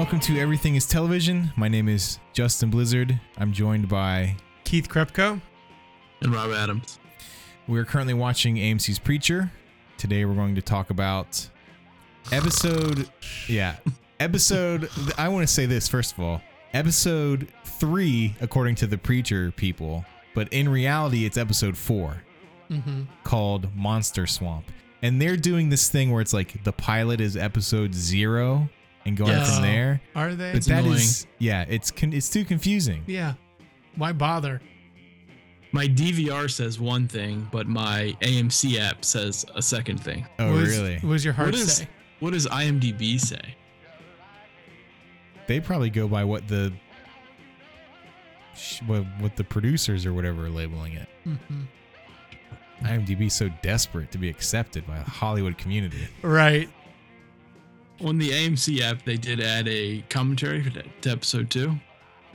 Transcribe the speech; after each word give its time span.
welcome 0.00 0.18
to 0.18 0.38
Everything 0.38 0.76
is 0.76 0.86
Television. 0.86 1.52
My 1.56 1.68
name 1.68 1.86
is 1.86 2.20
Justin 2.32 2.70
Blizzard. 2.70 3.20
I'm 3.36 3.52
joined 3.52 3.86
by. 3.86 4.34
Keith 4.64 4.88
Krepko. 4.88 5.42
And 6.22 6.34
Rob 6.34 6.52
Adams. 6.52 6.98
We're 7.68 7.84
currently 7.84 8.14
watching 8.14 8.56
AMC's 8.56 8.98
Preacher. 8.98 9.52
Today 9.98 10.24
we're 10.24 10.36
going 10.36 10.54
to 10.54 10.62
talk 10.62 10.88
about 10.88 11.46
episode. 12.32 13.10
Yeah. 13.46 13.76
Episode. 14.20 14.88
I 15.18 15.28
want 15.28 15.46
to 15.46 15.52
say 15.52 15.66
this 15.66 15.86
first 15.86 16.14
of 16.14 16.20
all. 16.20 16.40
Episode 16.72 17.48
three, 17.66 18.34
according 18.40 18.76
to 18.76 18.86
the 18.86 18.96
Preacher 18.96 19.50
people, 19.50 20.06
but 20.34 20.50
in 20.50 20.66
reality, 20.70 21.26
it's 21.26 21.36
episode 21.36 21.76
4 21.76 22.22
Mm-hmm. 22.70 23.02
called 23.22 23.76
Monster 23.76 24.26
Swamp. 24.26 24.64
And 25.02 25.20
they're 25.20 25.36
doing 25.36 25.68
this 25.68 25.90
thing 25.90 26.10
where 26.10 26.22
it's 26.22 26.32
like 26.32 26.64
the 26.64 26.72
pilot 26.72 27.20
is 27.20 27.36
episode 27.36 27.92
zero 27.94 28.70
and 29.06 29.16
going 29.16 29.32
Yeah. 29.32 29.44
from 29.44 29.62
there. 29.62 30.00
Are 30.14 30.34
they? 30.34 30.52
But 30.52 30.64
that 30.64 30.84
is 30.84 31.22
annoying. 31.24 31.34
yeah, 31.38 31.64
it's 31.68 31.90
con- 31.90 32.12
it's 32.12 32.28
too 32.28 32.44
confusing. 32.44 33.02
yeah. 33.06 33.34
Why 33.96 34.12
bother? 34.12 34.60
My 35.72 35.86
DVR 35.86 36.48
says 36.50 36.80
one 36.80 37.06
thing, 37.08 37.48
but 37.52 37.66
my 37.68 38.14
AMC 38.22 38.78
app 38.78 39.04
says 39.04 39.44
a 39.54 39.62
second 39.62 39.98
thing. 40.02 40.26
Oh, 40.38 40.52
what 40.52 40.60
was- 40.62 40.68
really? 40.76 40.98
What 40.98 41.12
does 41.12 41.24
your 41.24 41.34
heart 41.34 41.48
What 41.52 41.54
is- 41.60 41.76
say? 41.76 41.88
What 42.18 42.32
does 42.32 42.46
IMDb 42.46 43.18
say? 43.20 43.54
They 45.46 45.58
probably 45.60 45.90
go 45.90 46.06
by 46.08 46.24
what 46.24 46.46
the 46.48 46.72
what, 48.86 49.04
what 49.20 49.36
the 49.36 49.44
producers 49.44 50.04
or 50.04 50.12
whatever 50.12 50.46
are 50.46 50.50
labeling 50.50 50.92
it. 50.94 51.08
Mhm. 51.26 51.66
IMDb 52.82 53.26
is 53.26 53.34
so 53.34 53.48
desperate 53.62 54.10
to 54.12 54.18
be 54.18 54.28
accepted 54.28 54.86
by 54.86 54.98
the 54.98 55.04
Hollywood 55.10 55.56
community. 55.56 56.08
Right. 56.22 56.68
On 58.02 58.16
the 58.18 58.30
AMC 58.30 58.80
app, 58.80 59.04
they 59.04 59.16
did 59.16 59.40
add 59.40 59.68
a 59.68 60.02
commentary 60.08 60.62
for 60.62 60.70
that- 60.70 61.02
to 61.02 61.10
episode 61.10 61.50
two, 61.50 61.78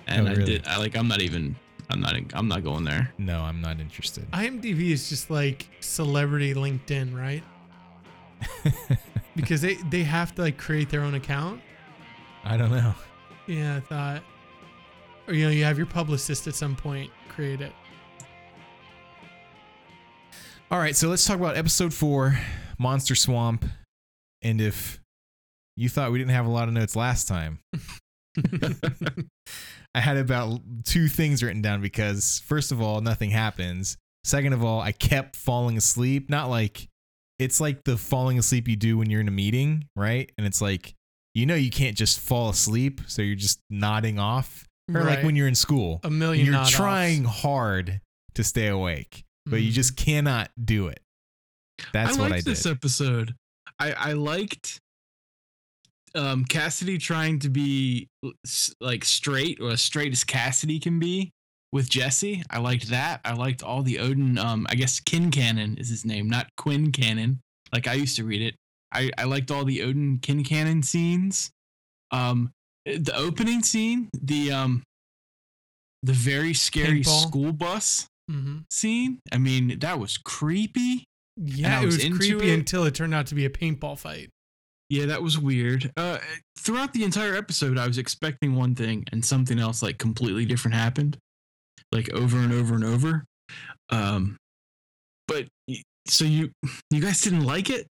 and 0.07 0.27
Oh, 0.27 0.31
I 0.31 0.35
did. 0.35 0.67
I 0.67 0.77
like. 0.77 0.95
I'm 0.95 1.07
not 1.07 1.21
even. 1.21 1.55
I'm 1.89 1.99
not. 2.01 2.15
I'm 2.33 2.47
not 2.47 2.63
going 2.63 2.83
there. 2.83 3.11
No, 3.17 3.41
I'm 3.41 3.61
not 3.61 3.79
interested. 3.79 4.29
IMDb 4.31 4.91
is 4.91 5.09
just 5.09 5.29
like 5.29 5.67
celebrity 5.79 6.53
LinkedIn, 6.53 7.15
right? 7.17 7.43
Because 9.35 9.59
they 9.61 9.75
they 9.89 10.03
have 10.03 10.33
to 10.35 10.43
like 10.43 10.57
create 10.57 10.89
their 10.89 11.01
own 11.01 11.13
account. 11.15 11.59
I 12.45 12.55
don't 12.55 12.71
know. 12.71 12.93
Yeah, 13.47 13.75
I 13.75 13.79
thought. 13.81 14.23
Or 15.27 15.33
you 15.33 15.43
know, 15.45 15.51
you 15.51 15.65
have 15.65 15.77
your 15.77 15.87
publicist 15.87 16.47
at 16.47 16.55
some 16.55 16.73
point 16.75 17.11
create 17.27 17.59
it. 17.59 17.73
All 20.71 20.79
right, 20.79 20.95
so 20.95 21.09
let's 21.09 21.25
talk 21.25 21.37
about 21.37 21.57
episode 21.57 21.93
four, 21.93 22.39
Monster 22.79 23.13
Swamp. 23.15 23.65
And 24.41 24.59
if 24.61 24.99
you 25.77 25.89
thought 25.89 26.11
we 26.11 26.17
didn't 26.19 26.31
have 26.31 26.45
a 26.45 26.49
lot 26.49 26.67
of 26.67 26.73
notes 26.73 26.95
last 26.95 27.27
time, 27.27 27.59
I 29.93 29.99
had 30.01 30.17
about 30.17 30.59
two 30.83 31.07
things 31.07 31.41
written 31.41 31.61
down 31.61 31.81
because, 31.81 32.41
first 32.45 32.71
of 32.71 32.81
all, 32.81 33.01
nothing 33.01 33.29
happens. 33.29 33.97
Second 34.23 34.53
of 34.53 34.63
all, 34.63 34.81
I 34.81 34.91
kept 34.91 35.35
falling 35.35 35.77
asleep. 35.77 36.29
Not 36.29 36.49
like 36.49 36.87
it's 37.39 37.59
like 37.61 37.83
the 37.83 37.97
falling 37.97 38.37
asleep 38.39 38.67
you 38.67 38.75
do 38.75 38.97
when 38.97 39.09
you're 39.09 39.21
in 39.21 39.27
a 39.27 39.31
meeting, 39.31 39.85
right? 39.95 40.31
And 40.37 40.45
it's 40.47 40.61
like, 40.61 40.93
you 41.33 41.45
know, 41.45 41.55
you 41.55 41.69
can't 41.69 41.95
just 41.97 42.19
fall 42.19 42.49
asleep. 42.49 43.01
So 43.07 43.21
you're 43.21 43.35
just 43.35 43.59
nodding 43.69 44.19
off. 44.19 44.65
Or 44.93 45.03
like 45.03 45.23
when 45.23 45.35
you're 45.35 45.47
in 45.47 45.55
school, 45.55 45.99
a 46.03 46.11
million. 46.11 46.45
you're 46.45 46.63
trying 46.65 47.23
hard 47.23 48.01
to 48.35 48.43
stay 48.43 48.67
awake, 48.67 49.23
but 49.47 49.57
you 49.61 49.71
Mhm. 49.71 49.73
just 49.75 49.95
cannot 49.97 50.51
do 50.63 50.87
it. 50.89 50.99
That's 51.91 52.11
what 52.11 52.19
I 52.19 52.21
what 52.21 52.31
liked 52.31 52.47
I 52.47 52.51
this 52.51 52.65
episode. 52.67 53.33
I 53.79 53.93
I 53.93 54.13
liked 54.13 54.79
um 56.15 56.45
Cassidy 56.45 56.97
trying 56.97 57.39
to 57.39 57.49
be 57.49 58.07
like 58.79 59.03
straight 59.05 59.59
or 59.61 59.71
as 59.71 59.81
straight 59.81 60.11
as 60.11 60.23
Cassidy 60.23 60.79
can 60.79 60.99
be 60.99 61.31
with 61.71 61.89
Jesse. 61.89 62.43
I 62.49 62.59
liked 62.59 62.89
that. 62.89 63.21
I 63.25 63.33
liked 63.33 63.61
all 63.63 63.83
the 63.83 63.99
Odin. 63.99 64.37
Um, 64.37 64.65
I 64.69 64.75
guess 64.75 64.99
Kin 64.99 65.29
Cannon 65.31 65.77
is 65.77 65.89
his 65.89 66.05
name, 66.05 66.29
not 66.29 66.47
Quinn 66.57 66.91
Cannon, 66.91 67.41
like 67.73 67.87
I 67.87 67.93
used 67.93 68.15
to 68.17 68.23
read 68.23 68.41
it. 68.41 68.55
I 68.91 69.11
I 69.17 69.25
liked 69.25 69.51
all 69.51 69.65
the 69.65 69.81
Odin 69.83 70.19
Kin 70.19 70.43
Cannon 70.43 70.83
scenes. 70.83 71.51
Um, 72.11 72.51
the 72.85 73.13
opening 73.15 73.61
scene, 73.63 74.09
the 74.21 74.51
um, 74.51 74.83
the 76.03 76.13
very 76.13 76.53
scary 76.53 77.01
Paintball. 77.01 77.21
school 77.27 77.51
bus 77.51 78.07
Mhm. 78.31 78.63
scene. 78.71 79.19
I 79.31 79.37
mean, 79.37 79.79
that 79.79 79.99
was 79.99 80.17
creepy. 80.17 81.03
Yeah, 81.37 81.79
I 81.79 81.83
it 81.83 81.85
was 81.87 81.97
was 81.97 82.17
creepy 82.17 82.51
it. 82.51 82.53
until 82.59 82.85
it 82.85 82.95
turned 82.95 83.13
out 83.13 83.27
to 83.27 83.35
be 83.35 83.43
a 83.45 83.49
paintball 83.49 83.99
fight. 83.99 84.29
Yeah, 84.89 85.05
that 85.07 85.23
was 85.23 85.39
weird. 85.39 85.91
Uh, 85.97 86.19
throughout 86.59 86.93
the 86.93 87.03
entire 87.03 87.35
episode, 87.35 87.77
I 87.77 87.87
was 87.87 87.97
expecting 87.97 88.55
one 88.55 88.75
thing, 88.75 89.03
and 89.11 89.25
something 89.25 89.59
else 89.59 89.81
like 89.81 89.97
completely 89.97 90.45
different 90.45 90.75
happened, 90.75 91.17
like 91.91 92.11
over 92.13 92.37
and 92.37 92.53
over 92.53 92.75
and 92.75 92.83
over. 92.83 93.25
Um, 93.89 94.37
but 95.27 95.47
so 96.07 96.25
you 96.25 96.51
you 96.91 97.01
guys 97.01 97.21
didn't 97.21 97.45
like 97.45 97.69
it? 97.69 97.87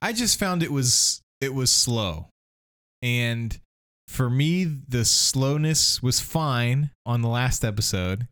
I 0.00 0.12
just 0.12 0.38
found 0.38 0.62
it 0.62 0.72
was 0.72 1.20
it 1.40 1.54
was 1.54 1.70
slow. 1.70 2.28
And 3.02 3.58
for 4.08 4.30
me, 4.30 4.64
the 4.64 5.04
slowness 5.04 6.02
was 6.02 6.20
fine 6.20 6.90
on 7.04 7.22
the 7.22 7.28
last 7.28 7.64
episode 7.64 8.26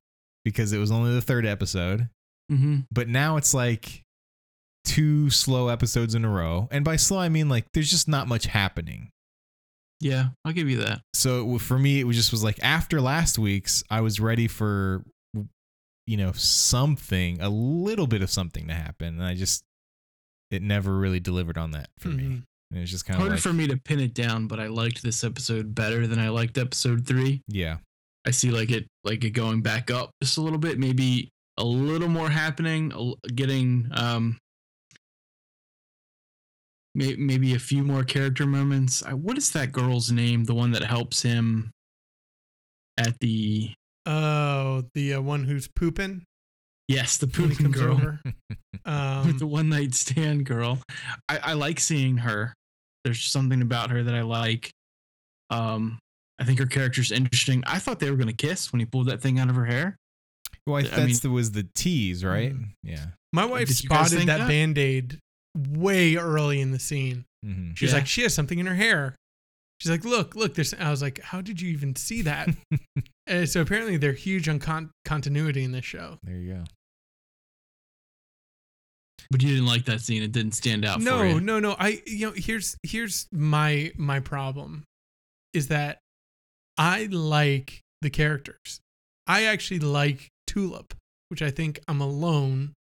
because 0.44 0.72
it 0.72 0.78
was 0.78 0.90
only 0.90 1.12
the 1.12 1.20
third 1.20 1.44
episode. 1.44 2.08
Mm-hmm. 2.50 2.80
But 2.90 3.08
now 3.08 3.36
it's 3.36 3.54
like 3.54 4.03
two 4.84 5.30
slow 5.30 5.68
episodes 5.68 6.14
in 6.14 6.24
a 6.24 6.28
row. 6.28 6.68
And 6.70 6.84
by 6.84 6.96
slow, 6.96 7.18
I 7.18 7.28
mean 7.28 7.48
like 7.48 7.66
there's 7.72 7.90
just 7.90 8.08
not 8.08 8.28
much 8.28 8.46
happening. 8.46 9.10
Yeah, 10.00 10.28
I'll 10.44 10.52
give 10.52 10.68
you 10.68 10.78
that. 10.78 11.00
So 11.14 11.58
for 11.58 11.78
me, 11.78 12.00
it 12.00 12.04
was 12.04 12.16
just 12.16 12.30
was 12.30 12.44
like 12.44 12.58
after 12.62 13.00
last 13.00 13.38
week's, 13.38 13.82
I 13.90 14.00
was 14.02 14.20
ready 14.20 14.48
for, 14.48 15.02
you 16.06 16.16
know, 16.18 16.32
something, 16.32 17.40
a 17.40 17.48
little 17.48 18.06
bit 18.06 18.20
of 18.22 18.30
something 18.30 18.68
to 18.68 18.74
happen. 18.74 19.18
And 19.18 19.24
I 19.24 19.34
just, 19.34 19.62
it 20.50 20.62
never 20.62 20.94
really 20.96 21.20
delivered 21.20 21.56
on 21.56 21.70
that 21.70 21.88
for 21.98 22.08
me. 22.08 22.24
Mhm. 22.24 22.42
And 22.70 22.78
it 22.78 22.80
was 22.80 22.90
just 22.90 23.06
kind 23.06 23.16
of 23.16 23.20
Hard 23.20 23.32
like, 23.32 23.40
for 23.40 23.52
me 23.52 23.66
to 23.68 23.76
pin 23.78 24.00
it 24.00 24.14
down, 24.14 24.46
but 24.46 24.60
I 24.60 24.66
liked 24.66 25.02
this 25.02 25.24
episode 25.24 25.74
better 25.74 26.06
than 26.06 26.18
I 26.18 26.28
liked 26.28 26.58
episode 26.58 27.06
three. 27.06 27.40
yeah. 27.48 27.78
I 28.26 28.30
see 28.30 28.50
like 28.50 28.70
it 28.70 28.86
like 29.04 29.22
it 29.22 29.30
going 29.30 29.60
back 29.60 29.90
up 29.90 30.10
just 30.22 30.38
a 30.38 30.40
little 30.40 30.58
bit, 30.58 30.78
maybe 30.78 31.28
a 31.58 31.64
little 31.64 32.08
more 32.08 32.30
happening, 32.30 32.90
getting 33.34 33.88
um 33.92 34.38
may, 36.94 37.16
maybe 37.16 37.55
a 37.55 37.59
few 37.59 37.82
more 37.82 38.05
character 38.05 38.47
moments. 38.47 39.03
I, 39.03 39.15
what 39.15 39.37
is 39.38 39.50
that 39.53 39.72
girl's 39.72 40.10
name? 40.12 40.44
The 40.44 40.55
one 40.55 40.71
that 40.72 40.82
helps 40.84 41.22
him 41.22 41.71
at 42.99 43.19
the 43.21 43.72
Oh, 44.06 44.84
the 44.94 45.15
uh, 45.15 45.21
one 45.22 45.44
who's 45.44 45.66
pooping 45.66 46.25
yes, 46.88 47.16
the 47.16 47.27
pooping 47.27 47.56
comes 47.56 47.77
girl, 47.77 47.93
over. 47.94 48.21
Um, 48.87 49.38
the 49.38 49.47
one 49.47 49.71
night 49.71 49.94
stand 49.94 50.44
girl. 50.44 50.78
I, 51.27 51.38
I 51.43 51.53
like 51.55 51.81
seeing 51.81 52.19
her. 52.19 52.53
There's 53.03 53.22
something 53.25 53.62
about 53.62 53.88
her 53.91 54.03
that 54.03 54.15
I 54.15 54.21
like. 54.21 54.71
Um, 55.49 55.99
I 56.38 56.44
think 56.44 56.59
her 56.59 56.66
character's 56.66 57.11
interesting. 57.11 57.65
I 57.66 57.78
thought 57.78 57.99
they 57.99 58.11
were 58.11 58.16
gonna 58.19 58.34
kiss 58.34 58.72
when 58.72 58.81
he 58.81 58.84
pulled 58.87 59.06
that 59.06 59.22
thing 59.22 59.38
out 59.38 59.49
of 59.49 59.56
her 59.56 59.65
hair. 59.65 59.97
Well, 60.66 60.76
I, 60.76 60.81
I 60.81 60.82
that's 60.82 60.99
mean- 60.99 61.16
the, 61.22 61.31
was 61.31 61.53
the 61.53 61.66
tease, 61.75 62.22
right? 62.26 62.53
Mhm. 62.55 62.72
Yeah. 62.82 63.06
my 63.32 63.47
wife 63.47 63.69
Did 63.69 63.76
spotted 63.78 64.19
that, 64.28 64.38
that? 64.41 64.49
band 64.49 64.76
aid 64.76 65.19
way 65.56 66.16
early 66.16 66.60
in 66.60 66.70
the 66.72 66.78
scene. 66.78 67.25
hmm 67.44 67.72
She 67.75 67.84
was 67.84 67.92
Yeah. 67.92 67.98
like, 67.98 68.06
she 68.06 68.22
has 68.22 68.34
something 68.34 68.59
in 68.59 68.66
her 68.66 68.75
hair. 68.75 69.15
She's 69.81 69.91
like, 69.91 70.04
look, 70.04 70.34
look. 70.37 70.54
There's. 70.54 70.72
I 70.75 70.91
was 70.91 71.03
like, 71.03 71.20
how 71.20 71.41
did 71.41 71.60
you 71.60 71.70
even 71.70 71.97
see 71.97 72.22
that? 72.22 72.48
and 73.26 73.49
so 73.49 73.61
apparently 73.61 73.96
they're 73.96 74.12
huge 74.12 74.49
on 74.49 74.58
con- 74.61 74.90
continuity 75.05 75.64
in 75.64 75.73
this 75.73 75.84
show. 75.84 76.19
There 76.23 76.37
you 76.37 76.55
go. 76.55 76.64
But 79.31 79.43
you 79.43 79.49
didn't 79.49 79.67
like 79.67 79.87
that 79.87 80.00
scene. 80.00 80.23
It 80.23 80.32
didn't 80.32 80.52
stand 80.52 80.84
out 80.84 80.99
for 80.99 81.05
No, 81.05 81.23
you. 81.23 81.40
no, 81.40 81.58
no. 81.58 81.75
I 81.78 82.02
you 82.06 82.26
know 82.26 82.32
here's 82.37 82.76
here's 82.82 83.26
my 83.32 83.90
my 83.96 84.20
problem 84.20 84.84
is 85.52 85.69
that 85.69 85.99
I 86.78 87.06
like 87.11 87.81
the 88.02 88.11
characters. 88.11 88.81
I 89.26 89.44
actually 89.44 89.81
like 89.81 90.28
Tulip, 90.46 90.94
which 91.28 91.43
I 91.43 91.50
think 91.50 91.81
I'm 91.88 92.00
alone 92.00 92.75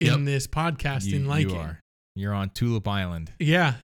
in 0.00 0.06
Yep. 0.08 0.20
this 0.24 0.46
podcast 0.46 1.04
You, 1.04 1.16
in 1.16 1.26
liking. 1.26 1.76
You 2.16 2.30
are. 2.30 2.34
On 2.34 2.50
Tulip 2.50 2.88
Island. 2.88 3.32
Yeah. 3.38 3.74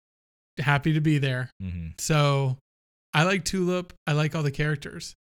Happy 0.58 0.92
to 0.94 1.00
be 1.00 1.18
there. 1.18 1.50
hmm 1.60 1.88
So 1.98 2.58
I 3.14 3.22
like 3.24 3.44
Tulip. 3.44 3.92
I 4.06 4.12
like 4.12 4.34
all 4.34 4.42
the 4.42 4.50
characters. 4.50 5.14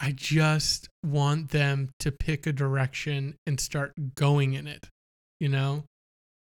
I 0.00 0.12
just 0.12 0.88
want 1.04 1.50
them 1.50 1.90
to 2.00 2.12
pick 2.12 2.46
a 2.46 2.52
direction 2.52 3.34
and 3.46 3.58
start 3.58 4.14
going 4.14 4.54
in 4.54 4.66
it, 4.68 4.86
you 5.40 5.48
know? 5.48 5.84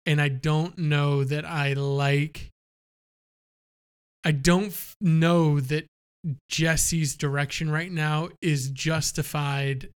And 0.07 0.19
I 0.19 0.29
don't 0.29 0.77
know 0.77 1.23
that 1.23 1.45
I 1.45 1.73
like, 1.73 2.49
I 4.25 4.31
don't 4.31 4.65
f- 4.67 4.95
know 4.99 5.59
that 5.59 5.85
Jesse's 6.49 7.15
direction 7.15 7.69
right 7.69 7.91
now 7.91 8.29
is 8.41 8.69
justified 8.69 9.89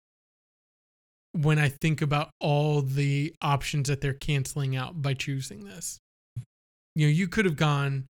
when 1.36 1.58
I 1.58 1.68
think 1.68 2.02
about 2.02 2.30
all 2.40 2.82
the 2.82 3.34
options 3.42 3.88
that 3.88 4.00
they're 4.00 4.14
canceling 4.14 4.76
out 4.76 5.02
by 5.02 5.14
choosing 5.14 5.64
this. 5.64 5.98
You 6.94 7.06
know, 7.06 7.12
you 7.12 7.28
could 7.28 7.44
have 7.44 7.56
gone 7.56 8.06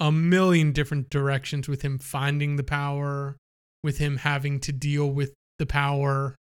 a 0.00 0.12
million 0.12 0.72
different 0.72 1.10
directions 1.10 1.68
with 1.68 1.82
him 1.82 1.98
finding 1.98 2.56
the 2.56 2.62
power, 2.62 3.36
with 3.82 3.98
him 3.98 4.18
having 4.18 4.60
to 4.60 4.72
deal 4.72 5.10
with 5.10 5.32
the 5.58 5.66
power. 5.66 6.36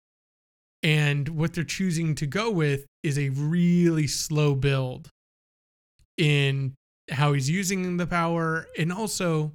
And 0.83 1.30
what 1.30 1.54
they're 1.54 1.63
choosing 1.63 2.16
to 2.16 2.25
go 2.25 2.51
with 2.51 2.86
is 3.04 3.18
a 3.18 3.30
really 3.30 4.07
slow 4.07 4.56
build 4.56 5.10
in 6.18 6.74
how 7.12 7.33
he's 7.33 7.50
using 7.50 7.98
the 7.98 8.07
power 8.07 8.68
and 8.78 8.92
also 8.92 9.54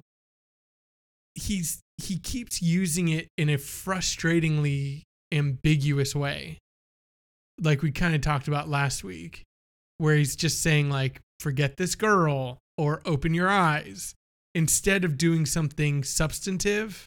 he's 1.35 1.81
he 1.97 2.17
keeps 2.17 2.61
using 2.61 3.09
it 3.09 3.27
in 3.37 3.49
a 3.49 3.57
frustratingly 3.57 5.03
ambiguous 5.31 6.15
way 6.15 6.57
like 7.61 7.81
we 7.81 7.91
kind 7.91 8.15
of 8.15 8.21
talked 8.21 8.47
about 8.47 8.67
last 8.67 9.03
week 9.03 9.43
where 9.99 10.15
he's 10.15 10.35
just 10.35 10.61
saying 10.61 10.89
like 10.89 11.19
forget 11.39 11.77
this 11.77 11.95
girl 11.95 12.57
or 12.77 13.01
open 13.05 13.33
your 13.33 13.49
eyes 13.49 14.13
instead 14.55 15.03
of 15.05 15.17
doing 15.17 15.45
something 15.45 16.03
substantive 16.03 17.05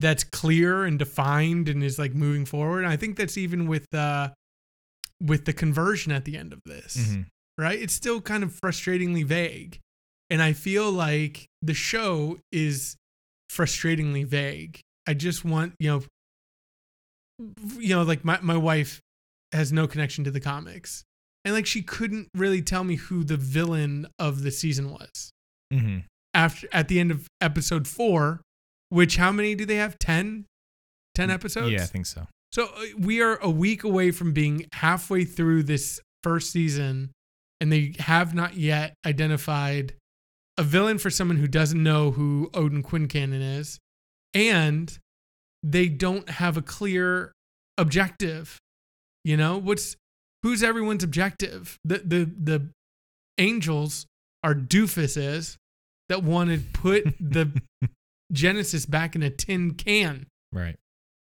that's 0.00 0.24
clear 0.24 0.84
and 0.84 0.98
defined 0.98 1.68
and 1.68 1.84
is 1.84 1.98
like 1.98 2.14
moving 2.14 2.44
forward 2.44 2.84
i 2.84 2.96
think 2.96 3.16
that's 3.16 3.36
even 3.38 3.66
with 3.68 3.86
uh 3.94 4.28
with 5.20 5.44
the 5.44 5.52
conversion 5.52 6.10
at 6.10 6.24
the 6.24 6.36
end 6.36 6.52
of 6.52 6.58
this 6.66 6.96
Mhm. 6.96 7.26
right? 7.58 7.78
It's 7.80 7.92
still 7.94 8.20
kind 8.20 8.42
of 8.42 8.50
frustratingly 8.60 9.24
vague. 9.24 9.78
And 10.30 10.42
I 10.42 10.52
feel 10.52 10.90
like 10.90 11.46
the 11.60 11.74
show 11.74 12.40
is 12.50 12.96
frustratingly 13.52 14.26
vague. 14.26 14.80
I 15.06 15.14
just 15.14 15.44
want, 15.44 15.74
you 15.78 15.88
know, 15.90 16.02
you 17.78 17.90
know, 17.94 18.02
like 18.02 18.24
my, 18.24 18.40
my 18.40 18.56
wife 18.56 19.00
has 19.52 19.72
no 19.72 19.86
connection 19.86 20.24
to 20.24 20.30
the 20.30 20.40
comics. 20.40 21.04
And 21.44 21.54
like 21.54 21.66
she 21.66 21.82
couldn't 21.82 22.28
really 22.34 22.62
tell 22.62 22.84
me 22.84 22.96
who 22.96 23.24
the 23.24 23.36
villain 23.36 24.06
of 24.18 24.42
the 24.42 24.50
season 24.50 24.90
was. 24.90 25.32
hmm 25.72 25.98
After 26.34 26.68
at 26.72 26.88
the 26.88 27.00
end 27.00 27.10
of 27.10 27.26
episode 27.40 27.88
4, 27.88 28.40
which 28.88 29.16
how 29.16 29.32
many 29.32 29.54
do 29.54 29.64
they 29.64 29.76
have? 29.76 29.98
10? 29.98 30.44
10 31.14 31.30
episodes? 31.30 31.72
Yeah, 31.72 31.82
I 31.82 31.86
think 31.86 32.06
so. 32.06 32.26
So 32.52 32.64
uh, 32.66 32.84
we 32.98 33.22
are 33.22 33.38
a 33.42 33.50
week 33.50 33.82
away 33.82 34.10
from 34.10 34.32
being 34.32 34.66
halfway 34.74 35.24
through 35.24 35.64
this 35.64 36.00
first 36.22 36.50
season, 36.52 37.10
and 37.60 37.72
they 37.72 37.94
have 37.98 38.34
not 38.34 38.56
yet 38.56 38.94
identified 39.06 39.94
a 40.58 40.62
villain 40.62 40.98
for 40.98 41.08
someone 41.10 41.38
who 41.38 41.48
doesn't 41.48 41.82
know 41.82 42.10
who 42.10 42.50
Odin 42.52 42.82
Quincannon 42.82 43.58
is, 43.58 43.78
and 44.34 44.98
they 45.62 45.88
don't 45.88 46.28
have 46.28 46.56
a 46.56 46.62
clear 46.62 47.32
objective. 47.78 48.58
You 49.24 49.36
know, 49.36 49.58
what's 49.58 49.96
who's 50.42 50.62
everyone's 50.62 51.04
objective? 51.04 51.78
The 51.84 51.98
the 51.98 52.24
the 52.42 52.68
angels 53.38 54.06
are 54.42 54.54
doofuses 54.54 55.56
that 56.08 56.22
wanted 56.22 56.72
put 56.72 57.04
the 57.20 57.50
Genesis 58.32 58.86
back 58.86 59.14
in 59.14 59.22
a 59.22 59.30
tin 59.30 59.74
can 59.74 60.26
Right. 60.52 60.76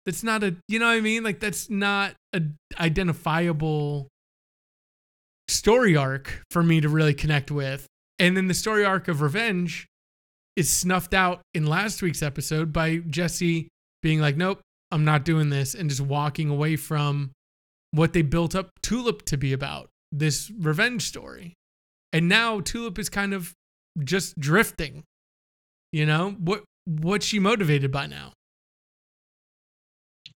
that's 0.06 0.24
not 0.24 0.44
a 0.44 0.56
you 0.68 0.78
know 0.80 0.86
what 0.88 0.94
i 0.98 1.02
mean 1.02 1.24
like 1.24 1.40
that's 1.40 1.70
not 1.70 2.14
a 2.34 2.42
identifiable 2.80 4.08
story 5.48 5.96
arc 5.96 6.42
for 6.52 6.62
me 6.62 6.82
to 6.82 6.90
really 6.90 7.14
connect 7.14 7.50
with 7.52 7.88
and 8.20 8.36
then 8.36 8.48
the 8.48 8.54
story 8.54 8.84
arc 8.86 9.08
of 9.08 9.22
revenge 9.22 9.88
is 10.56 10.70
snuffed 10.72 11.14
out 11.14 11.42
in 11.54 11.66
last 11.66 12.02
week's 12.02 12.22
episode 12.22 12.74
by 12.74 12.98
jesse 13.10 13.70
being 14.04 14.20
like 14.20 14.36
nope 14.38 14.60
i'm 14.92 15.06
not 15.06 15.24
doing 15.24 15.50
this 15.50 15.74
and 15.74 15.90
just 15.90 16.02
walking 16.02 16.50
away 16.50 16.76
from 16.76 17.32
what 17.92 18.14
they 18.14 18.22
built 18.22 18.56
up 18.56 18.70
tulip 18.82 19.24
to 19.24 19.38
be 19.38 19.54
about 19.54 19.90
this 20.12 20.52
revenge 20.60 21.04
story 21.04 21.54
and 22.14 22.28
now 22.30 22.60
tulip 22.60 22.98
is 23.00 23.10
kind 23.10 23.34
of 23.34 23.54
just 24.04 24.40
drifting 24.40 25.04
you 25.92 26.06
know 26.06 26.32
what 26.40 26.64
what's 26.86 27.26
she 27.26 27.40
motivated 27.40 27.92
by 27.92 28.06
now 28.06 28.32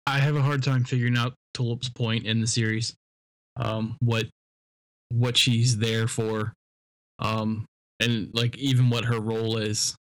I 0.09 0.21
have 0.21 0.37
a 0.37 0.43
hard 0.43 0.63
time 0.63 0.85
figuring 0.85 1.19
out 1.19 1.35
Tulip's 1.53 1.91
point 1.91 2.25
in 2.25 2.41
the 2.41 2.47
series. 2.47 2.95
Um, 3.57 3.99
what 4.01 4.25
what 5.11 5.37
she's 5.37 5.77
there 5.77 6.09
for. 6.09 6.55
Um, 7.19 7.67
and 8.01 8.31
like 8.33 8.57
even 8.57 8.89
what 8.89 9.05
her 9.05 9.21
role 9.21 9.59
is, 9.59 9.95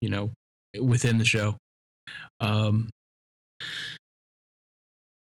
you 0.00 0.08
know, 0.08 0.32
within 0.80 1.18
the 1.18 1.24
show. 1.24 1.56
Um 2.40 2.90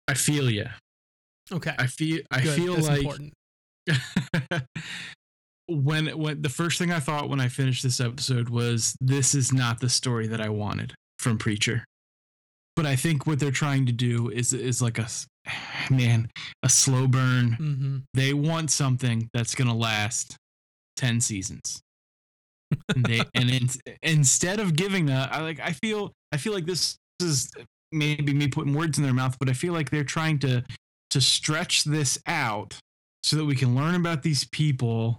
I 0.07 0.15
feel 0.15 0.49
you. 0.49 0.65
Okay 1.51 1.73
I 1.77 1.87
feel 1.87 2.19
I 2.31 2.41
Good. 2.41 2.55
feel 2.55 2.75
That's 2.75 2.87
like 2.87 2.99
important. 2.99 3.33
when 5.67 6.07
when 6.17 6.41
the 6.41 6.49
first 6.49 6.77
thing 6.79 6.91
I 6.91 6.99
thought 6.99 7.29
when 7.29 7.39
I 7.39 7.47
finished 7.47 7.83
this 7.83 7.99
episode 7.99 8.49
was 8.49 8.95
this 9.01 9.33
is 9.35 9.51
not 9.51 9.79
the 9.79 9.89
story 9.89 10.27
that 10.27 10.41
I 10.41 10.49
wanted 10.49 10.93
from 11.19 11.37
Preacher. 11.37 11.83
But 12.75 12.85
I 12.85 12.95
think 12.95 13.25
what 13.25 13.39
they're 13.39 13.51
trying 13.51 13.85
to 13.85 13.91
do 13.91 14.29
is 14.29 14.53
is 14.53 14.81
like 14.81 14.99
a 14.99 15.07
man, 15.89 16.29
a 16.63 16.69
slow 16.69 17.07
burn. 17.07 17.53
hmm 17.53 17.97
They 18.13 18.33
want 18.33 18.71
something 18.71 19.29
that's 19.33 19.55
going 19.55 19.67
to 19.69 19.73
last 19.73 20.35
10 20.97 21.21
seasons. 21.21 21.81
And 22.95 23.05
they 23.05 23.21
and 23.33 23.49
in, 23.49 23.67
instead 24.01 24.59
of 24.59 24.75
giving 24.75 25.05
that 25.07 25.33
I 25.33 25.41
like 25.41 25.59
I 25.59 25.71
feel 25.71 26.11
I 26.31 26.37
feel 26.37 26.53
like 26.53 26.65
this 26.65 26.97
is 27.21 27.49
maybe 27.91 28.33
me 28.33 28.47
putting 28.47 28.73
words 28.73 28.97
in 28.97 29.03
their 29.03 29.13
mouth, 29.13 29.37
but 29.39 29.49
I 29.49 29.53
feel 29.53 29.73
like 29.73 29.89
they're 29.89 30.03
trying 30.03 30.37
to 30.39 30.63
to 31.15 31.21
stretch 31.21 31.85
this 31.85 32.19
out 32.27 32.77
so 33.23 33.37
that 33.37 33.45
we 33.45 33.55
can 33.55 33.73
learn 33.73 33.95
about 33.95 34.21
these 34.21 34.43
people 34.43 35.17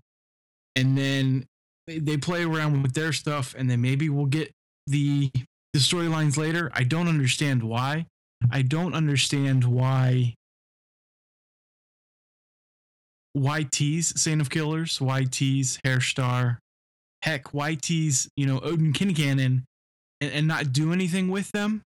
and 0.76 0.96
then 0.96 1.46
they, 1.86 2.18
play 2.18 2.44
around 2.44 2.82
with 2.82 2.92
their 2.92 3.14
stuff 3.14 3.54
and 3.56 3.70
then 3.70 3.80
maybe 3.80 4.10
we'll 4.10 4.26
get 4.26 4.52
the 4.86 5.30
the 5.72 5.78
storylines 5.78 6.36
later. 6.36 6.70
I 6.74 6.82
don't 6.82 7.08
understand 7.08 7.62
why. 7.62 8.04
I 8.50 8.60
don't 8.60 8.92
understand 8.92 9.64
why 9.64 10.34
tease 13.70 14.20
Saint 14.20 14.42
of 14.42 14.50
Killers, 14.50 15.00
tease 15.30 15.78
Herr 15.82 16.02
Starr, 16.02 16.58
heck, 17.22 17.46
tease, 17.80 18.28
you 18.36 18.44
know, 18.44 18.60
Odin 18.60 18.92
Kincannon 18.92 19.62
and, 20.20 20.30
and 20.30 20.46
not 20.46 20.74
do 20.74 20.92
anything 20.92 21.28
with 21.30 21.50
them. 21.52 21.80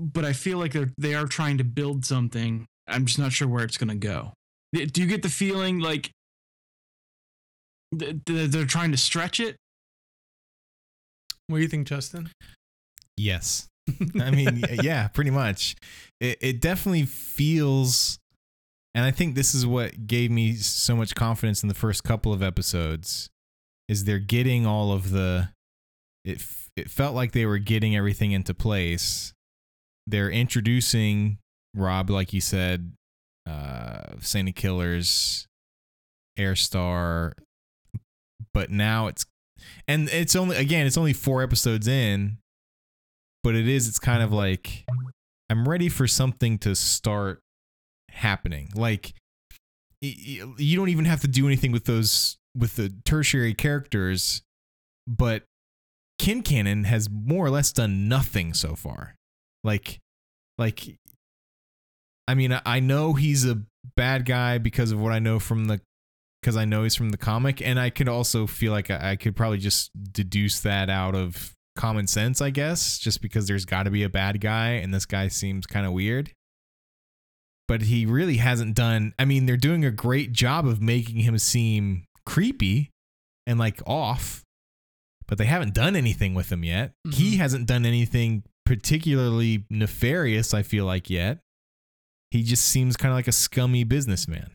But 0.00 0.24
I 0.24 0.32
feel 0.32 0.58
like 0.58 0.72
they're 0.72 0.90
they 0.98 1.14
are 1.14 1.26
trying 1.26 1.58
to 1.58 1.64
build 1.64 2.04
something. 2.04 2.66
I'm 2.86 3.06
just 3.06 3.18
not 3.18 3.32
sure 3.32 3.48
where 3.48 3.64
it's 3.64 3.76
gonna 3.76 3.94
go. 3.94 4.32
Do 4.72 5.00
you 5.00 5.06
get 5.06 5.22
the 5.22 5.28
feeling 5.28 5.78
like 5.78 6.10
th- 7.98 8.16
th- 8.26 8.50
they're 8.50 8.66
trying 8.66 8.92
to 8.92 8.98
stretch 8.98 9.40
it? 9.40 9.56
What 11.46 11.56
do 11.56 11.62
you 11.62 11.68
think, 11.68 11.86
Justin? 11.86 12.30
Yes. 13.16 13.66
I 14.20 14.30
mean, 14.30 14.62
yeah, 14.82 15.08
pretty 15.08 15.30
much. 15.30 15.74
It, 16.20 16.38
it 16.40 16.60
definitely 16.60 17.04
feels, 17.04 18.18
and 18.94 19.04
I 19.04 19.10
think 19.10 19.34
this 19.34 19.54
is 19.54 19.66
what 19.66 20.06
gave 20.06 20.30
me 20.30 20.54
so 20.54 20.94
much 20.94 21.14
confidence 21.14 21.62
in 21.62 21.68
the 21.68 21.74
first 21.74 22.04
couple 22.04 22.32
of 22.32 22.42
episodes, 22.42 23.30
is 23.88 24.04
they're 24.04 24.18
getting 24.18 24.66
all 24.66 24.92
of 24.92 25.10
the. 25.10 25.48
It 26.24 26.42
it 26.76 26.90
felt 26.90 27.14
like 27.14 27.32
they 27.32 27.46
were 27.46 27.58
getting 27.58 27.96
everything 27.96 28.32
into 28.32 28.52
place. 28.52 29.32
They're 30.08 30.30
introducing 30.30 31.38
Rob, 31.74 32.10
like 32.10 32.32
you 32.32 32.40
said, 32.40 32.92
uh, 33.46 34.14
Saint 34.20 34.48
of 34.48 34.54
Killers, 34.54 35.46
Herr 36.36 36.56
Starr, 36.56 37.34
but 38.54 38.70
now 38.70 39.08
it's, 39.08 39.26
and 39.86 40.08
it's 40.08 40.34
only 40.34 40.56
again, 40.56 40.86
it's 40.86 40.96
only 40.96 41.12
four 41.12 41.42
episodes 41.42 41.86
in, 41.86 42.38
but 43.44 43.54
it 43.54 43.68
is 43.68 43.88
it's 43.88 43.98
kind 43.98 44.22
of 44.22 44.32
like 44.32 44.84
i'm 45.50 45.68
ready 45.68 45.88
for 45.88 46.06
something 46.06 46.58
to 46.58 46.74
start 46.74 47.40
happening. 48.10 48.70
Like 48.74 49.14
you 50.00 50.76
don't 50.76 50.90
even 50.90 51.06
have 51.06 51.20
to 51.22 51.28
do 51.28 51.46
anything 51.46 51.72
with 51.72 51.84
those 51.84 52.38
with 52.56 52.76
the 52.76 52.92
tertiary 53.04 53.54
characters 53.54 54.42
but 55.08 55.44
Kin 56.18 56.42
Cannon 56.42 56.84
has 56.84 57.08
more 57.10 57.46
or 57.46 57.50
less 57.50 57.72
done 57.72 58.08
nothing 58.08 58.52
so 58.54 58.74
far 58.74 59.14
like 59.64 59.98
like 60.58 60.96
i 62.26 62.34
mean 62.34 62.58
I- 62.64 62.80
know 62.80 63.14
he's 63.14 63.44
a 63.44 63.62
bad 63.96 64.24
guy 64.24 64.58
because 64.58 64.92
of 64.92 65.00
what 65.00 65.12
i 65.12 65.18
know 65.18 65.38
from 65.38 65.66
the 65.66 65.80
because 66.42 66.56
i 66.56 66.64
know 66.64 66.82
he's 66.84 66.94
from 66.94 67.10
the 67.10 67.16
comic 67.16 67.60
and 67.60 67.78
i 67.80 67.90
could 67.90 68.08
also 68.08 68.46
feel 68.46 68.72
like 68.72 68.90
I, 68.90 69.12
I 69.12 69.16
could 69.16 69.34
probably 69.36 69.58
just 69.58 69.90
deduce 70.12 70.60
that 70.60 70.88
out 70.90 71.14
of 71.14 71.54
common 71.76 72.08
sense, 72.08 72.40
I 72.42 72.50
guess, 72.50 72.98
just 72.98 73.22
because 73.22 73.46
there's 73.46 73.64
got 73.64 73.84
to 73.84 73.90
be 73.90 74.02
a 74.02 74.08
bad 74.08 74.40
guy 74.40 74.70
and 74.70 74.92
this 74.92 75.06
guy 75.06 75.28
seems 75.28 75.64
kind 75.64 75.86
of 75.86 75.92
weird. 75.92 76.32
But 77.68 77.82
he 77.82 78.04
really 78.04 78.38
hasn't 78.38 78.74
done, 78.74 79.12
I 79.16 79.24
mean, 79.24 79.46
they're 79.46 79.56
doing 79.56 79.84
a 79.84 79.92
great 79.92 80.32
job 80.32 80.66
of 80.66 80.82
making 80.82 81.20
him 81.20 81.38
seem 81.38 82.04
creepy 82.26 82.90
and 83.46 83.60
like 83.60 83.80
off, 83.86 84.42
but 85.28 85.38
they 85.38 85.44
haven't 85.44 85.72
done 85.72 85.94
anything 85.94 86.34
with 86.34 86.50
him 86.50 86.64
yet. 86.64 86.90
He 87.12 87.34
Mhm. 87.34 87.38
hasn't 87.38 87.66
done 87.66 87.86
anything 87.86 88.42
particularly 88.68 89.64
nefarious, 89.70 90.52
I 90.52 90.62
feel 90.62 90.84
like, 90.84 91.08
yet. 91.08 91.38
He 92.30 92.42
just 92.42 92.66
seems 92.66 92.98
kind 92.98 93.10
of 93.10 93.16
like 93.16 93.26
a 93.26 93.32
scummy 93.32 93.82
businessman. 93.82 94.52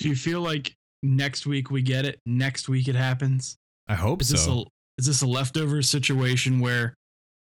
Do 0.00 0.08
you 0.08 0.16
feel 0.16 0.40
like 0.40 0.74
next 1.04 1.46
week 1.46 1.70
we 1.70 1.82
get 1.82 2.04
it? 2.04 2.18
Next 2.26 2.68
week 2.68 2.88
it 2.88 2.96
happens? 2.96 3.54
I 3.86 3.94
hope 3.94 4.22
Is 4.22 4.28
so. 4.30 4.34
this 4.34 4.46
a 4.48 4.64
is 4.98 5.06
this 5.06 5.22
a 5.22 5.26
leftover 5.26 5.80
situation 5.82 6.58
where 6.58 6.94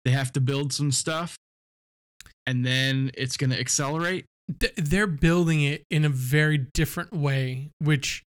they 0.03 0.11
have 0.11 0.33
to 0.33 0.41
build 0.41 0.73
some 0.73 0.91
stuff 0.91 1.37
and 2.45 2.65
then 2.65 3.11
it's 3.13 3.37
going 3.37 3.49
to 3.51 3.59
accelerate? 3.59 4.25
th- 4.59 4.73
they're 4.75 5.07
building 5.07 5.61
it 5.61 5.83
in 5.89 6.03
a 6.03 6.09
very 6.09 6.57
different 6.57 7.13
way, 7.13 7.69
which 7.79 8.23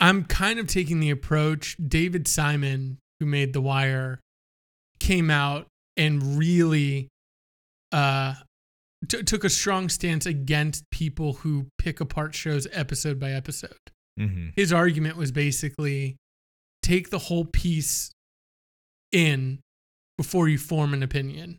I'm 0.00 0.24
kind 0.24 0.58
of 0.58 0.66
taking 0.66 0.98
the 0.98 1.10
approach. 1.10 1.76
David 1.76 2.26
Simon, 2.26 2.98
who 3.20 3.26
made 3.26 3.52
The 3.52 3.60
Wire, 3.60 4.18
came 4.98 5.30
out 5.30 5.68
and 5.96 6.38
really 6.38 7.08
uh, 7.92 8.34
t- 9.08 9.22
took 9.22 9.44
a 9.44 9.50
strong 9.50 9.88
stance 9.88 10.26
against 10.26 10.84
people 10.90 11.34
who 11.34 11.66
pick 11.78 12.00
apart 12.00 12.34
shows 12.34 12.66
episode 12.72 13.18
by 13.18 13.30
episode. 13.30 13.90
hmm 14.18 14.48
His 14.56 14.72
argument 14.72 15.16
was 15.16 15.32
basically 15.32 16.16
take 16.82 17.10
the 17.10 17.18
whole 17.18 17.44
piece 17.44 18.10
in 19.12 19.60
before 20.18 20.48
you 20.48 20.58
form 20.58 20.92
an 20.94 21.02
opinion. 21.02 21.58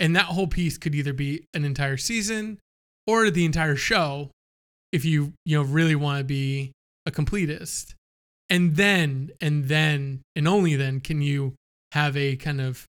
And 0.00 0.16
that 0.16 0.26
whole 0.26 0.48
piece 0.48 0.78
could 0.78 0.94
either 0.94 1.12
be 1.12 1.44
an 1.54 1.64
entire 1.64 1.96
season 1.96 2.58
or 3.06 3.30
the 3.30 3.44
entire 3.44 3.76
show 3.76 4.30
if 4.90 5.04
you, 5.04 5.32
you 5.44 5.56
know, 5.56 5.62
really 5.62 5.94
want 5.94 6.18
to 6.18 6.24
be 6.24 6.72
a 7.06 7.10
completist. 7.10 7.94
And 8.50 8.76
then 8.76 9.30
and 9.40 9.66
then 9.66 10.22
and 10.36 10.48
only 10.48 10.74
then 10.76 11.00
can 11.00 11.22
you 11.22 11.54
have 11.92 12.16
a 12.16 12.36
kind 12.36 12.60
of 12.60 12.86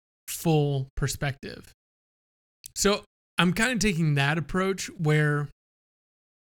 full 0.43 0.89
perspective. 0.97 1.73
So, 2.75 3.03
I'm 3.39 3.53
kind 3.53 3.73
of 3.73 3.79
taking 3.79 4.15
that 4.15 4.39
approach 4.39 4.87
where 4.99 5.49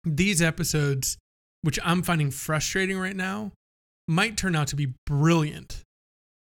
these 0.05 0.41
episodes 0.41 1.19
which 1.63 1.79
I'm 1.85 2.03
finding 2.03 2.31
frustrating 2.31 2.99
right 2.99 3.17
now, 3.17 3.53
might 4.07 4.37
turn 4.37 4.55
out 4.57 4.69
to 4.69 4.77
be 4.77 4.95
brilliant 5.07 5.83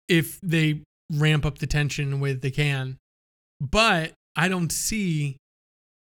if 0.09 0.41
they 0.43 0.83
ramp 1.13 1.47
up 1.47 1.59
the 1.59 1.67
tension 1.67 2.09
in 2.09 2.13
a 2.15 2.17
way 2.17 2.33
that 2.33 2.43
they 2.43 2.51
can. 2.51 2.99
But 3.61 4.13
I 4.37 4.49
don't 4.49 4.73
see 4.73 5.37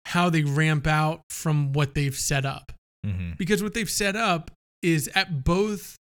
how 0.06 0.30
they 0.30 0.42
ramp 0.42 0.87
out 0.87 1.20
from 1.30 1.73
what 1.73 1.94
they've 1.94 2.16
set 2.16 2.44
up. 2.44 2.73
hmm 3.04 3.32
Because 3.38 3.62
what 3.62 3.75
they've 3.75 3.90
set 3.90 4.16
up 4.16 4.50
is 4.82 5.08
at 5.14 5.44
both 5.44 5.97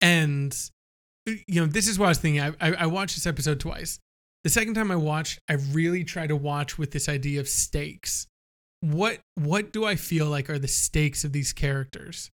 ends. 0.00 0.70
You 1.26 1.60
know, 1.60 1.66
this 1.66 1.88
is 1.88 1.98
what 1.98 2.06
I 2.06 2.08
was 2.10 2.18
thinking. 2.18 2.40
I, 2.40 2.52
I, 2.60 2.72
I 2.74 2.86
watched 2.86 3.16
this 3.16 3.26
episode 3.26 3.60
twice. 3.60 3.98
The 4.46 4.50
second 4.50 4.74
time 4.74 4.92
I 4.92 4.96
watched, 4.96 5.40
I 5.48 5.54
really 5.54 6.04
tried 6.04 6.28
to 6.28 6.36
watch 6.36 6.78
with 6.78 6.92
this 6.92 7.08
idea 7.08 7.40
of 7.40 7.48
stakes. 7.48 8.28
What 8.78 9.18
what 9.34 9.72
do 9.72 9.84
I 9.84 9.96
feel 9.96 10.26
like 10.26 10.48
are 10.48 10.58
the 10.60 10.68
stakes 10.68 11.24
of 11.24 11.32
these 11.32 11.52
characters? 11.52 12.30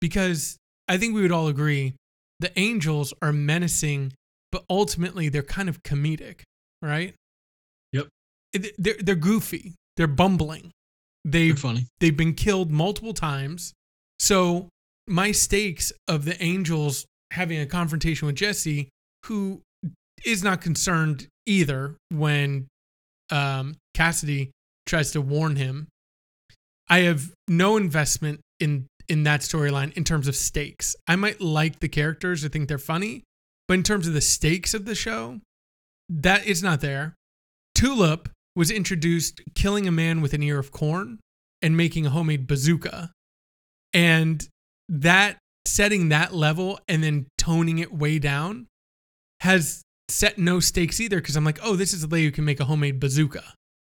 Because 0.00 0.56
I 0.88 0.98
think 0.98 1.14
we 1.14 1.22
would 1.22 1.30
all 1.30 1.46
agree 1.46 1.94
the 2.40 2.50
angels 2.58 3.14
are 3.22 3.32
menacing, 3.32 4.12
but 4.50 4.64
ultimately 4.68 5.28
they're 5.28 5.44
kind 5.44 5.68
of 5.68 5.84
comedic, 5.84 6.42
right? 6.82 7.14
Yep. 7.92 8.08
They're 8.76 8.96
they're 8.98 9.14
goofy. 9.14 9.76
They're 9.96 10.08
bumbling. 10.08 10.72
They 11.24 11.44
You're 11.44 11.56
funny. 11.56 11.86
they've 12.00 12.16
been 12.16 12.34
killed 12.34 12.72
multiple 12.72 13.14
times. 13.14 13.72
So 14.18 14.68
my 15.06 15.30
stakes 15.30 15.92
of 16.08 16.24
the 16.24 16.42
angels 16.42 17.06
having 17.30 17.60
a 17.60 17.66
confrontation 17.66 18.26
with 18.26 18.34
Jesse, 18.34 18.88
who 19.26 19.62
is 20.24 20.42
not 20.42 20.60
concerned 20.60 21.28
either 21.46 21.96
when 22.10 22.68
um, 23.30 23.76
Cassidy 23.94 24.50
tries 24.86 25.12
to 25.12 25.20
warn 25.20 25.56
him. 25.56 25.88
I 26.88 27.00
have 27.00 27.32
no 27.48 27.76
investment 27.76 28.40
in 28.60 28.86
in 29.08 29.24
that 29.24 29.40
storyline 29.40 29.92
in 29.94 30.04
terms 30.04 30.28
of 30.28 30.36
stakes. 30.36 30.94
I 31.08 31.16
might 31.16 31.40
like 31.40 31.80
the 31.80 31.88
characters, 31.88 32.44
or 32.44 32.48
think 32.48 32.68
they're 32.68 32.78
funny, 32.78 33.24
but 33.66 33.74
in 33.74 33.82
terms 33.82 34.06
of 34.06 34.14
the 34.14 34.20
stakes 34.20 34.74
of 34.74 34.84
the 34.84 34.94
show, 34.94 35.40
that 36.08 36.46
is 36.46 36.62
not 36.62 36.80
there. 36.80 37.14
Tulip 37.74 38.28
was 38.54 38.70
introduced 38.70 39.40
killing 39.54 39.88
a 39.88 39.92
man 39.92 40.20
with 40.20 40.34
an 40.34 40.42
ear 40.42 40.58
of 40.58 40.70
corn 40.70 41.18
and 41.60 41.76
making 41.76 42.06
a 42.06 42.10
homemade 42.10 42.46
bazooka. 42.46 43.10
And 43.94 44.46
that 44.88 45.38
setting 45.66 46.08
that 46.10 46.34
level 46.34 46.78
and 46.88 47.02
then 47.02 47.26
toning 47.38 47.78
it 47.78 47.92
way 47.92 48.18
down 48.18 48.66
has 49.40 49.82
set 50.12 50.38
no 50.38 50.60
stakes 50.60 51.00
either 51.00 51.16
because 51.16 51.36
I'm 51.36 51.44
like, 51.44 51.58
oh, 51.62 51.76
this 51.76 51.92
is 51.92 52.02
a 52.02 52.06
lady 52.06 52.26
who 52.26 52.32
can 52.32 52.44
make 52.44 52.60
a 52.60 52.64
homemade 52.64 53.00
bazooka. 53.00 53.42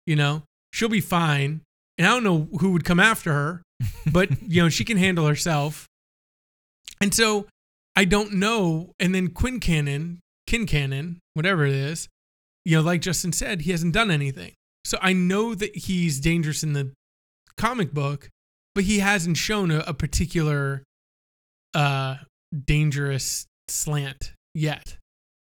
You 0.06 0.16
know, 0.16 0.42
she'll 0.72 0.88
be 0.88 1.00
fine. 1.00 1.60
And 1.98 2.06
I 2.06 2.10
don't 2.10 2.24
know 2.24 2.48
who 2.58 2.72
would 2.72 2.84
come 2.84 3.00
after 3.00 3.32
her, 3.32 3.62
but 4.10 4.30
you 4.48 4.62
know, 4.62 4.68
she 4.68 4.84
can 4.84 4.96
handle 4.96 5.26
herself. 5.26 5.86
And 7.00 7.14
so 7.14 7.46
I 7.94 8.04
don't 8.04 8.34
know. 8.34 8.92
And 8.98 9.14
then 9.14 9.28
Quinn 9.28 9.60
Cannon, 9.60 10.20
Kin 10.46 10.66
Cannon, 10.66 11.20
whatever 11.34 11.64
it 11.64 11.74
is, 11.74 12.08
you 12.64 12.76
know, 12.76 12.82
like 12.82 13.00
Justin 13.00 13.32
said, 13.32 13.62
he 13.62 13.70
hasn't 13.70 13.94
done 13.94 14.10
anything. 14.10 14.54
So 14.84 14.98
I 15.00 15.12
know 15.12 15.54
that 15.54 15.76
he's 15.76 16.20
dangerous 16.20 16.62
in 16.62 16.72
the 16.72 16.92
comic 17.56 17.92
book, 17.92 18.28
but 18.74 18.84
he 18.84 18.98
hasn't 18.98 19.36
shown 19.36 19.70
a, 19.70 19.80
a 19.86 19.94
particular 19.94 20.82
uh 21.74 22.16
dangerous 22.66 23.46
slant 23.68 24.32
yet 24.54 24.96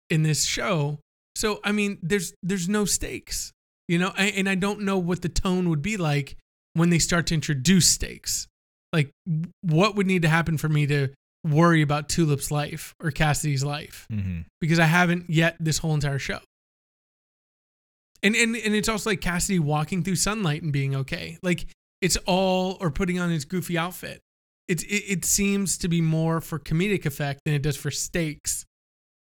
in 0.09 0.23
this 0.23 0.45
show. 0.45 0.99
So 1.35 1.59
I 1.63 1.71
mean, 1.71 1.97
there's 2.01 2.33
there's 2.43 2.69
no 2.69 2.85
stakes, 2.85 3.51
you 3.87 3.97
know, 3.97 4.13
and, 4.17 4.35
and 4.35 4.49
I 4.49 4.55
don't 4.55 4.81
know 4.81 4.97
what 4.97 5.21
the 5.21 5.29
tone 5.29 5.69
would 5.69 5.81
be 5.81 5.97
like 5.97 6.37
when 6.73 6.89
they 6.89 6.99
start 6.99 7.27
to 7.27 7.33
introduce 7.33 7.87
stakes. 7.87 8.47
Like, 8.91 9.11
what 9.61 9.95
would 9.95 10.05
need 10.05 10.21
to 10.21 10.29
happen 10.29 10.57
for 10.57 10.69
me 10.69 10.85
to 10.87 11.09
worry 11.43 11.81
about 11.81 12.09
Tulip's 12.09 12.51
life 12.51 12.93
or 13.01 13.11
Cassidy's 13.11 13.63
life? 13.63 14.05
hmm 14.09 14.41
because 14.61 14.79
I 14.79 14.85
haven't 14.85 15.29
yet 15.29 15.57
this 15.59 15.79
whole 15.79 15.93
entire 15.93 16.19
show. 16.19 16.39
And 18.21 18.35
and 18.35 18.55
and 18.55 18.73
it's 18.73 18.87
also 18.87 19.09
like 19.09 19.21
Cassidy 19.21 19.59
walking 19.59 20.03
through 20.03 20.15
sunlight 20.15 20.63
and 20.63 20.71
being 20.71 20.95
okay. 20.95 21.37
Like 21.43 21.65
it's 22.01 22.17
all 22.25 22.77
or 22.79 22.91
putting 22.91 23.19
on 23.19 23.29
his 23.29 23.43
goofy 23.45 23.77
outfit. 23.77 24.21
It's 24.67 24.83
it, 24.83 25.03
it 25.07 25.25
seems 25.25 25.77
to 25.79 25.89
be 25.89 25.99
more 25.99 26.39
for 26.39 26.59
comedic 26.59 27.05
effect 27.05 27.41
than 27.45 27.53
it 27.53 27.61
does 27.61 27.75
for 27.75 27.91
stakes. 27.91 28.65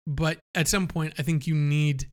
But 0.09 0.38
at 0.55 0.67
some 0.67 0.88
point 0.88 1.15
I 1.19 1.23
think 1.23 1.47
you 1.47 1.55
need 1.55 2.09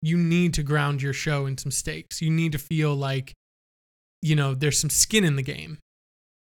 you 0.00 0.16
need 0.16 0.54
to 0.54 0.62
ground 0.62 1.02
your 1.02 1.12
show 1.12 1.44
in 1.46 1.58
some 1.58 1.72
stakes. 1.72 2.22
You 2.22 2.30
need 2.30 2.52
to 2.52 2.58
feel 2.58 2.94
like 2.94 3.34
you 4.22 4.36
know 4.36 4.54
there's 4.54 4.78
some 4.78 4.90
skin 4.90 5.24
in 5.24 5.36
the 5.36 5.42
game. 5.42 5.78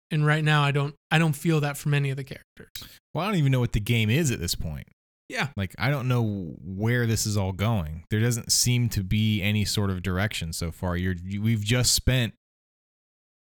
And 0.10 0.26
right 0.26 0.44
now 0.44 0.64
I 0.64 0.72
don't 0.72 0.96
I 1.12 1.20
don't 1.20 1.34
feel 1.34 1.62
that 1.62 1.78
from 1.78 1.94
any 1.94 2.10
of 2.10 2.18
the 2.18 2.24
characters. 2.24 2.90
Well, 3.14 3.24
I 3.24 3.28
don't 3.28 3.38
even 3.38 3.52
know 3.52 3.60
what 3.60 3.74
the 3.74 3.80
game 3.80 4.10
is 4.10 4.32
at 4.32 4.40
this 4.40 4.56
point. 4.56 4.88
Yeah. 5.30 5.50
Like 5.56 5.76
I 5.78 5.92
don't 5.92 6.08
know 6.08 6.56
where 6.64 7.06
this 7.06 7.28
is 7.28 7.38
all 7.38 7.52
going. 7.52 8.06
There 8.10 8.20
doesn't 8.20 8.52
seem 8.52 8.90
to 8.90 9.04
be 9.04 9.42
any 9.42 9.66
sort 9.66 9.92
of 9.92 10.02
direction 10.02 10.52
so 10.52 10.72
far. 10.72 10.98
You're 10.98 11.16
you, 11.24 11.42
we've 11.42 11.64
just 11.64 11.94
spent 11.94 12.34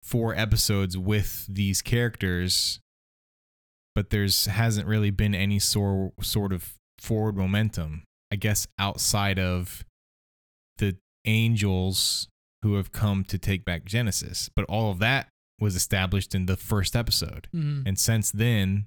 four 0.02 0.34
episodes 0.34 0.96
with 0.96 1.46
these 1.48 1.82
characters, 1.82 2.80
but 3.94 4.10
there's 4.10 4.46
hasn't 4.46 4.86
really 4.86 5.10
been 5.10 5.34
any 5.34 5.58
sort 5.58 6.12
sort 6.24 6.52
of 6.52 6.74
forward 7.02 7.36
momentum. 7.36 8.04
I 8.30 8.36
guess 8.36 8.66
outside 8.78 9.38
of 9.38 9.84
the 10.78 10.96
angels 11.26 12.28
who 12.62 12.76
have 12.76 12.92
come 12.92 13.24
to 13.24 13.38
take 13.38 13.64
back 13.64 13.84
Genesis, 13.84 14.48
but 14.54 14.64
all 14.66 14.90
of 14.90 14.98
that 15.00 15.28
was 15.60 15.76
established 15.76 16.34
in 16.34 16.46
the 16.46 16.56
first 16.56 16.96
episode. 16.96 17.48
Mhm. 17.54 17.86
And 17.86 17.98
since 17.98 18.30
then, 18.30 18.86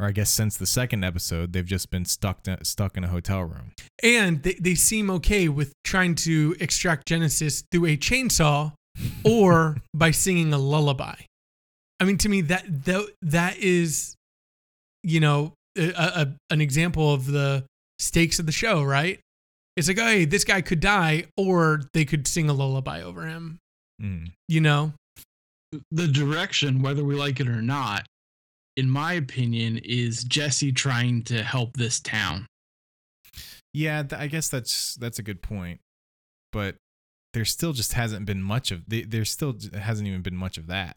or 0.00 0.06
I 0.06 0.12
guess 0.12 0.30
since 0.30 0.56
the 0.56 0.66
second 0.66 1.04
episode, 1.04 1.52
they've 1.52 1.66
just 1.66 1.90
been 1.90 2.04
stuck 2.04 2.46
stuck 2.62 2.96
in 2.96 3.04
a 3.04 3.08
hotel 3.08 3.42
room. 3.42 3.72
and 4.02 4.42
they, 4.44 4.54
they 4.54 4.74
seem 4.76 5.10
okay 5.10 5.48
with 5.48 5.72
trying 5.84 6.14
to 6.14 6.54
extract 6.60 7.08
Genesis 7.08 7.64
through 7.72 7.86
a 7.86 7.96
chainsaw 7.96 8.72
or 9.24 9.78
by 9.92 10.10
singing 10.12 10.52
a 10.52 10.58
lullaby. 10.58 11.14
I 12.00 12.04
mean, 12.04 12.16
to 12.18 12.28
me, 12.28 12.40
that 12.42 12.84
that, 12.84 13.06
that 13.22 13.56
is, 13.58 14.14
you 15.02 15.18
know, 15.20 15.52
a, 15.78 15.92
a, 15.96 16.34
an 16.50 16.60
example 16.60 17.12
of 17.12 17.26
the 17.26 17.64
stakes 17.98 18.38
of 18.38 18.46
the 18.46 18.52
show, 18.52 18.82
right? 18.82 19.20
It's 19.76 19.88
like, 19.88 19.98
oh, 19.98 20.06
hey, 20.06 20.24
this 20.24 20.44
guy 20.44 20.60
could 20.60 20.80
die, 20.80 21.26
or 21.36 21.82
they 21.94 22.04
could 22.04 22.26
sing 22.26 22.50
a 22.50 22.52
lullaby 22.52 23.02
over 23.02 23.26
him. 23.26 23.58
Mm. 24.02 24.32
You 24.48 24.60
know, 24.60 24.92
the 25.90 26.08
direction, 26.08 26.82
whether 26.82 27.04
we 27.04 27.14
like 27.14 27.40
it 27.40 27.48
or 27.48 27.62
not, 27.62 28.06
in 28.76 28.90
my 28.90 29.14
opinion, 29.14 29.78
is 29.84 30.24
Jesse 30.24 30.72
trying 30.72 31.22
to 31.24 31.42
help 31.42 31.76
this 31.76 32.00
town. 32.00 32.46
Yeah, 33.74 34.02
th- 34.02 34.20
I 34.20 34.26
guess 34.26 34.48
that's 34.48 34.96
that's 34.96 35.18
a 35.18 35.22
good 35.22 35.42
point, 35.42 35.80
but 36.52 36.76
there 37.34 37.44
still 37.44 37.72
just 37.72 37.92
hasn't 37.92 38.24
been 38.26 38.42
much 38.42 38.70
of 38.72 38.88
th- 38.88 39.10
there 39.10 39.24
still 39.24 39.56
hasn't 39.74 40.08
even 40.08 40.22
been 40.22 40.36
much 40.36 40.58
of 40.58 40.68
that. 40.68 40.96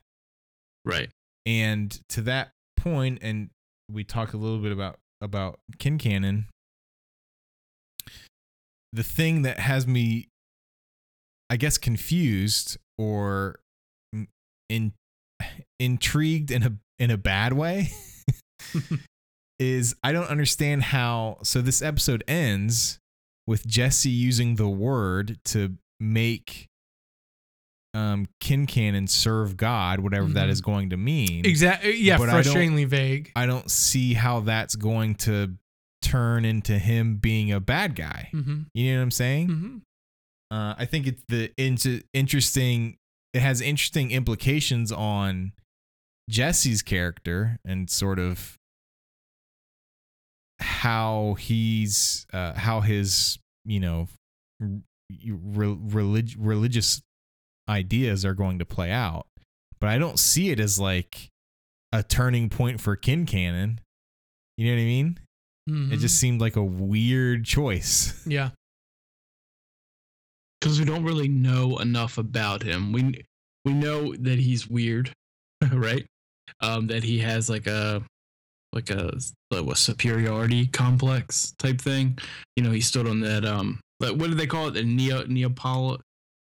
Right. 0.86 1.10
And 1.46 2.00
to 2.10 2.22
that 2.22 2.52
point, 2.78 3.20
and 3.22 3.50
we 3.92 4.04
talked 4.04 4.34
a 4.34 4.38
little 4.38 4.60
bit 4.60 4.72
about 4.72 5.00
about 5.22 5.60
Kin 5.80 5.98
Cannon. 5.98 6.48
The 8.94 9.04
thing 9.04 9.44
that 9.44 9.60
has 9.60 9.88
me, 9.88 10.28
I 11.50 11.58
guess, 11.58 11.78
confused 11.78 12.78
or 12.98 13.60
in 14.70 14.94
intrigued 15.80 16.52
in 16.52 16.64
a 16.64 16.74
in 17.00 17.12
a 17.12 17.18
bad 17.18 17.54
way 17.54 17.92
is 19.60 19.96
I 20.04 20.12
don't 20.12 20.28
understand 20.28 20.84
how. 20.84 21.38
So 21.44 21.62
this 21.62 21.82
episode 21.82 22.24
ends 22.28 23.00
with 23.48 23.66
Jesse 23.66 24.10
using 24.10 24.56
the 24.56 24.70
word 24.70 25.40
to 25.46 25.78
make 26.00 26.68
um 27.94 28.28
Kincannon 28.42 29.10
serve 29.10 29.58
God, 29.58 30.00
whatever 30.00 30.28
that 30.30 30.48
Mhm. 30.48 30.52
is 30.52 30.62
going 30.62 30.90
to 30.92 30.98
mean. 30.98 31.46
Exactly. 31.46 31.98
Yeah, 31.98 32.18
But 32.18 32.30
I 32.30 32.42
frustratingly 32.42 32.88
vague. 32.88 33.32
I 33.36 33.46
don't 33.46 33.70
see 33.70 34.14
how 34.14 34.40
that's 34.42 34.76
going 34.76 35.16
to 35.16 35.56
turn 36.02 36.46
into 36.46 36.80
him 36.80 37.18
being 37.18 37.52
a 37.52 37.60
bad 37.60 37.96
guy. 37.96 38.30
Mm-hmm. 38.34 38.62
You 38.74 38.92
know 38.94 38.98
what 39.00 39.04
I'm 39.04 39.12
saying? 39.12 39.48
Mm-hmm. 39.50 39.78
Uh, 40.56 40.76
I 40.78 40.86
think 40.86 41.08
it's 41.08 41.24
the 41.28 41.52
into 41.58 42.02
interesting. 42.14 42.98
It 43.34 43.42
has 43.42 43.62
interesting 43.62 44.12
implications 44.12 44.92
on 44.92 45.54
Jesse's 46.30 46.82
character 46.82 47.60
and 47.66 47.90
sort 47.90 48.20
of 48.20 48.58
how 50.60 51.36
he's 51.40 52.26
uh, 52.34 52.54
how 52.54 52.82
his 52.82 53.40
you 53.66 53.80
know 53.80 54.08
re- 54.60 55.78
relig- 55.80 56.36
religious 56.38 57.02
ideas 57.72 58.26
are 58.26 58.34
going 58.34 58.60
to 58.60 58.66
play 58.66 58.92
out. 58.92 59.26
But 59.80 59.90
I 59.90 59.98
don't 59.98 60.20
see 60.20 60.52
it 60.52 60.60
as 60.60 60.80
like 60.80 61.30
a 61.92 62.04
turning 62.04 62.50
point 62.50 62.80
for 62.80 62.96
Kincannon. 62.96 63.80
You 64.58 64.68
know 64.68 64.74
what 64.74 64.82
I 64.82 64.86
mean? 64.86 65.20
Mm-hmm. 65.70 65.94
It 65.94 65.98
just 65.98 66.20
seemed 66.20 66.42
like 66.42 66.56
a 66.56 66.64
weird 66.64 67.46
choice. 67.46 68.22
yeah. 68.28 68.50
because 70.60 70.80
we 70.80 70.86
don't 70.86 71.04
really 71.04 71.28
know 71.28 71.80
enough 71.80 72.18
about 72.18 72.62
him. 72.62 72.92
We 72.92 73.26
we 73.66 73.74
know 73.74 74.14
that 74.16 74.40
he's 74.40 74.68
weird, 74.70 75.12
right? 75.72 76.06
Um, 76.60 76.88
that 76.88 77.04
he 77.04 77.20
has 77.20 77.50
like 77.50 77.68
a 77.68 78.04
like 78.74 78.90
a, 78.90 79.12
like 79.52 79.66
a 79.66 79.76
superiority 79.76 80.68
complex 80.68 81.54
type 81.60 81.82
thing. 81.82 82.18
You 82.56 82.64
know, 82.64 82.72
he 82.72 82.82
stood 82.82 83.08
on 83.08 83.20
that 83.22 83.46
um, 83.46 83.80
like, 84.00 84.16
what 84.16 84.30
do 84.30 84.36
they 84.36 84.48
call 84.48 84.68
it? 84.68 84.72
The 84.72 84.84
Neo 84.84 85.24
Neapol. 85.24 86.00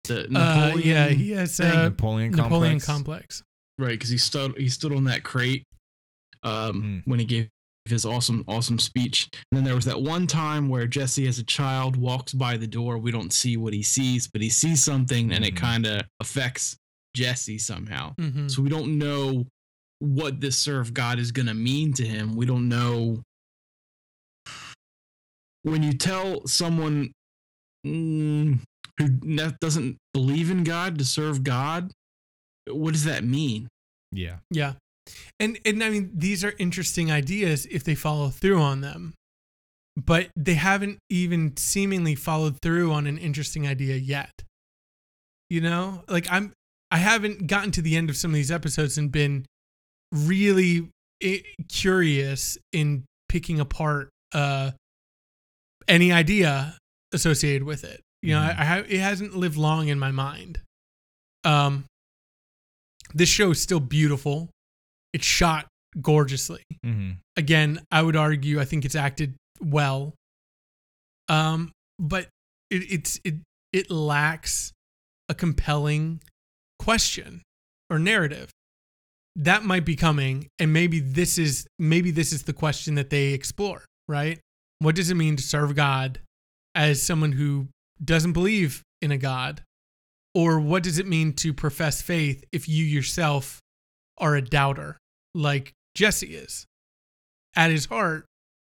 The 0.05 0.25
Uh, 0.25 0.29
Napoleon, 0.29 0.89
yeah, 0.89 1.09
he 1.09 1.31
has 1.33 1.57
Thing, 1.57 1.71
uh, 1.71 1.85
Napoleon, 1.85 2.31
Napoleon 2.33 2.81
complex. 2.81 2.87
complex. 2.87 3.43
right? 3.79 3.91
Because 3.99 4.11
he 4.11 4.19
stood 4.19 4.57
he 4.59 4.69
stood 4.69 4.93
on 4.93 5.05
that 5.05 5.23
crate 5.23 5.65
um, 6.43 6.83
Mm. 6.83 7.03
when 7.07 7.19
he 7.19 7.25
gave 7.27 7.49
his 7.87 8.05
awesome 8.05 8.45
awesome 8.49 8.79
speech. 8.79 9.29
And 9.51 9.57
then 9.59 9.65
there 9.65 9.75
was 9.75 9.85
that 9.87 10.01
one 10.01 10.27
time 10.27 10.69
where 10.69 10.87
Jesse, 10.87 11.27
as 11.27 11.39
a 11.39 11.45
child, 11.45 11.97
walks 11.97 12.33
by 12.35 12.57
the 12.57 12.67
door. 12.67 12.99
We 12.99 13.11
don't 13.11 13.33
see 13.33 13.57
what 13.57 13.73
he 13.73 13.83
sees, 13.83 14.29
but 14.29 14.41
he 14.43 14.51
sees 14.51 14.83
something, 14.85 15.33
and 15.33 15.45
it 15.45 15.55
Mhm. 15.55 15.59
kind 15.59 15.87
of 15.87 16.03
affects 16.21 16.77
Jesse 17.17 17.59
somehow. 17.59 18.15
Mm-hmm. 18.17 18.49
So 18.49 18.63
we 18.63 18.69
don't 18.69 18.99
know 18.99 19.47
what 19.99 20.41
this 20.41 20.57
serve 20.59 20.95
God 20.95 21.19
is 21.19 21.33
going 21.33 21.47
to 21.47 21.55
mean 21.55 21.93
to 21.95 22.07
him. 22.07 22.35
We 22.37 22.47
don't 22.47 22.69
know 22.69 23.23
when 25.63 25.83
you 25.83 25.93
tell 25.93 26.47
someone 26.47 27.13
mm, 27.87 28.61
who 29.01 29.09
ne- 29.23 29.55
doesn't 29.61 29.97
believe 30.13 30.51
in 30.51 30.63
God 30.63 30.99
to 30.99 31.05
serve 31.05 31.43
God. 31.43 31.93
What 32.69 32.93
does 32.93 33.05
that 33.05 33.25
mean? 33.25 33.69
Yeah. 34.13 34.37
Yeah. 34.51 34.75
And 35.41 35.59
and 35.65 35.83
I 35.83 35.91
mean 35.91 36.11
these 36.15 36.45
are 36.45 36.55
interesting 36.59 37.11
ideas 37.11 37.67
if 37.71 37.83
they 37.83 37.95
follow 37.95 38.29
through 38.29 38.61
on 38.61 38.83
them. 38.83 39.15
But 39.97 40.29
they 40.37 40.55
haven't 40.55 40.99
even 41.09 41.57
seemingly 41.57 42.15
followed 42.15 42.59
through 42.63 42.93
on 42.93 43.07
an 43.07 43.19
interesting 43.19 43.67
idea 43.67 43.97
yet. 43.97 44.31
You 45.49 45.63
know? 45.63 46.05
Like 46.09 46.27
I'm 46.31 46.53
I 46.91 46.99
haven't 46.99 47.47
gotten 47.47 47.71
to 47.73 47.83
the 47.83 47.97
end 47.97 48.11
of 48.11 48.17
some 48.17 48.33
of 48.33 48.35
these 48.35 48.53
episodes 48.53 48.99
and 48.99 49.11
been 49.11 49.47
really 50.13 50.91
curious 51.69 52.59
in 52.73 53.05
picking 53.29 53.61
apart 53.61 54.11
uh 54.33 54.73
any 55.89 56.13
idea 56.13 56.77
associated 57.13 57.65
with 57.65 57.85
it. 57.85 58.01
You 58.23 58.35
know, 58.35 58.41
Mhm. 58.41 58.59
I, 58.59 58.61
I 58.61 58.65
have, 58.65 58.91
it 58.91 59.01
hasn't 59.01 59.35
lived 59.35 59.57
long 59.57 59.89
in 59.89 59.99
my 59.99 60.11
mind. 60.11 60.61
Um 61.45 61.85
this 63.15 63.29
show 63.29 63.51
is 63.51 63.61
still 63.61 63.81
beautiful. 63.81 64.51
It's 65.13 65.25
shot 65.27 65.67
gorgeously. 66.01 66.63
Mm-hmm. 66.87 67.13
Again, 67.37 67.81
I 67.91 68.03
would 68.03 68.15
argue 68.17 68.61
I 68.61 68.65
think 68.65 68.85
it's 68.85 68.95
acted 68.95 69.35
well. 69.61 70.15
Um, 71.29 71.73
but 71.99 72.29
it, 72.71 72.83
it's 72.93 73.21
it 73.25 73.35
it 73.73 73.91
lacks 73.91 74.73
a 75.29 75.35
compelling 75.35 76.21
question 76.79 77.43
or 77.89 77.99
narrative. 77.99 78.51
That 79.37 79.65
might 79.65 79.85
be 79.85 79.97
coming, 79.97 80.49
and 80.59 80.73
maybe 80.73 81.01
this 81.01 81.39
is 81.39 81.67
maybe 81.79 82.11
this 82.11 82.33
is 82.33 82.45
the 82.45 82.53
question 82.53 82.95
that 82.97 83.11
they 83.11 83.29
explore, 83.33 83.85
right? 84.09 84.39
What 84.81 84.95
does 84.97 85.11
it 85.11 85.15
mean 85.15 85.37
to 85.37 85.43
serve 85.43 85.75
God 85.75 86.21
as 86.75 87.03
someone 87.03 87.33
who 87.33 87.69
doesn't 88.05 88.33
believe 88.33 88.83
in 89.01 89.11
a 89.11 89.19
God? 89.19 89.63
Or 90.35 90.61
what 90.61 90.83
does 90.83 90.99
it 90.99 91.07
mean 91.07 91.33
to 91.35 91.53
profess 91.53 92.03
faith 92.03 92.45
if 92.53 92.69
you 92.69 92.85
yourself 92.85 93.61
are 94.19 94.37
a 94.37 94.43
doubter 94.43 94.99
like 95.35 95.73
Jesse 95.95 96.35
is? 96.35 96.67
At 97.57 97.71
his 97.71 97.87
heart, 97.87 98.27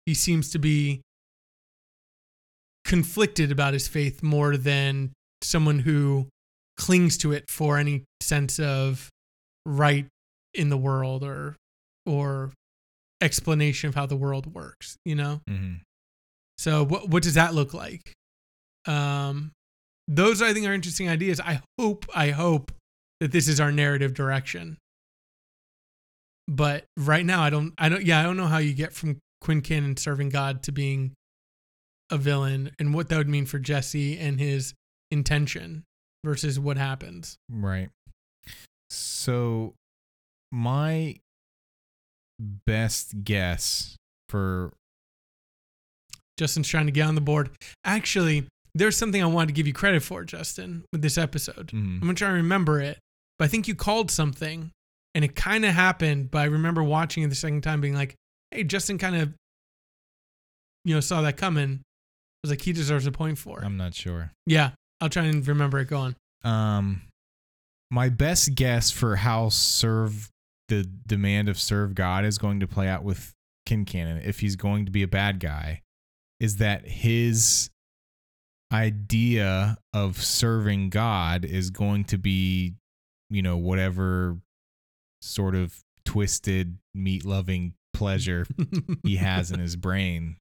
he 0.04 0.14
seems 0.14 0.50
to 0.50 0.58
be 0.58 1.00
conflicted 2.84 3.50
about 3.50 3.72
his 3.72 3.88
faith 3.88 4.22
more 4.22 4.56
than 4.56 5.12
someone 5.42 5.80
who 5.80 6.28
clings 6.76 7.16
to 7.18 7.32
it 7.32 7.50
for 7.50 7.78
any 7.78 8.04
sense 8.22 8.58
of 8.60 9.08
right 9.64 10.06
in 10.54 10.68
the 10.68 10.76
world 10.76 11.24
or 11.24 11.56
or 12.04 12.52
explanation 13.20 13.88
of 13.88 13.94
how 13.94 14.06
the 14.06 14.16
world 14.16 14.54
works, 14.54 14.96
you 15.04 15.14
know? 15.14 15.40
Mm-hmm. 15.48 15.74
So 16.58 16.84
what 16.84 17.08
what 17.08 17.22
does 17.22 17.34
that 17.34 17.54
look 17.54 17.74
like? 17.74 18.12
Um, 18.86 19.52
those 20.08 20.42
I 20.42 20.52
think 20.52 20.66
are 20.66 20.72
interesting 20.72 21.08
ideas. 21.08 21.40
I 21.40 21.60
hope 21.78 22.06
I 22.14 22.30
hope 22.30 22.72
that 23.20 23.32
this 23.32 23.48
is 23.48 23.60
our 23.60 23.72
narrative 23.72 24.14
direction. 24.14 24.78
But 26.48 26.84
right 26.96 27.26
now 27.26 27.42
I 27.42 27.50
don't 27.50 27.72
I 27.76 27.88
don't 27.88 28.04
yeah 28.04 28.20
I 28.20 28.22
don't 28.22 28.36
know 28.36 28.46
how 28.46 28.58
you 28.58 28.72
get 28.72 28.92
from 28.92 29.18
Quinn 29.40 29.62
Cannon 29.62 29.96
serving 29.96 30.28
God 30.28 30.62
to 30.64 30.72
being 30.72 31.12
a 32.10 32.18
villain 32.18 32.70
and 32.78 32.94
what 32.94 33.08
that 33.08 33.16
would 33.16 33.28
mean 33.28 33.46
for 33.46 33.58
Jesse 33.58 34.16
and 34.16 34.38
his 34.38 34.74
intention 35.10 35.84
versus 36.24 36.58
what 36.58 36.76
happens. 36.76 37.36
Right. 37.50 37.88
So 38.90 39.74
my 40.52 41.16
best 42.38 43.24
guess 43.24 43.96
for 44.28 44.72
Justin's 46.38 46.68
trying 46.68 46.86
to 46.86 46.92
get 46.92 47.06
on 47.06 47.14
the 47.14 47.20
board. 47.20 47.50
Actually, 47.84 48.46
there's 48.76 48.96
something 48.96 49.22
I 49.22 49.26
wanted 49.26 49.48
to 49.48 49.52
give 49.54 49.66
you 49.66 49.72
credit 49.72 50.02
for, 50.02 50.24
Justin, 50.24 50.84
with 50.92 51.02
this 51.02 51.16
episode. 51.18 51.68
mhm. 51.68 51.94
I'm 51.96 52.00
gonna 52.00 52.14
try 52.14 52.28
and 52.28 52.36
remember 52.36 52.80
it, 52.80 52.98
but 53.38 53.46
I 53.46 53.48
think 53.48 53.66
you 53.68 53.74
called 53.74 54.10
something, 54.10 54.70
and 55.14 55.24
it 55.24 55.34
kind 55.34 55.64
of 55.64 55.72
happened. 55.74 56.30
But 56.30 56.38
I 56.40 56.44
remember 56.44 56.82
watching 56.82 57.22
it 57.22 57.28
the 57.28 57.34
second 57.34 57.62
time, 57.62 57.80
being 57.80 57.94
like, 57.94 58.14
"Hey, 58.50 58.64
Justin 58.64 58.98
kind 58.98 59.16
of, 59.16 59.34
you 60.84 60.94
know, 60.94 61.00
saw 61.00 61.22
that 61.22 61.36
coming." 61.36 61.80
I 61.80 62.38
was 62.42 62.50
like, 62.50 62.62
"He 62.62 62.72
deserves 62.72 63.06
a 63.06 63.12
point 63.12 63.38
for 63.38 63.60
it." 63.60 63.64
I'm 63.64 63.76
not 63.76 63.94
sure. 63.94 64.32
yeah, 64.46 64.70
I'll 65.00 65.08
try 65.08 65.24
and 65.24 65.46
remember 65.46 65.78
it. 65.78 65.86
Go 65.88 65.98
on. 65.98 66.16
Um 66.44 67.02
my 67.90 68.08
best 68.08 68.54
guess 68.56 68.90
for 68.90 69.16
how 69.16 69.48
serve 69.48 70.28
the 70.68 70.84
demand 71.06 71.48
of 71.48 71.58
serve 71.58 71.94
God 71.94 72.24
is 72.24 72.36
going 72.36 72.58
to 72.60 72.66
play 72.66 72.88
out 72.88 73.04
with 73.04 73.32
Kincannon 73.68 74.24
if 74.24 74.40
he's 74.40 74.56
going 74.56 74.84
to 74.86 74.90
be 74.90 75.02
a 75.04 75.08
bad 75.08 75.38
guy 75.38 75.82
is 76.40 76.56
that 76.56 76.84
his 76.86 77.70
idea 78.72 79.78
of 79.92 80.22
serving 80.22 80.90
God 80.90 81.44
is 81.44 81.70
going 81.70 82.04
to 82.04 82.18
be, 82.18 82.74
you 83.30 83.42
know, 83.42 83.56
whatever 83.56 84.38
sort 85.20 85.54
of 85.54 85.82
twisted 86.04 86.78
meat 86.94 87.24
loving 87.24 87.74
pleasure 87.92 88.46
he 89.02 89.16
has 89.16 89.50
in 89.50 89.60
his 89.60 89.76
brain 89.76 90.36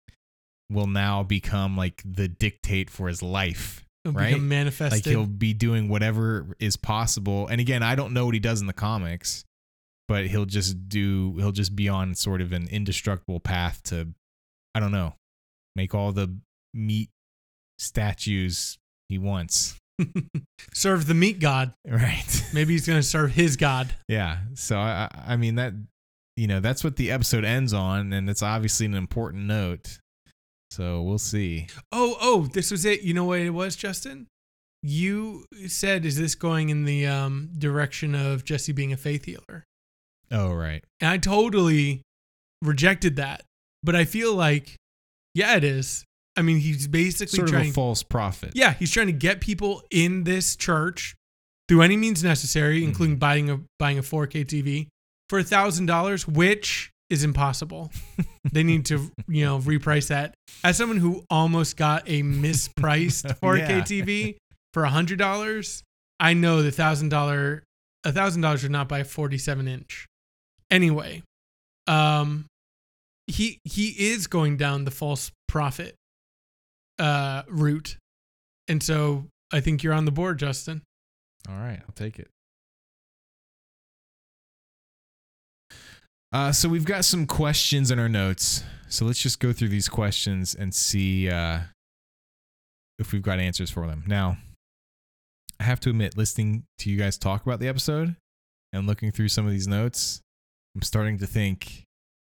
will 0.69 0.87
now 0.87 1.23
become 1.23 1.77
like 1.77 2.01
the 2.05 2.27
dictate 2.27 2.89
for 2.89 3.07
his 3.07 3.21
life. 3.21 3.85
It'll 4.03 4.17
right? 4.17 4.29
become 4.29 4.47
Like 4.93 5.05
he'll 5.05 5.25
be 5.25 5.53
doing 5.53 5.89
whatever 5.89 6.55
is 6.59 6.77
possible. 6.77 7.47
And 7.47 7.59
again, 7.59 7.83
I 7.83 7.95
don't 7.95 8.13
know 8.13 8.25
what 8.25 8.33
he 8.33 8.39
does 8.39 8.61
in 8.61 8.67
the 8.67 8.73
comics, 8.73 9.45
but 10.07 10.27
he'll 10.27 10.45
just 10.45 10.87
do 10.87 11.35
he'll 11.37 11.51
just 11.51 11.75
be 11.75 11.89
on 11.89 12.13
sort 12.15 12.41
of 12.41 12.51
an 12.51 12.67
indestructible 12.69 13.39
path 13.39 13.81
to 13.85 14.13
I 14.73 14.79
don't 14.79 14.91
know, 14.91 15.15
make 15.75 15.95
all 15.95 16.11
the 16.11 16.37
meat 16.73 17.09
statues 17.79 18.77
he 19.09 19.17
wants. 19.17 19.77
serve 20.73 21.07
the 21.07 21.13
meat 21.13 21.39
god. 21.39 21.73
Right. 21.87 22.45
Maybe 22.53 22.73
he's 22.73 22.85
gonna 22.85 23.03
serve 23.03 23.31
his 23.31 23.55
god. 23.55 23.93
Yeah. 24.07 24.39
So 24.53 24.77
I 24.77 25.09
I 25.11 25.33
I 25.33 25.35
mean 25.37 25.55
that 25.55 25.73
you 26.35 26.47
know, 26.47 26.59
that's 26.59 26.83
what 26.83 26.97
the 26.97 27.11
episode 27.11 27.45
ends 27.45 27.73
on 27.73 28.11
and 28.11 28.29
it's 28.29 28.43
obviously 28.43 28.85
an 28.85 28.95
important 28.95 29.45
note. 29.45 29.99
So 30.71 31.01
we'll 31.01 31.17
see. 31.17 31.67
Oh, 31.93 32.17
oh, 32.19 32.47
this 32.51 32.71
was 32.71 32.83
it. 32.83 33.01
You 33.01 33.13
know 33.13 33.23
what 33.23 33.39
it 33.39 33.51
was, 33.51 33.77
Justin? 33.77 34.27
You 34.83 35.45
said, 35.67 36.05
"Is 36.05 36.17
this 36.17 36.35
going 36.35 36.69
in 36.69 36.83
the 36.83 37.07
um, 37.07 37.49
direction 37.57 38.13
of 38.13 38.43
Jesse 38.43 38.73
being 38.73 38.91
a 38.91 38.97
faith 38.97 39.23
healer?" 39.25 39.63
Oh 40.31 40.51
right. 40.51 40.83
And 40.99 41.09
I 41.09 41.17
totally 41.17 42.01
rejected 42.61 43.15
that 43.15 43.43
but 43.85 43.95
I 43.95 44.03
feel 44.03 44.33
like, 44.33 44.75
yeah, 45.35 45.55
it 45.55 45.63
is. 45.63 46.03
I 46.37 46.41
mean, 46.41 46.57
he's 46.57 46.87
basically 46.87 47.37
Sort 47.37 47.47
of 47.49 47.53
trying. 47.53 47.69
a 47.69 47.73
false 47.73 48.03
prophet. 48.03 48.51
yeah, 48.55 48.73
he's 48.73 48.91
trying 48.91 49.07
to 49.07 49.13
get 49.13 49.39
people 49.41 49.83
in 49.91 50.23
this 50.25 50.55
church 50.55 51.15
through 51.67 51.81
any 51.81 51.97
means 51.97 52.23
necessary, 52.23 52.79
Mm-hmm. 52.79 52.89
including 52.89 53.15
buying 53.17 53.49
a 53.49 53.59
buying 53.79 53.97
a 53.97 54.01
4K 54.03 54.45
TV 54.45 54.87
for 55.29 55.39
a 55.39 55.43
thousand 55.43 55.85
dollars, 55.87 56.27
which 56.27 56.91
is 57.09 57.23
impossible. 57.23 57.91
they 58.51 58.63
need 58.63 58.85
to, 58.85 59.11
you 59.27 59.45
know, 59.45 59.59
reprice 59.59 60.07
that. 60.09 60.33
As 60.63 60.75
someone 60.77 60.97
who 60.97 61.23
almost 61.29 61.77
got 61.77 62.03
a 62.07 62.21
mispriced 62.23 63.39
4K 63.41 63.69
Yeah. 63.69 63.81
TV 63.81 64.35
for 64.73 64.83
a 64.83 64.89
hundred 64.89 65.17
dollars, 65.19 65.83
I 66.19 66.33
know 66.33 66.61
the 66.63 66.71
thousand 66.71 67.09
dollar 67.09 67.63
a 68.03 68.11
thousand 68.11 68.41
dollars 68.41 68.61
would 68.63 68.71
not 68.71 68.87
buy 68.89 68.99
a 68.99 69.03
47 69.03 69.67
inch. 69.67 70.05
Anyway, 70.69 71.23
um, 71.87 72.45
he 73.27 73.59
he 73.63 73.87
is 74.11 74.27
going 74.27 74.57
down 74.57 74.85
the 74.85 74.91
false 74.91 75.31
prophet 75.47 75.95
uh 76.99 77.43
route, 77.47 77.97
and 78.67 78.81
so 78.81 79.25
I 79.51 79.59
think 79.59 79.83
you're 79.83 79.93
on 79.93 80.05
the 80.05 80.11
board, 80.11 80.39
Justin. 80.39 80.81
All 81.47 81.57
right, 81.57 81.79
I'll 81.81 81.95
take 81.95 82.19
it. 82.19 82.27
Uh, 86.33 86.51
so 86.51 86.67
we've 86.67 86.85
got 86.85 87.05
some 87.05 87.25
questions 87.25 87.91
in 87.91 87.99
our 87.99 88.09
notes. 88.09 88.63
So 88.89 89.05
let's 89.05 89.21
just 89.21 89.39
go 89.39 89.53
through 89.53 89.69
these 89.69 89.87
questions 89.87 90.53
and 90.53 90.73
see 90.73 91.29
uh, 91.29 91.59
if 92.99 93.13
we've 93.13 93.21
got 93.21 93.39
answers 93.39 93.69
for 93.69 93.87
them. 93.87 94.03
Now, 94.05 94.37
I 95.59 95.63
have 95.63 95.79
to 95.81 95.89
admit, 95.89 96.17
listening 96.17 96.63
to 96.79 96.89
you 96.89 96.97
guys 96.97 97.17
talk 97.17 97.45
about 97.45 97.59
the 97.59 97.67
episode 97.67 98.15
and 98.73 98.85
looking 98.85 99.11
through 99.11 99.29
some 99.29 99.45
of 99.45 99.51
these 99.51 99.67
notes, 99.67 100.19
I'm 100.75 100.81
starting 100.81 101.17
to 101.19 101.27
think 101.27 101.83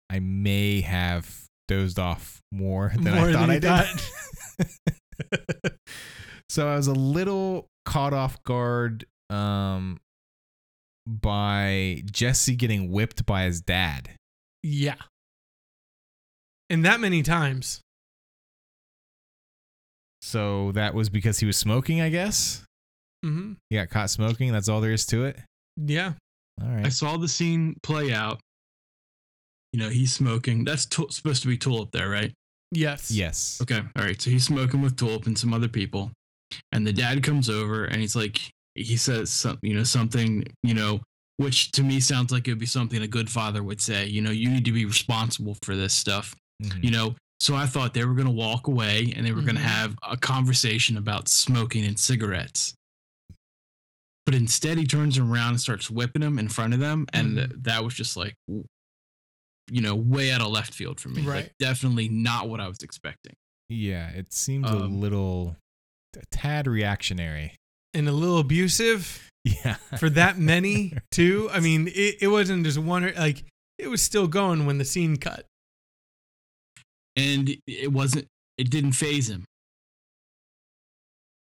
I 0.09 0.19
may 0.19 0.81
have 0.81 1.45
dozed 1.67 1.99
off 1.99 2.41
more 2.51 2.91
than 2.95 3.15
More 3.15 3.29
I 3.29 3.33
thought 3.33 3.47
than 3.47 3.49
I 3.49 3.85
you 3.87 4.67
did. 5.61 5.71
so 6.49 6.67
I 6.67 6.75
was 6.75 6.87
a 6.87 6.93
little 6.93 7.67
caught 7.85 8.13
off 8.13 8.41
guard 8.43 9.05
um, 9.29 9.99
by 11.07 12.01
Jesse 12.11 12.55
getting 12.55 12.91
whipped 12.91 13.25
by 13.25 13.43
his 13.43 13.61
dad. 13.61 14.09
Yeah. 14.63 14.95
And 16.69 16.83
that 16.85 16.99
many 16.99 17.21
times. 17.23 17.81
So 20.21 20.71
that 20.71 20.95
was 20.95 21.09
because 21.09 21.39
he 21.39 21.45
was 21.45 21.55
smoking, 21.57 22.01
I 22.01 22.09
guess. 22.09 22.63
hmm 23.23 23.53
He 23.69 23.75
got 23.75 23.89
caught 23.89 24.09
smoking. 24.09 24.51
That's 24.51 24.67
all 24.67 24.81
there 24.81 24.91
is 24.93 25.05
to 25.07 25.25
it. 25.25 25.37
Yeah. 25.77 26.13
All 26.61 26.69
right. 26.69 26.85
I 26.85 26.89
saw 26.89 27.17
the 27.17 27.27
scene 27.27 27.75
play 27.83 28.11
out. 28.11 28.39
You 29.75 29.81
know, 29.81 29.89
he's 29.89 30.13
smoking. 30.13 30.63
That's 30.63 30.85
tu- 30.85 31.07
supposed 31.09 31.41
to 31.41 31.49
be 31.49 31.57
Tulip 31.57 31.91
there, 31.91 32.07
right? 32.09 32.31
Yes. 32.71 33.11
Yes. 33.11 33.59
Okay. 33.61 33.81
All 33.97 34.05
right. 34.05 34.21
So 34.21 34.29
he's 34.29 34.45
smoking 34.45 34.81
with 34.81 34.95
Tulip 34.95 35.25
and 35.25 35.37
some 35.37 35.53
other 35.53 35.67
people. 35.67 36.11
And 36.71 36.87
the 36.87 36.93
dad 36.93 37.23
comes 37.23 37.49
over 37.49 37.83
and 37.83 37.99
he's 37.99 38.15
like, 38.15 38.39
he 38.75 38.95
says 38.95 39.29
something, 39.29 39.69
you 39.69 39.75
know, 39.75 39.83
something, 39.83 40.45
you 40.63 40.73
know, 40.75 41.01
which 41.35 41.71
to 41.73 41.83
me 41.83 41.99
sounds 41.99 42.31
like 42.31 42.47
it 42.47 42.51
would 42.51 42.59
be 42.59 42.65
something 42.65 43.01
a 43.01 43.07
good 43.07 43.29
father 43.29 43.63
would 43.63 43.81
say. 43.81 44.05
You 44.05 44.21
know, 44.21 44.31
you 44.31 44.49
need 44.49 44.63
to 44.63 44.71
be 44.71 44.85
responsible 44.85 45.57
for 45.61 45.75
this 45.75 45.93
stuff. 45.93 46.33
Mhm. 46.63 46.81
You 46.81 46.91
know, 46.91 47.15
so 47.41 47.53
I 47.53 47.65
thought 47.65 47.93
they 47.93 48.05
were 48.05 48.13
going 48.15 48.27
to 48.27 48.33
walk 48.33 48.67
away 48.67 49.11
and 49.13 49.25
they 49.25 49.33
were 49.33 49.41
going 49.41 49.55
Mhm. 49.57 49.63
to 49.63 49.67
have 49.67 49.95
a 50.09 50.15
conversation 50.15 50.95
about 50.95 51.27
smoking 51.27 51.83
and 51.83 51.99
cigarettes. 51.99 52.73
But 54.25 54.35
instead, 54.35 54.77
he 54.77 54.85
turns 54.87 55.17
around 55.17 55.49
and 55.49 55.59
starts 55.61 55.89
whipping 55.91 56.21
them 56.21 56.39
in 56.39 56.47
front 56.47 56.73
of 56.73 56.79
them. 56.79 57.07
And 57.11 57.37
Mhm. 57.37 57.63
that 57.65 57.83
was 57.83 57.93
just 57.93 58.15
like, 58.15 58.35
w- 58.47 58.63
you 59.71 59.81
know, 59.81 59.95
way 59.95 60.31
out 60.31 60.41
of 60.41 60.47
left 60.49 60.73
field 60.73 60.99
for 60.99 61.09
me. 61.09 61.21
Right. 61.23 61.35
Like, 61.43 61.53
definitely 61.59 62.07
not 62.09 62.47
what 62.49 62.59
I 62.59 62.67
was 62.67 62.77
expecting. 62.83 63.33
Yeah, 63.69 64.09
it 64.09 64.31
seems 64.33 64.69
a 64.69 64.75
Um, 64.83 65.01
little, 65.01 65.55
a 66.15 66.21
tad 66.31 66.67
reactionary. 66.67 67.55
And 67.93 68.07
a 68.07 68.11
little 68.11 68.37
abusive 68.39 69.29
Yeah. 69.43 69.75
for 69.97 70.09
that 70.11 70.37
many, 70.37 70.93
too. 71.11 71.49
I 71.51 71.59
mean, 71.61 71.87
it, 71.87 72.17
it 72.21 72.27
wasn't 72.27 72.63
just 72.65 72.77
one, 72.77 73.11
like, 73.17 73.43
it 73.79 73.87
was 73.87 74.01
still 74.01 74.27
going 74.27 74.65
when 74.65 74.77
the 74.77 74.85
scene 74.85 75.17
cut. 75.17 75.45
And 77.15 77.55
it 77.65 77.91
wasn't, 77.91 78.27
it 78.57 78.69
didn't 78.69 78.91
phase 78.93 79.29
him. 79.29 79.45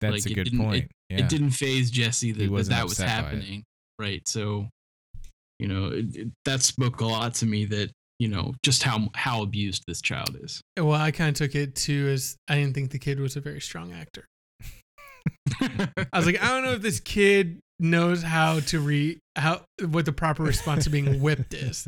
That's 0.02 0.14
like, 0.14 0.26
a 0.26 0.32
it 0.32 0.36
good 0.36 0.44
didn't- 0.46 0.60
point. 0.60 0.92
yeah. 1.10 1.20
It 1.20 1.30
didn't 1.30 1.52
phase 1.52 1.92
Jesse 1.92 2.32
that 2.32 2.40
that, 2.40 2.52
wasn't 2.52 2.76
that 2.78 2.84
was 2.84 2.94
upset 3.00 3.08
by 3.08 3.14
it. 3.14 3.24
happening. 3.36 3.64
Right. 4.00 4.28
So, 4.28 4.68
you 5.60 5.68
know, 5.68 5.88
it, 5.90 6.16
it, 6.16 6.28
that 6.46 6.62
spoke 6.64 7.02
a 7.02 7.06
lot 7.06 7.36
to 7.36 7.46
me 7.46 7.66
that, 7.66 7.92
you 8.22 8.28
know, 8.28 8.54
just 8.62 8.84
how 8.84 9.10
how 9.16 9.42
abused 9.42 9.84
this 9.88 10.00
child 10.00 10.38
is. 10.40 10.62
Well, 10.78 10.92
I 10.92 11.10
kind 11.10 11.30
of 11.30 11.36
took 11.36 11.56
it 11.56 11.74
too 11.74 12.08
as 12.14 12.38
I 12.48 12.54
didn't 12.54 12.76
think 12.76 12.92
the 12.92 13.00
kid 13.00 13.20
was 13.20 13.36
a 13.36 13.42
very 13.42 13.60
strong 13.60 13.94
actor. 13.94 14.26
I 15.60 16.18
was 16.18 16.28
like, 16.28 16.40
I 16.40 16.50
don't 16.50 16.64
know 16.64 16.74
if 16.74 16.84
this 16.84 17.00
kid 17.00 17.60
knows 17.80 18.22
how 18.22 18.60
to 18.60 18.80
re 18.80 19.18
how 19.36 19.62
what 19.90 20.06
the 20.06 20.12
proper 20.12 20.44
response 20.44 20.84
to 20.84 20.92
being 20.92 21.20
whipped 21.20 21.56
is. 21.56 21.88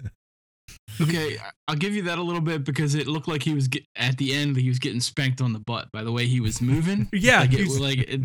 okay, 1.00 1.38
I'll 1.67 1.76
give 1.76 1.93
you 1.93 2.02
that 2.04 2.17
a 2.17 2.24
little 2.24 2.41
bit 2.41 2.63
because 2.63 2.96
it 2.96 3.06
looked 3.06 3.28
like 3.28 3.43
he 3.43 3.54
was 3.54 3.67
get, 3.67 3.86
at 3.96 4.17
the 4.17 4.34
end 4.34 4.58
he 4.58 4.69
was 4.69 4.80
getting 4.80 5.02
spanked 5.02 5.39
on 5.39 5.54
the 5.54 5.60
butt 5.60 5.89
by 5.93 6.04
the 6.04 6.12
way 6.12 6.26
he 6.26 6.39
was 6.39 6.63
moving. 6.63 7.10
Yeah, 7.13 7.41
like 7.41 7.54
it 7.54 7.80
like 7.80 8.00
it, 8.00 8.22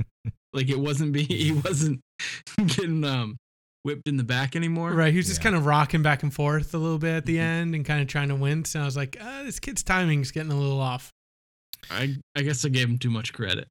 like 0.55 0.71
it 0.71 0.79
wasn't 0.79 1.13
being 1.13 1.27
he 1.29 1.53
wasn't 1.53 2.01
getting 2.69 3.05
um 3.05 3.37
whipped 3.85 4.07
in 4.09 4.17
the 4.17 4.25
back 4.25 4.55
anymore. 4.57 4.93
Right, 4.93 5.13
he 5.13 5.17
was 5.19 5.27
just 5.27 5.41
Yeah. 5.41 5.45
kind 5.45 5.57
of 5.57 5.67
rocking 5.67 6.03
back 6.03 6.23
and 6.23 6.33
forth 6.35 6.75
a 6.75 6.79
little 6.79 6.99
bit 6.99 7.15
at 7.17 7.27
the 7.27 7.39
end 7.39 7.75
and 7.75 7.85
kind 7.85 8.01
of 8.03 8.09
trying 8.09 8.29
to 8.29 8.35
wince. 8.35 8.75
And 8.75 8.83
I 8.83 8.85
was 8.87 8.97
like, 8.97 9.17
uh, 9.21 9.43
this 9.45 9.59
kid's 9.61 9.83
timing's 9.83 10.31
getting 10.31 10.53
a 10.53 10.59
little 10.59 10.81
off. 10.81 11.11
I 11.91 12.17
I 12.37 12.43
guess 12.43 12.65
I 12.65 12.69
gave 12.71 12.89
him 12.89 12.99
too 12.99 13.11
much 13.11 13.33
credit. 13.33 13.69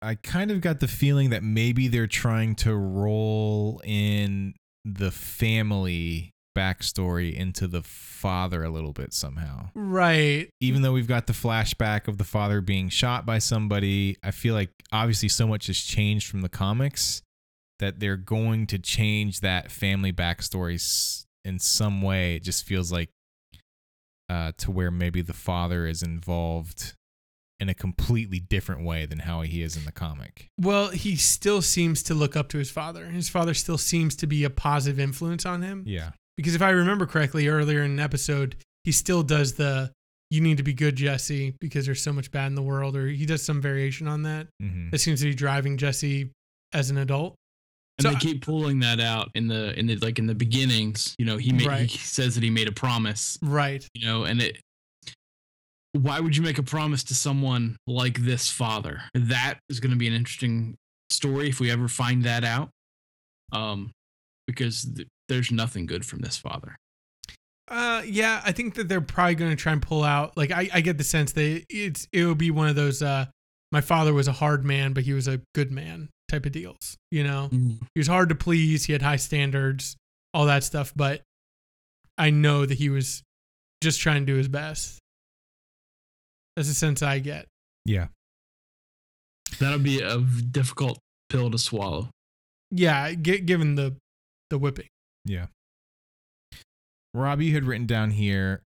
I 0.00 0.14
kind 0.14 0.50
of 0.52 0.60
got 0.60 0.78
the 0.80 0.86
feeling 0.88 1.30
that 1.30 1.42
maybe 1.42 1.88
they're 1.88 2.06
trying 2.06 2.54
to 2.56 2.74
roll 2.76 3.80
in 3.84 4.54
the 4.84 5.10
family 5.10 6.30
backstory 6.56 7.34
into 7.34 7.66
the 7.68 7.82
father 7.82 8.64
a 8.64 8.70
little 8.70 8.92
bit 8.92 9.12
somehow. 9.12 9.70
Right. 9.74 10.48
Even 10.60 10.82
though 10.82 10.92
we've 10.92 11.06
got 11.08 11.26
the 11.26 11.32
flashback 11.32 12.08
of 12.08 12.18
the 12.18 12.24
father 12.24 12.60
being 12.60 12.88
shot 12.88 13.26
by 13.26 13.38
somebody, 13.38 14.16
I 14.22 14.30
feel 14.30 14.54
like 14.54 14.70
obviously 14.92 15.28
so 15.28 15.46
much 15.46 15.66
has 15.68 15.78
changed 15.78 16.28
from 16.28 16.40
the 16.42 16.48
comics 16.48 17.22
that 17.78 18.00
they're 18.00 18.16
going 18.16 18.66
to 18.68 18.78
change 18.78 19.40
that 19.40 19.70
family 19.70 20.12
backstory 20.12 21.24
in 21.44 21.58
some 21.58 22.02
way. 22.02 22.36
It 22.36 22.42
just 22.42 22.64
feels 22.64 22.90
like 22.90 23.10
uh, 24.28 24.52
to 24.58 24.70
where 24.70 24.90
maybe 24.90 25.22
the 25.22 25.32
father 25.32 25.86
is 25.86 26.02
involved 26.02 26.94
in 27.60 27.68
a 27.68 27.74
completely 27.74 28.38
different 28.38 28.84
way 28.84 29.04
than 29.06 29.20
how 29.20 29.40
he 29.42 29.62
is 29.62 29.76
in 29.76 29.84
the 29.84 29.92
comic. 29.92 30.48
Well, 30.60 30.90
he 30.90 31.16
still 31.16 31.62
seems 31.62 32.02
to 32.04 32.14
look 32.14 32.36
up 32.36 32.48
to 32.50 32.58
his 32.58 32.70
father. 32.70 33.06
His 33.06 33.28
father 33.28 33.54
still 33.54 33.78
seems 33.78 34.14
to 34.16 34.26
be 34.26 34.44
a 34.44 34.50
positive 34.50 35.00
influence 35.00 35.44
on 35.44 35.62
him. 35.62 35.82
Yeah. 35.86 36.10
Because 36.36 36.54
if 36.54 36.62
I 36.62 36.70
remember 36.70 37.04
correctly, 37.06 37.48
earlier 37.48 37.82
in 37.82 37.90
an 37.92 37.98
episode, 38.00 38.56
he 38.84 38.92
still 38.92 39.24
does 39.24 39.54
the 39.54 39.90
"you 40.30 40.40
need 40.40 40.58
to 40.58 40.62
be 40.62 40.72
good, 40.72 40.94
Jesse," 40.94 41.56
because 41.60 41.84
there's 41.84 42.00
so 42.02 42.12
much 42.12 42.30
bad 42.30 42.46
in 42.46 42.54
the 42.54 42.62
world, 42.62 42.96
or 42.96 43.08
he 43.08 43.26
does 43.26 43.42
some 43.42 43.60
variation 43.60 44.06
on 44.06 44.22
that. 44.22 44.46
hmm 44.60 44.90
That 44.90 44.98
seems 44.98 45.20
to 45.20 45.26
be 45.26 45.34
driving 45.34 45.78
Jesse 45.78 46.30
as 46.72 46.90
an 46.90 46.98
adult. 46.98 47.34
And 47.98 48.06
So 48.06 48.10
they 48.12 48.18
keep 48.18 48.44
pulling 48.44 48.80
that 48.80 49.00
out 49.00 49.30
in 49.34 49.48
the 49.48 49.76
in 49.78 49.86
the 49.86 49.96
like 49.96 50.18
in 50.18 50.26
the 50.26 50.34
beginnings. 50.34 51.14
You 51.18 51.24
know, 51.26 51.36
he 51.36 51.52
made 51.52 51.66
Right. 51.66 51.90
he 51.90 51.98
says 51.98 52.34
that 52.36 52.44
he 52.44 52.50
made 52.50 52.68
a 52.68 52.72
promise. 52.72 53.38
Right. 53.42 53.86
You 53.94 54.06
know, 54.06 54.24
and 54.24 54.40
it. 54.40 54.58
Why 55.92 56.20
would 56.20 56.36
you 56.36 56.42
make 56.42 56.58
a 56.58 56.62
promise 56.62 57.02
to 57.04 57.14
someone 57.14 57.76
like 57.86 58.18
this 58.20 58.50
father? 58.50 59.02
That 59.14 59.58
is 59.68 59.80
going 59.80 59.90
to 59.90 59.96
be 59.96 60.06
an 60.06 60.12
interesting 60.12 60.76
story 61.10 61.48
if 61.48 61.60
we 61.60 61.70
ever 61.70 61.88
find 61.88 62.24
that 62.24 62.44
out. 62.44 62.68
Um, 63.52 63.90
because 64.46 64.84
th- 64.94 65.08
there's 65.28 65.50
nothing 65.50 65.86
good 65.86 66.04
from 66.04 66.20
this 66.20 66.36
father. 66.36 66.76
Uh, 67.68 68.02
yeah, 68.06 68.42
I 68.44 68.52
think 68.52 68.74
that 68.74 68.88
they're 68.88 69.00
probably 69.00 69.34
going 69.34 69.50
to 69.50 69.56
try 69.56 69.72
and 69.72 69.82
pull 69.82 70.04
out. 70.04 70.36
Like, 70.36 70.52
I, 70.52 70.68
I 70.72 70.80
get 70.82 70.98
the 70.98 71.04
sense 71.04 71.32
that 71.32 71.64
it's 71.68 72.06
it 72.12 72.24
will 72.24 72.34
be 72.34 72.50
one 72.50 72.68
of 72.68 72.76
those. 72.76 73.02
Uh, 73.02 73.26
my 73.72 73.80
father 73.80 74.12
was 74.14 74.28
a 74.28 74.32
hard 74.32 74.64
man, 74.64 74.92
but 74.92 75.04
he 75.04 75.14
was 75.14 75.26
a 75.26 75.40
good 75.54 75.72
man 75.72 76.08
type 76.28 76.46
of 76.46 76.52
deals. 76.52 76.96
You 77.10 77.24
know, 77.24 77.48
he 77.94 77.98
was 77.98 78.06
hard 78.06 78.28
to 78.28 78.34
please. 78.34 78.84
He 78.84 78.92
had 78.92 79.02
high 79.02 79.16
standards, 79.16 79.96
all 80.34 80.46
that 80.46 80.64
stuff. 80.64 80.92
But 80.94 81.22
I 82.16 82.30
know 82.30 82.66
that 82.66 82.78
he 82.78 82.90
was 82.90 83.22
just 83.82 84.00
trying 84.00 84.22
to 84.22 84.26
do 84.32 84.36
his 84.36 84.48
best. 84.48 84.98
That's 86.56 86.68
the 86.68 86.74
sense 86.74 87.02
I 87.02 87.20
get. 87.20 87.46
Yeah. 87.84 88.08
That'll 89.60 89.78
be 89.78 90.00
a 90.00 90.18
difficult 90.18 90.98
pill 91.30 91.50
to 91.50 91.58
swallow. 91.58 92.10
Yeah, 92.70 93.14
gi- 93.14 93.40
given 93.40 93.76
the 93.76 93.96
the 94.50 94.58
whipping. 94.58 94.88
Yeah. 95.24 95.46
Rob, 97.14 97.40
you 97.40 97.54
had 97.54 97.64
written 97.64 97.86
down 97.86 98.10
here, 98.10 98.62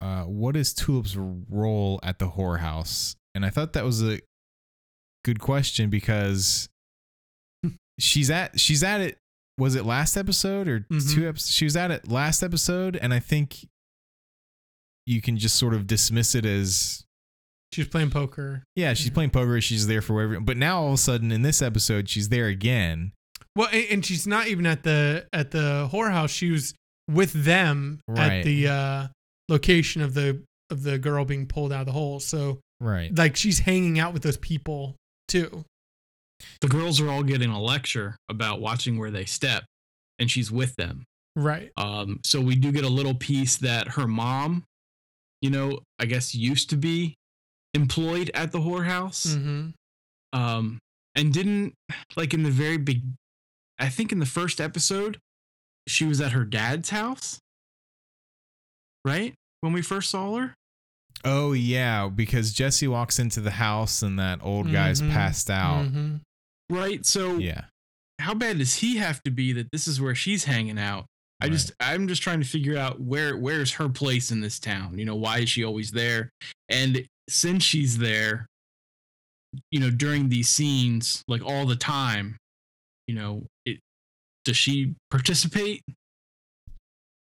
uh, 0.00 0.24
what 0.24 0.56
is 0.56 0.74
Tulip's 0.74 1.16
role 1.16 1.98
at 2.02 2.18
the 2.18 2.28
whorehouse? 2.30 3.14
And 3.34 3.46
I 3.46 3.50
thought 3.50 3.72
that 3.72 3.84
was 3.84 4.02
a 4.02 4.20
good 5.24 5.40
question 5.40 5.90
because 5.90 6.68
she's 7.98 8.30
at 8.30 8.58
she's 8.60 8.82
at 8.82 9.00
it. 9.00 9.18
Was 9.58 9.74
it 9.74 9.84
last 9.84 10.16
episode 10.16 10.66
or 10.68 10.80
Mhm. 10.90 11.14
two 11.14 11.28
episodes? 11.28 11.50
She 11.54 11.64
was 11.64 11.76
at 11.76 11.90
it 11.90 12.08
last 12.08 12.42
episode, 12.42 12.96
and 12.96 13.12
I 13.12 13.20
think 13.20 13.66
you 15.06 15.20
can 15.20 15.36
just 15.36 15.56
sort 15.56 15.74
of 15.74 15.86
dismiss 15.86 16.34
it 16.34 16.46
as 16.46 17.04
She's 17.72 17.88
playing 17.88 18.10
poker. 18.10 18.64
yeah, 18.76 18.94
she's 18.94 19.06
Yeah. 19.08 19.12
playing 19.14 19.30
poker, 19.30 19.60
she's 19.60 19.86
there 19.86 20.02
for 20.02 20.20
everyone. 20.22 20.44
But 20.44 20.56
now 20.56 20.80
all 20.82 20.88
of 20.88 20.94
a 20.94 20.98
sudden 20.98 21.32
in 21.32 21.42
this 21.42 21.60
episode, 21.62 22.08
she's 22.08 22.28
there 22.28 22.46
again. 22.46 23.12
Well, 23.56 23.68
and 23.72 24.04
she's 24.04 24.26
not 24.26 24.48
even 24.48 24.64
at 24.66 24.82
the 24.84 25.28
at 25.32 25.50
the 25.50 25.88
whorehouse. 25.92 26.30
She 26.30 26.50
was 26.50 26.74
with 27.08 27.32
them 27.32 28.00
Right. 28.08 28.38
at 28.38 28.44
the 28.44 28.68
uh, 28.68 29.08
location 29.48 30.00
of 30.02 30.14
the 30.14 30.42
of 30.70 30.82
the 30.84 30.98
girl 30.98 31.24
being 31.26 31.46
pulled 31.46 31.72
out 31.72 31.80
of 31.80 31.86
the 31.86 31.92
hole. 31.92 32.18
So 32.20 32.60
Right. 32.80 33.14
like 33.16 33.36
she's 33.36 33.60
hanging 33.60 33.98
out 33.98 34.14
with 34.14 34.22
those 34.22 34.38
people 34.38 34.96
too. 35.32 35.64
The 36.60 36.68
girls 36.68 37.00
are 37.00 37.08
all 37.08 37.22
getting 37.22 37.50
a 37.50 37.60
lecture 37.60 38.16
about 38.28 38.60
watching 38.60 38.98
where 38.98 39.10
they 39.10 39.24
step, 39.24 39.64
and 40.18 40.30
she's 40.30 40.50
with 40.50 40.76
them. 40.76 41.04
Right. 41.34 41.70
Um, 41.76 42.20
so 42.22 42.40
we 42.40 42.56
do 42.56 42.70
get 42.72 42.84
a 42.84 42.88
little 42.88 43.14
piece 43.14 43.56
that 43.58 43.88
her 43.88 44.06
mom, 44.06 44.64
you 45.40 45.50
know, 45.50 45.80
I 45.98 46.04
guess 46.04 46.34
used 46.34 46.70
to 46.70 46.76
be 46.76 47.14
employed 47.74 48.30
at 48.34 48.52
the 48.52 48.58
whorehouse. 48.58 49.26
Mm-hmm. 49.34 50.38
Um, 50.38 50.78
and 51.14 51.32
didn't 51.32 51.74
like 52.16 52.34
in 52.34 52.42
the 52.42 52.50
very 52.50 52.78
big, 52.78 53.02
I 53.78 53.88
think 53.88 54.12
in 54.12 54.18
the 54.18 54.26
first 54.26 54.60
episode, 54.60 55.18
she 55.86 56.04
was 56.04 56.20
at 56.20 56.32
her 56.32 56.44
dad's 56.44 56.90
house, 56.90 57.38
right? 59.04 59.34
When 59.60 59.72
we 59.72 59.82
first 59.82 60.10
saw 60.10 60.36
her. 60.36 60.54
Oh 61.24 61.52
yeah, 61.52 62.08
because 62.08 62.52
Jesse 62.52 62.88
walks 62.88 63.18
into 63.18 63.40
the 63.40 63.52
house 63.52 64.02
and 64.02 64.18
that 64.18 64.40
old 64.42 64.72
guy's 64.72 65.00
Mhm. 65.00 65.10
passed 65.12 65.50
out. 65.50 65.86
Mm-hmm. 65.86 66.16
Right. 66.70 67.04
So 67.06 67.38
Yeah. 67.38 67.66
how 68.20 68.34
bad 68.34 68.58
does 68.58 68.76
he 68.76 68.96
have 68.96 69.22
to 69.24 69.30
be 69.30 69.52
that 69.52 69.70
this 69.72 69.86
is 69.86 70.00
where 70.00 70.14
she's 70.14 70.44
hanging 70.44 70.78
out? 70.78 71.06
I 71.40 71.44
Right. 71.46 71.52
just 71.52 71.72
I'm 71.80 72.08
just 72.08 72.22
trying 72.22 72.40
to 72.40 72.46
figure 72.48 72.76
out 72.76 73.00
where 73.00 73.36
where's 73.36 73.72
her 73.72 73.88
place 73.88 74.30
in 74.30 74.40
this 74.40 74.58
town. 74.58 74.98
You 74.98 75.04
know, 75.04 75.16
why 75.16 75.38
is 75.40 75.50
she 75.50 75.64
always 75.64 75.90
there? 75.92 76.30
And 76.68 77.06
since 77.28 77.62
she's 77.64 77.98
there, 77.98 78.46
you 79.70 79.78
know, 79.80 79.90
during 79.90 80.28
these 80.28 80.48
scenes, 80.48 81.22
like 81.28 81.42
all 81.44 81.66
the 81.66 81.76
time, 81.76 82.36
you 83.06 83.14
know, 83.14 83.46
it 83.64 83.78
does 84.44 84.56
she 84.56 84.94
participate 85.10 85.82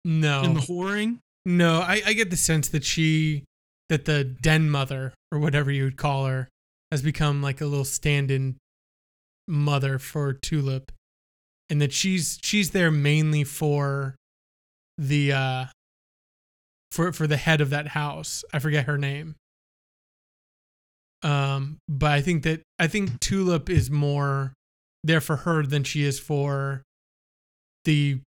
No. 0.04 0.42
in 0.42 0.54
the 0.54 0.60
whoring? 0.60 1.18
No, 1.44 1.80
I, 1.80 2.02
I 2.06 2.12
get 2.12 2.30
the 2.30 2.36
sense 2.36 2.68
that 2.70 2.84
she, 2.84 3.44
that 3.88 4.04
the 4.04 4.24
den 4.24 4.70
mother 4.70 5.14
or 5.30 5.38
whatever 5.38 5.70
you 5.70 5.84
would 5.84 5.96
call 5.96 6.26
her, 6.26 6.48
has 6.90 7.02
become 7.02 7.42
like 7.42 7.60
a 7.60 7.66
little 7.66 7.84
stand-in 7.84 8.56
mother 9.48 9.98
for 9.98 10.32
Tulip, 10.32 10.92
and 11.68 11.80
that 11.80 11.92
she's 11.92 12.38
she's 12.42 12.70
there 12.70 12.90
mainly 12.90 13.44
for 13.44 14.16
the 14.98 15.32
uh 15.32 15.64
for 16.90 17.12
for 17.12 17.26
the 17.26 17.36
head 17.36 17.60
of 17.60 17.70
that 17.70 17.88
house. 17.88 18.44
I 18.52 18.58
forget 18.58 18.86
her 18.86 18.98
name. 18.98 19.36
Um, 21.22 21.78
but 21.88 22.12
I 22.12 22.20
think 22.20 22.44
that 22.44 22.62
I 22.78 22.86
think 22.86 23.20
Tulip 23.20 23.68
is 23.68 23.90
more 23.90 24.52
there 25.02 25.20
for 25.20 25.36
her 25.36 25.64
than 25.64 25.82
she 25.84 26.04
is 26.04 26.18
for 26.18 26.82
the 27.84 28.20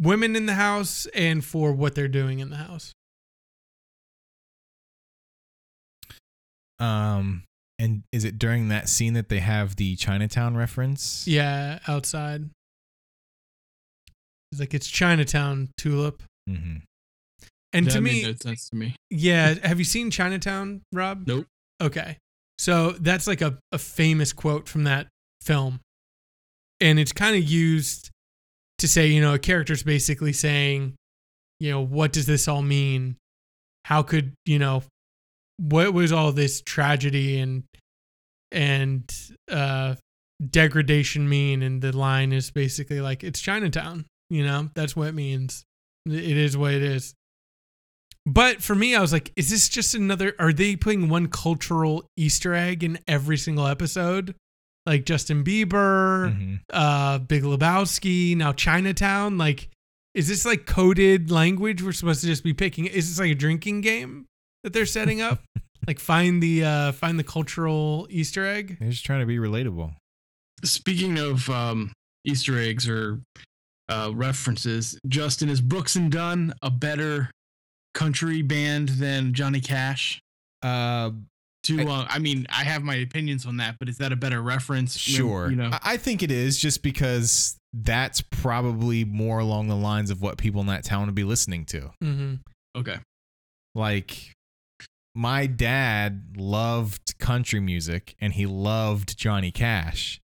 women 0.00 0.36
in 0.36 0.46
the 0.46 0.54
house 0.54 1.06
and 1.14 1.44
for 1.44 1.72
what 1.72 1.94
they're 1.94 2.08
doing 2.08 2.38
in 2.38 2.50
the 2.50 2.56
house. 2.56 2.92
Um 6.80 7.44
and 7.80 8.02
is 8.12 8.24
it 8.24 8.38
during 8.38 8.68
that 8.68 8.88
scene 8.88 9.12
that 9.14 9.28
they 9.28 9.38
have 9.38 9.76
the 9.76 9.94
Chinatown 9.96 10.56
reference? 10.56 11.26
Yeah, 11.28 11.78
outside. 11.86 12.50
It's 14.52 14.60
like 14.60 14.74
it's 14.74 14.88
Chinatown 14.88 15.68
tulip. 15.76 16.22
hmm 16.48 16.76
And 17.72 17.86
that 17.86 17.92
to 17.92 18.00
made 18.00 18.12
me, 18.12 18.22
no 18.24 18.34
sense 18.34 18.68
to 18.70 18.76
me. 18.76 18.96
yeah, 19.10 19.54
have 19.62 19.78
you 19.78 19.84
seen 19.84 20.10
Chinatown, 20.10 20.82
Rob? 20.92 21.24
Nope. 21.26 21.46
Okay. 21.80 22.16
So 22.58 22.92
that's 22.92 23.26
like 23.28 23.42
a, 23.42 23.58
a 23.70 23.78
famous 23.78 24.32
quote 24.32 24.68
from 24.68 24.84
that 24.84 25.06
film. 25.42 25.80
And 26.80 26.98
it's 26.98 27.12
kind 27.12 27.36
of 27.36 27.44
used 27.48 28.10
to 28.78 28.88
say, 28.88 29.06
you 29.08 29.20
know, 29.20 29.34
a 29.34 29.38
character's 29.38 29.82
basically 29.82 30.32
saying, 30.32 30.94
you 31.60 31.70
know, 31.70 31.80
what 31.80 32.12
does 32.12 32.26
this 32.26 32.48
all 32.48 32.62
mean? 32.62 33.16
How 33.84 34.02
could, 34.02 34.32
you 34.46 34.58
know, 34.58 34.82
what 35.58 35.92
was 35.92 36.12
all 36.12 36.32
this 36.32 36.62
tragedy 36.62 37.38
and 37.38 37.64
and 38.50 39.12
uh 39.50 39.96
degradation 40.50 41.28
mean? 41.28 41.62
And 41.62 41.82
the 41.82 41.96
line 41.96 42.32
is 42.32 42.50
basically 42.50 43.00
like 43.00 43.22
it's 43.24 43.40
Chinatown, 43.40 44.06
you 44.30 44.44
know, 44.44 44.70
that's 44.74 44.96
what 44.96 45.08
it 45.08 45.14
means. 45.14 45.64
It 46.06 46.36
is 46.36 46.56
what 46.56 46.72
it 46.72 46.82
is. 46.82 47.14
But 48.24 48.62
for 48.62 48.74
me, 48.74 48.94
I 48.94 49.00
was 49.00 49.12
like, 49.12 49.32
is 49.36 49.48
this 49.50 49.68
just 49.68 49.94
another? 49.94 50.34
Are 50.38 50.52
they 50.52 50.76
putting 50.76 51.08
one 51.08 51.28
cultural 51.28 52.06
Easter 52.16 52.54
egg 52.54 52.84
in 52.84 52.98
every 53.08 53.38
single 53.38 53.66
episode? 53.66 54.34
Like 54.86 55.04
Justin 55.04 55.44
Bieber, 55.44 56.34
hmm 56.34 56.54
uh, 56.72 57.18
Big 57.18 57.42
Lebowski, 57.42 58.36
now 58.36 58.52
Chinatown. 58.52 59.38
Like, 59.38 59.70
is 60.14 60.28
this 60.28 60.44
like 60.44 60.66
coded 60.66 61.30
language 61.30 61.82
we're 61.82 61.92
supposed 61.92 62.20
to 62.20 62.26
just 62.26 62.44
be 62.44 62.54
picking? 62.54 62.86
Is 62.86 63.08
this 63.08 63.18
like 63.18 63.32
a 63.32 63.34
drinking 63.34 63.80
game 63.80 64.26
that 64.64 64.72
they're 64.72 64.86
setting 64.86 65.20
up? 65.20 65.42
like, 65.86 65.98
find 65.98 66.42
the 66.42 66.64
uh, 66.64 66.92
find 66.92 67.18
the 67.18 67.24
cultural 67.24 68.06
Easter 68.10 68.44
egg. 68.46 68.78
They're 68.80 68.90
just 68.90 69.04
trying 69.04 69.20
to 69.20 69.26
be 69.26 69.36
relatable. 69.38 69.94
Speaking 70.64 71.18
of 71.18 71.48
um, 71.50 71.92
Easter 72.24 72.58
eggs 72.58 72.88
or 72.88 73.20
uh, 73.88 74.10
references, 74.14 74.98
Justin 75.06 75.48
is 75.48 75.60
Brooks 75.60 75.94
and 75.96 76.10
Dunn 76.10 76.52
a 76.62 76.70
better 76.70 77.30
country 77.94 78.42
band 78.42 78.88
than 78.90 79.34
Johnny 79.34 79.60
Cash? 79.60 80.20
Uh, 80.62 81.10
To 81.64 81.80
I- 81.80 81.84
uh, 81.84 82.06
I 82.08 82.18
mean, 82.18 82.46
I 82.50 82.64
have 82.64 82.82
my 82.82 82.96
opinions 82.96 83.46
on 83.46 83.58
that, 83.58 83.76
but 83.78 83.88
is 83.88 83.98
that 83.98 84.12
a 84.12 84.16
better 84.16 84.42
reference? 84.42 84.96
sure. 84.98 85.48
you 85.50 85.56
know. 85.56 85.70
I, 85.72 85.92
I 85.92 85.96
think 85.96 86.22
it 86.22 86.30
is 86.32 86.58
just 86.58 86.82
because 86.82 87.56
that's 87.72 88.20
probably 88.20 89.04
more 89.04 89.38
along 89.38 89.68
the 89.68 89.76
lines 89.76 90.10
of 90.10 90.20
what 90.20 90.38
people 90.38 90.60
in 90.60 90.66
that 90.66 90.84
town 90.84 91.06
would 91.06 91.14
be 91.14 91.24
listening 91.24 91.64
to. 91.66 91.90
Mm-hmm. 92.02 92.34
okay, 92.76 92.96
Like, 93.74 94.32
my 95.14 95.46
dad 95.46 96.36
loved 96.36 97.18
country 97.18 97.60
music 97.60 98.14
and 98.20 98.32
he 98.32 98.46
loved 98.46 99.16
Johnny 99.18 99.50
Cash. 99.50 100.20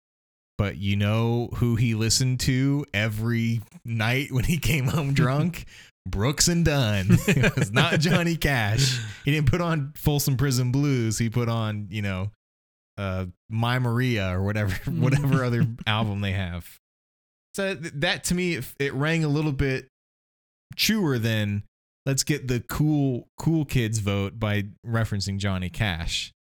But 0.58 0.76
you 0.76 0.96
know 0.96 1.48
who 1.54 1.76
he 1.76 1.94
listened 1.94 2.40
to 2.40 2.84
every 2.92 3.62
night 3.84 4.30
when 4.30 4.44
he 4.44 4.58
came 4.58 4.86
home 4.86 5.14
drunk? 5.14 5.64
Brooks 6.06 6.48
and 6.48 6.64
Dunn. 6.64 7.06
it 7.28 7.56
was 7.56 7.70
not 7.72 8.00
Johnny 8.00 8.36
Cash. 8.36 8.98
He 9.24 9.30
didn't 9.30 9.50
put 9.50 9.60
on 9.60 9.92
Folsom 9.96 10.36
Prison 10.36 10.72
Blues. 10.72 11.18
He 11.18 11.30
put 11.30 11.48
on, 11.48 11.88
you 11.90 12.02
know, 12.02 12.30
uh, 12.98 13.26
My 13.48 13.78
Maria 13.78 14.34
or 14.34 14.42
whatever, 14.42 14.74
whatever 14.90 15.44
other 15.44 15.66
album 15.86 16.20
they 16.20 16.32
have. 16.32 16.78
So 17.54 17.74
that 17.74 18.24
to 18.24 18.34
me, 18.34 18.56
it, 18.56 18.64
it 18.78 18.94
rang 18.94 19.24
a 19.24 19.28
little 19.28 19.52
bit 19.52 19.88
truer 20.76 21.18
than 21.18 21.64
let's 22.06 22.24
get 22.24 22.48
the 22.48 22.60
cool 22.60 23.28
cool 23.38 23.64
kids 23.64 23.98
vote 23.98 24.38
by 24.38 24.64
referencing 24.86 25.38
Johnny 25.38 25.70
Cash. 25.70 26.32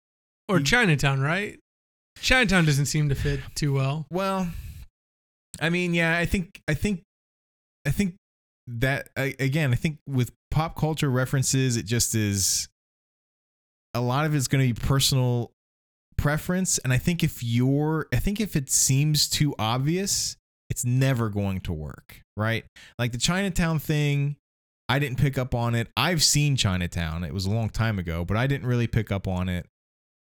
Or 0.49 0.61
Chinatown, 0.61 1.21
right? 1.21 1.59
Chinatown 2.21 2.65
doesn't 2.65 2.87
seem 2.87 3.09
to 3.11 3.15
fit 3.15 3.41
too 3.55 3.75
well. 3.75 4.07
Well, 4.11 4.49
I 5.61 5.71
mean, 5.71 5.95
yeah, 5.95 6.17
I 6.17 6.27
think 6.27 6.61
I 6.69 6.75
think 6.75 7.03
I 7.87 7.91
think 7.91 8.15
that 8.67 9.09
I, 9.17 9.35
again, 9.39 9.73
I 9.73 9.77
think 9.77 9.99
with 10.07 10.33
pop 10.51 10.77
culture 10.77 11.11
references, 11.11 11.77
it 11.77 11.87
just 11.87 12.15
is 12.15 12.69
a 13.95 14.01
lot 14.01 14.27
of 14.27 14.35
it's 14.35 14.49
going 14.49 14.67
to 14.67 14.75
be 14.75 14.87
personal 14.87 15.53
preference, 16.17 16.79
and 16.79 16.93
I 16.93 16.99
think 16.99 17.23
if 17.23 17.43
you're, 17.43 18.07
I 18.13 18.17
think 18.17 18.41
if 18.41 18.57
it 18.57 18.71
seems 18.71 19.29
too 19.29 19.55
obvious, 19.59 20.37
it's 20.69 20.85
never 20.85 21.31
going 21.31 21.61
to 21.61 21.73
work, 21.73 22.21
right? 22.37 22.65
Like 22.99 23.13
the 23.13 23.19
Chinatown 23.19 23.79
thing. 23.79 24.37
I 24.89 24.99
didn't 24.99 25.19
pick 25.19 25.37
up 25.37 25.55
on 25.55 25.75
it. 25.75 25.89
I've 25.97 26.23
seen 26.23 26.57
Chinatown. 26.57 27.25
It 27.25 27.35
was 27.35 27.47
a 27.47 27.51
long 27.51 27.69
time 27.69 27.99
ago, 27.99 28.25
but 28.25 28.37
I 28.37 28.47
didn't 28.47 28.67
really 28.67 28.87
pick 28.87 29.13
up 29.13 29.29
on 29.29 29.49
it. 29.49 29.67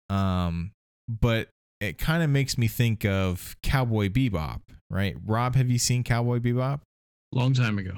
Um, 0.08 0.72
but 1.08 1.48
it 1.80 1.98
kind 1.98 2.22
of 2.22 2.30
makes 2.30 2.56
me 2.56 2.68
think 2.68 3.04
of 3.04 3.56
Cowboy 3.62 4.08
Bebop, 4.08 4.60
right? 4.88 5.16
Rob, 5.26 5.56
have 5.56 5.68
you 5.68 5.78
seen 5.78 6.04
Cowboy 6.04 6.38
Bebop? 6.38 6.80
long 7.32 7.54
time 7.54 7.78
ago. 7.78 7.94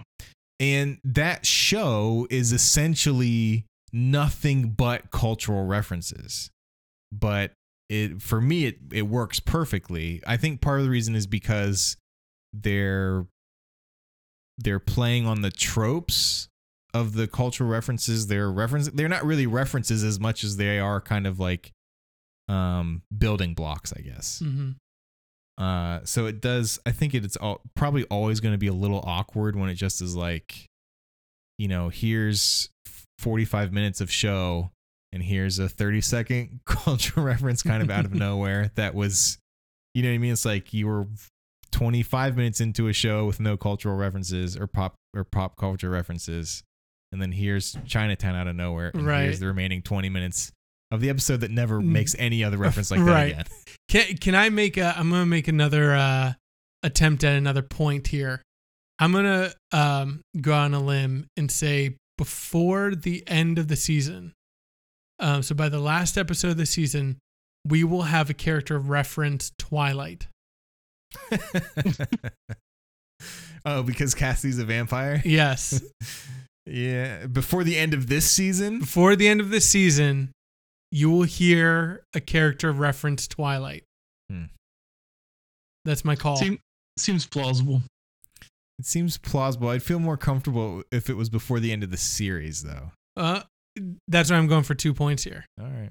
And 0.61 0.99
that 1.05 1.45
show 1.45 2.27
is 2.31 2.53
essentially 2.53 3.67
nothing 3.93 4.71
but 4.71 5.11
cultural 5.11 5.67
references. 5.67 6.51
But 7.13 7.53
it 7.89 8.23
for 8.23 8.41
me 8.41 8.67
it 8.67 8.79
it 8.93 9.03
works 9.03 9.41
perfectly. 9.41 10.23
I 10.27 10.37
think 10.37 10.61
part 10.61 10.81
of 10.81 10.87
the 10.87 10.91
reason 10.91 11.15
is 11.15 11.27
because 11.27 11.97
they're 12.53 13.27
they're 14.59 14.79
playing 14.79 15.27
on 15.27 15.43
the 15.43 15.51
tropes 15.51 16.49
of 16.95 17.15
the 17.15 17.27
cultural 17.27 17.69
references. 17.69 18.29
They're 18.29 18.51
reference 18.51 18.89
they're 18.89 19.09
not 19.09 19.25
really 19.25 19.47
references 19.47 20.03
as 20.05 20.19
much 20.19 20.45
as 20.45 20.57
they 20.57 20.79
are 20.79 21.01
kind 21.01 21.27
of 21.27 21.39
like 21.39 21.73
um 22.49 23.03
building 23.17 23.55
blocks, 23.55 23.93
I 23.95 24.01
guess. 24.01 24.41
Mm-hmm. 24.43 24.71
Uh, 25.63 26.01
so 26.05 26.27
it 26.27 26.41
does. 26.41 26.81
I 26.85 26.91
think 26.91 27.15
it's 27.15 27.37
all, 27.37 27.61
probably 27.77 28.05
always 28.05 28.41
going 28.41 28.55
to 28.55 28.59
be 28.59 28.67
a 28.67 28.73
little 28.73 29.03
awkward 29.07 29.55
when 29.55 29.69
it 29.69 29.75
just 29.75 30.03
is 30.03 30.17
like, 30.17 30.67
you 31.59 31.69
know, 31.69 31.91
here's 31.91 32.71
45 33.21 33.73
minutes 33.73 34.01
of 34.01 34.11
show 34.11 34.73
and 35.13 35.23
here's 35.23 35.61
a 35.61 35.69
30 35.69 36.01
second 36.01 36.61
cultural 36.67 37.25
reference 37.25 37.63
kind 37.63 37.83
of 37.83 37.91
out 37.91 38.05
of 38.05 38.15
nowhere 38.15 38.73
that 38.75 38.95
was 38.95 39.39
you 39.95 40.03
know 40.03 40.09
what 40.09 40.15
I 40.15 40.19
mean? 40.19 40.33
It's 40.33 40.45
like 40.45 40.75
you 40.75 40.89
were 40.89 41.07
25 41.71 42.37
minutes 42.37 42.61
into 42.61 42.89
a 42.89 42.93
show 42.93 43.25
with 43.25 43.41
no 43.41 43.57
cultural 43.57 43.97
references 43.97 44.57
or 44.57 44.67
pop 44.67 44.95
or 45.15 45.25
pop 45.25 45.57
culture 45.57 45.89
references. 45.89 46.65
And 47.15 47.23
then 47.23 47.31
here's 47.31 47.77
Chinatown 47.87 48.35
out 48.35 48.49
of 48.49 48.57
nowhere. 48.57 48.91
And 48.93 49.07
Right. 49.07 49.23
here's 49.23 49.39
the 49.39 49.47
remaining 49.47 49.83
20 49.83 50.09
minutes 50.09 50.51
of 50.91 51.01
the 51.01 51.09
episode 51.11 51.43
that 51.43 51.51
never 51.53 51.81
Mm. 51.81 51.85
makes 51.87 52.17
any 52.19 52.43
other 52.43 52.57
reference 52.59 52.91
like 52.91 52.99
that 53.05 53.07
Right. 53.07 53.33
again. 53.33 53.45
Can 53.89 54.17
can 54.17 54.35
I 54.35 54.49
make 54.49 54.77
a? 54.77 54.99
I'm 54.99 55.11
gonna 55.11 55.25
make 55.27 55.47
another 55.47 55.95
uh, 55.95 56.33
attempt 56.83 57.23
at 57.23 57.37
another 57.37 57.63
point 57.63 58.09
here. 58.09 58.43
I'm 58.99 59.13
gonna 59.13 59.53
um, 59.73 60.23
go 60.41 60.55
on 60.55 60.75
a 60.75 60.81
limb 60.81 61.27
and 61.37 61.51
say 61.53 61.97
before 62.19 62.95
the 62.97 63.23
end 63.29 63.59
of 63.59 63.69
the 63.69 63.77
season. 63.77 64.33
Um, 65.21 65.43
so 65.43 65.55
by 65.55 65.69
the 65.69 65.79
last 65.81 66.19
episode 66.19 66.49
of 66.53 66.57
the 66.57 66.67
season, 66.67 67.19
we 67.65 67.85
will 67.85 68.03
have 68.03 68.29
a 68.31 68.35
character 68.35 68.79
reference 68.79 69.53
Twilight. 69.59 70.27
oh, 73.65 73.83
because 73.83 74.15
Cassie's 74.15 74.59
a 74.59 74.65
vampire? 74.65 75.23
Yes, 75.25 75.83
Yeah. 76.67 77.27
Before 77.27 77.65
the 77.65 77.77
end 77.77 77.95
of 77.95 78.09
this 78.09 78.31
season? 78.31 78.81
before 78.81 79.17
the 79.17 79.29
end 79.29 79.41
of 79.41 79.51
this 79.51 79.69
season, 79.69 80.33
you 80.91 81.11
will 81.11 81.25
hear 81.25 82.05
a 82.15 82.21
character 82.21 82.73
reference 82.73 83.27
Twilight. 83.29 83.85
Hmm. 84.31 84.45
That's 85.85 86.05
my 86.05 86.17
call. 86.17 86.37
Seem, 86.37 86.59
seems 86.99 87.27
plausible. 87.27 87.83
It 88.79 88.87
seems 88.87 89.19
plausible. 89.19 89.69
I'd 89.69 89.83
feel 89.83 90.01
more 90.01 90.17
comfortable 90.17 90.83
if 90.91 91.09
it 91.09 91.15
was 91.15 91.29
before 91.29 91.61
the 91.61 91.73
end 91.73 91.83
of 91.83 91.91
the 91.91 91.97
series, 91.97 92.63
though. 92.63 92.91
Uh, 93.17 93.43
that's 94.09 94.31
why 94.31 94.37
I'm 94.37 94.47
going 94.47 94.65
for 94.65 94.75
two 94.75 94.95
points 94.95 95.25
here. 95.25 95.45
All 95.61 95.67
right. 95.67 95.91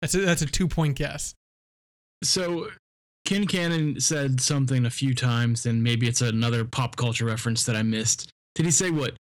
That's 0.00 0.14
a, 0.14 0.18
that's 0.18 0.42
a 0.42 0.46
two 0.46 0.68
point 0.68 0.96
guess. 0.96 1.34
So 2.22 2.68
Ken 3.24 3.46
Cannon 3.46 4.00
said 4.00 4.40
something 4.40 4.84
a 4.84 4.90
few 4.90 5.14
times, 5.14 5.66
and 5.66 5.82
maybe 5.82 6.06
it's 6.06 6.20
another 6.20 6.64
pop 6.64 6.96
culture 6.96 7.24
reference 7.24 7.64
that 7.64 7.76
I 7.76 7.82
missed. 7.82 8.30
Did 8.54 8.66
he 8.66 8.70
say 8.70 8.90
what? 8.90 9.14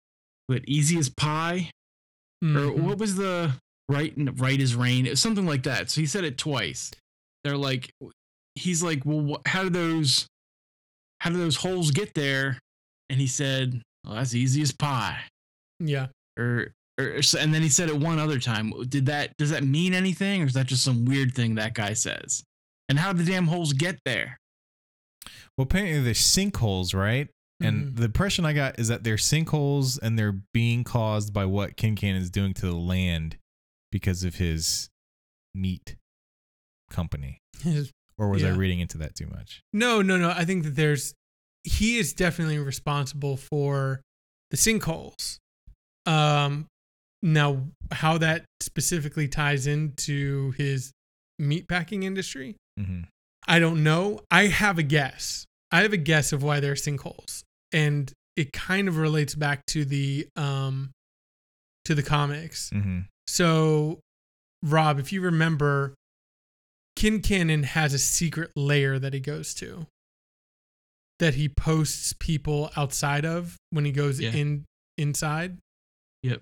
What 0.51 0.63
easy 0.67 0.97
as 0.97 1.09
pie? 1.09 1.71
Or 2.43 2.47
Mhm. 2.47 2.79
what 2.81 2.97
was 2.97 3.15
the 3.15 3.53
right 3.87 4.13
right 4.17 4.59
as 4.59 4.75
rain? 4.75 5.05
It 5.05 5.11
was 5.11 5.21
something 5.21 5.45
like 5.45 5.63
that. 5.63 5.89
So 5.91 6.01
he 6.01 6.07
said 6.07 6.23
it 6.23 6.37
twice. 6.37 6.91
They're 7.43 7.57
like, 7.57 7.91
he's 8.55 8.81
like, 8.83 9.05
well, 9.05 9.35
wh- 9.45 9.49
how 9.49 9.63
do 9.63 9.69
those, 9.69 10.27
how 11.19 11.29
do 11.29 11.37
those 11.37 11.57
holes 11.57 11.91
get 11.91 12.13
there? 12.15 12.59
And 13.09 13.19
he 13.19 13.27
said, 13.27 13.81
well, 14.05 14.15
that's 14.15 14.33
easy 14.35 14.61
as 14.61 14.71
pie. 14.71 15.21
Yeah. 15.79 16.07
Or, 16.37 16.73
or, 16.99 17.17
or 17.17 17.21
so- 17.21 17.39
and 17.39 17.53
then 17.53 17.61
he 17.61 17.69
said 17.69 17.89
it 17.89 17.97
one 17.97 18.19
other 18.19 18.39
time. 18.39 18.71
Did 18.87 19.05
that, 19.07 19.35
does 19.37 19.49
that 19.51 19.63
mean 19.63 19.93
anything, 19.93 20.41
or 20.43 20.45
is 20.45 20.53
that 20.53 20.67
just 20.67 20.83
some 20.83 21.05
weird 21.05 21.33
thing 21.35 21.55
that 21.55 21.73
guy 21.73 21.93
says? 21.93 22.43
And 22.89 22.97
how 22.99 23.13
do 23.13 23.23
the 23.23 23.31
damn 23.31 23.47
holes 23.47 23.73
get 23.73 23.99
there? 24.05 24.37
Well, 25.57 25.63
apparently 25.63 26.01
they're 26.01 26.13
sinkholes, 26.13 26.93
right? 26.95 27.27
And 27.63 27.93
Mhm. 27.93 27.95
the 27.97 28.03
impression 28.05 28.45
I 28.45 28.53
got 28.53 28.79
is 28.79 28.87
that 28.87 29.03
they're 29.03 29.15
sinkholes 29.17 29.99
and 30.01 30.17
they're 30.17 30.39
being 30.53 30.83
caused 30.83 31.33
by 31.33 31.45
what 31.45 31.77
Quincannon 31.77 32.17
is 32.19 32.29
doing 32.29 32.53
to 32.55 32.65
the 32.65 32.75
land 32.75 33.37
because 33.91 34.23
of 34.23 34.35
his 34.35 34.89
meat 35.53 35.95
company. 36.89 37.37
Or 38.17 38.29
was 38.29 38.43
I 38.43 38.49
reading 38.49 38.79
into 38.79 38.97
that 38.99 39.15
too 39.15 39.27
much? 39.27 39.61
no, 39.73 40.01
no, 40.01 40.17
no. 40.17 40.29
I 40.29 40.45
think 40.45 40.63
that 40.63 40.75
there's 40.75 41.13
he 41.63 41.97
is 41.99 42.13
definitely 42.13 42.57
responsible 42.57 43.37
for 43.37 44.01
the 44.49 44.57
sinkholes. 44.57 45.37
Um, 46.07 46.65
now 47.21 47.67
how 47.91 48.17
that 48.17 48.45
specifically 48.61 49.27
ties 49.27 49.67
into 49.67 50.51
his 50.51 50.91
meatpacking 51.39 52.03
industry, 52.03 52.55
Mm-hmm. 52.79 53.01
I 53.47 53.59
don't 53.59 53.83
know. 53.83 54.21
I 54.31 54.47
have 54.47 54.77
a 54.79 54.83
guess. 54.83 55.45
I 55.71 55.81
have 55.81 55.93
a 55.93 55.97
guess 55.97 56.31
of 56.31 56.41
why 56.43 56.59
there 56.59 56.71
are 56.71 56.75
sinkholes, 56.75 57.43
and 57.71 58.11
it 58.35 58.53
kind 58.53 58.87
of 58.87 58.97
relates 58.97 59.35
back 59.35 59.65
to 59.67 59.85
the 59.85 60.27
um 60.35 60.91
to 61.85 61.95
the 61.95 62.03
comics. 62.03 62.69
Mm-hmm. 62.71 62.99
So, 63.27 63.99
Rob, 64.63 64.99
if 64.99 65.11
you 65.11 65.21
remember, 65.21 65.95
Quincannon 66.97 67.63
has 67.63 67.93
a 67.93 67.99
secret 67.99 68.51
layer 68.55 68.99
that 68.99 69.13
he 69.13 69.19
goes 69.19 69.53
to 69.55 69.87
that 71.19 71.35
he 71.35 71.47
posts 71.49 72.13
people 72.19 72.71
outside 72.75 73.25
of 73.25 73.55
when 73.69 73.85
he 73.85 73.91
goes 73.91 74.19
Yeah. 74.19 74.31
in 74.31 74.65
inside. 74.97 75.57
Yep. 76.23 76.41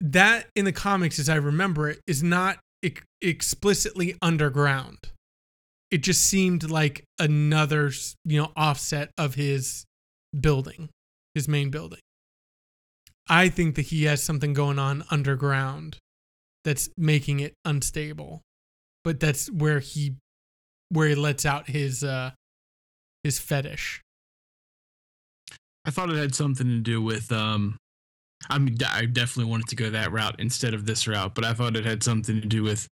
That 0.00 0.48
in 0.54 0.64
the 0.66 0.72
comics, 0.72 1.18
as 1.18 1.28
I 1.28 1.36
remember 1.36 1.88
it, 1.88 2.00
is 2.06 2.22
not 2.22 2.58
ex- 2.82 3.02
explicitly 3.22 4.16
underground. 4.20 4.98
It 5.90 5.98
just 6.02 6.22
seemed 6.26 6.68
like 6.70 7.04
another, 7.18 7.90
you 8.24 8.42
know, 8.42 8.52
offset 8.56 9.10
of 9.16 9.36
his 9.36 9.85
building, 10.40 10.88
his 11.34 11.48
main 11.48 11.70
building. 11.70 12.00
I 13.28 13.48
think 13.48 13.74
that 13.74 13.86
he 13.86 14.04
has 14.04 14.22
something 14.22 14.52
going 14.52 14.78
on 14.78 15.04
underground 15.10 15.98
that's 16.64 16.88
making 16.96 17.40
it 17.40 17.54
unstable. 17.64 18.42
But 19.04 19.20
that's 19.20 19.50
where 19.50 19.80
he 19.80 20.16
where 20.88 21.08
he 21.08 21.14
lets 21.14 21.46
out 21.46 21.68
his 21.68 22.04
uh 22.04 22.32
his 23.24 23.38
fetish. 23.38 24.02
I 25.84 25.90
thought 25.90 26.10
it 26.10 26.16
had 26.16 26.34
something 26.34 26.66
to 26.66 26.78
do 26.78 27.00
with 27.00 27.30
um 27.32 27.76
I 28.50 28.58
mean 28.58 28.76
I 28.88 29.06
definitely 29.06 29.50
wanted 29.50 29.68
to 29.68 29.76
go 29.76 29.90
that 29.90 30.12
route 30.12 30.36
instead 30.38 30.74
of 30.74 30.86
this 30.86 31.06
route, 31.06 31.34
but 31.34 31.44
I 31.44 31.54
thought 31.54 31.76
it 31.76 31.84
had 31.84 32.02
something 32.02 32.40
to 32.40 32.46
do 32.46 32.62
with 32.62 32.88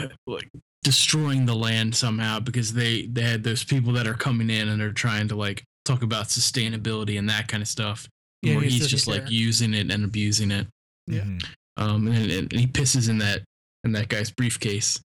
uh, 0.00 0.08
like 0.26 0.48
destroying 0.84 1.46
the 1.46 1.54
land 1.54 1.94
somehow 1.94 2.40
because 2.40 2.72
they 2.72 3.06
they 3.06 3.22
had 3.22 3.42
those 3.42 3.64
people 3.64 3.92
that 3.94 4.06
are 4.06 4.14
coming 4.14 4.50
in 4.50 4.68
and 4.68 4.80
they're 4.80 4.92
trying 4.92 5.28
to 5.28 5.36
like 5.36 5.64
talk 5.88 6.02
about 6.02 6.26
sustainability 6.26 7.18
and 7.18 7.28
that 7.28 7.48
kind 7.48 7.62
of 7.62 7.68
stuff. 7.68 8.08
Yeah, 8.42 8.54
where 8.54 8.64
he 8.64 8.70
he's 8.70 8.86
just 8.86 9.08
like 9.08 9.22
care. 9.22 9.32
using 9.32 9.74
it 9.74 9.90
and 9.90 10.04
abusing 10.04 10.50
it. 10.50 10.66
Yeah. 11.06 11.20
Mm-hmm. 11.20 11.82
Um 11.82 12.06
and, 12.08 12.30
and 12.30 12.52
he 12.52 12.66
pisses 12.66 13.08
in 13.08 13.18
that 13.18 13.42
in 13.84 13.92
that 13.92 14.08
guy's 14.08 14.30
briefcase. 14.30 15.00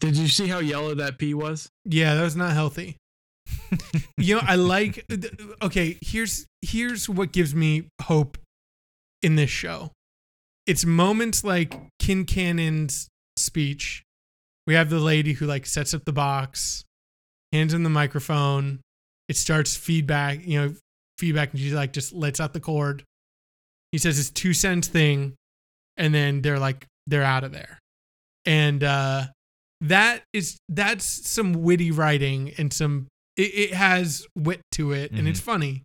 Did 0.00 0.16
you 0.16 0.28
see 0.28 0.48
how 0.48 0.58
yellow 0.58 0.94
that 0.96 1.18
pee 1.18 1.34
was? 1.34 1.68
Yeah, 1.84 2.14
that 2.14 2.22
was 2.22 2.36
not 2.36 2.52
healthy. 2.52 2.96
you 4.18 4.36
know, 4.36 4.42
I 4.44 4.56
like 4.56 5.04
okay, 5.62 5.96
here's 6.02 6.46
here's 6.60 7.08
what 7.08 7.32
gives 7.32 7.54
me 7.54 7.88
hope 8.02 8.38
in 9.22 9.36
this 9.36 9.50
show. 9.50 9.92
It's 10.66 10.84
moments 10.84 11.44
like 11.44 11.74
Quincannon's 12.02 13.08
speech. 13.36 14.04
We 14.66 14.74
have 14.74 14.90
the 14.90 15.00
lady 15.00 15.32
who 15.32 15.46
like 15.46 15.66
sets 15.66 15.92
up 15.94 16.04
the 16.04 16.12
box, 16.12 16.84
hands 17.52 17.74
him 17.74 17.82
the 17.82 17.90
microphone. 17.90 18.80
It 19.32 19.38
starts 19.38 19.74
feedback, 19.74 20.46
you 20.46 20.60
know, 20.60 20.74
feedback, 21.16 21.52
and 21.52 21.58
she 21.58 21.70
like 21.70 21.94
just 21.94 22.12
lets 22.12 22.38
out 22.38 22.52
the 22.52 22.60
cord. 22.60 23.02
He 23.90 23.96
says 23.96 24.18
his 24.18 24.30
two 24.30 24.52
cents 24.52 24.88
thing, 24.88 25.36
and 25.96 26.14
then 26.14 26.42
they're 26.42 26.58
like 26.58 26.84
they're 27.06 27.22
out 27.22 27.42
of 27.42 27.52
there. 27.52 27.78
And 28.44 28.84
uh 28.84 29.28
that 29.80 30.24
is 30.34 30.58
that's 30.68 31.06
some 31.06 31.54
witty 31.54 31.90
writing 31.90 32.52
and 32.58 32.74
some 32.74 33.08
it, 33.38 33.54
it 33.54 33.72
has 33.72 34.26
wit 34.36 34.60
to 34.72 34.92
it 34.92 35.12
and 35.12 35.26
it's 35.26 35.40
funny 35.40 35.82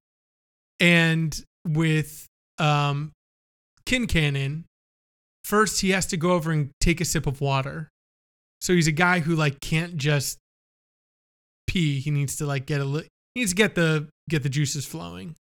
and 0.82 1.42
with 1.66 2.28
um 2.60 3.14
Quincannon 3.86 4.66
first 5.46 5.80
he 5.80 5.92
has 5.92 6.06
to 6.08 6.18
go 6.18 6.34
over 6.34 6.52
and 6.52 6.70
take 6.82 7.00
a 7.00 7.06
sip 7.06 7.26
of 7.26 7.40
water 7.40 7.88
so 8.60 8.74
he's 8.74 8.88
a 8.88 8.92
guy 8.92 9.22
who 9.22 9.34
like 9.36 9.62
can't 9.62 9.96
just 9.96 10.38
pee 11.66 12.00
he 12.00 12.12
needs 12.12 12.36
to 12.36 12.46
like 12.46 12.66
get 12.66 12.82
a 12.82 12.86
li- 12.86 13.08
he 13.38 13.42
needs 13.42 13.52
to 13.52 13.56
get 13.56 13.76
the 13.76 14.08
get 14.30 14.42
the 14.42 14.50
juices 14.50 14.86
flowing 14.86 15.36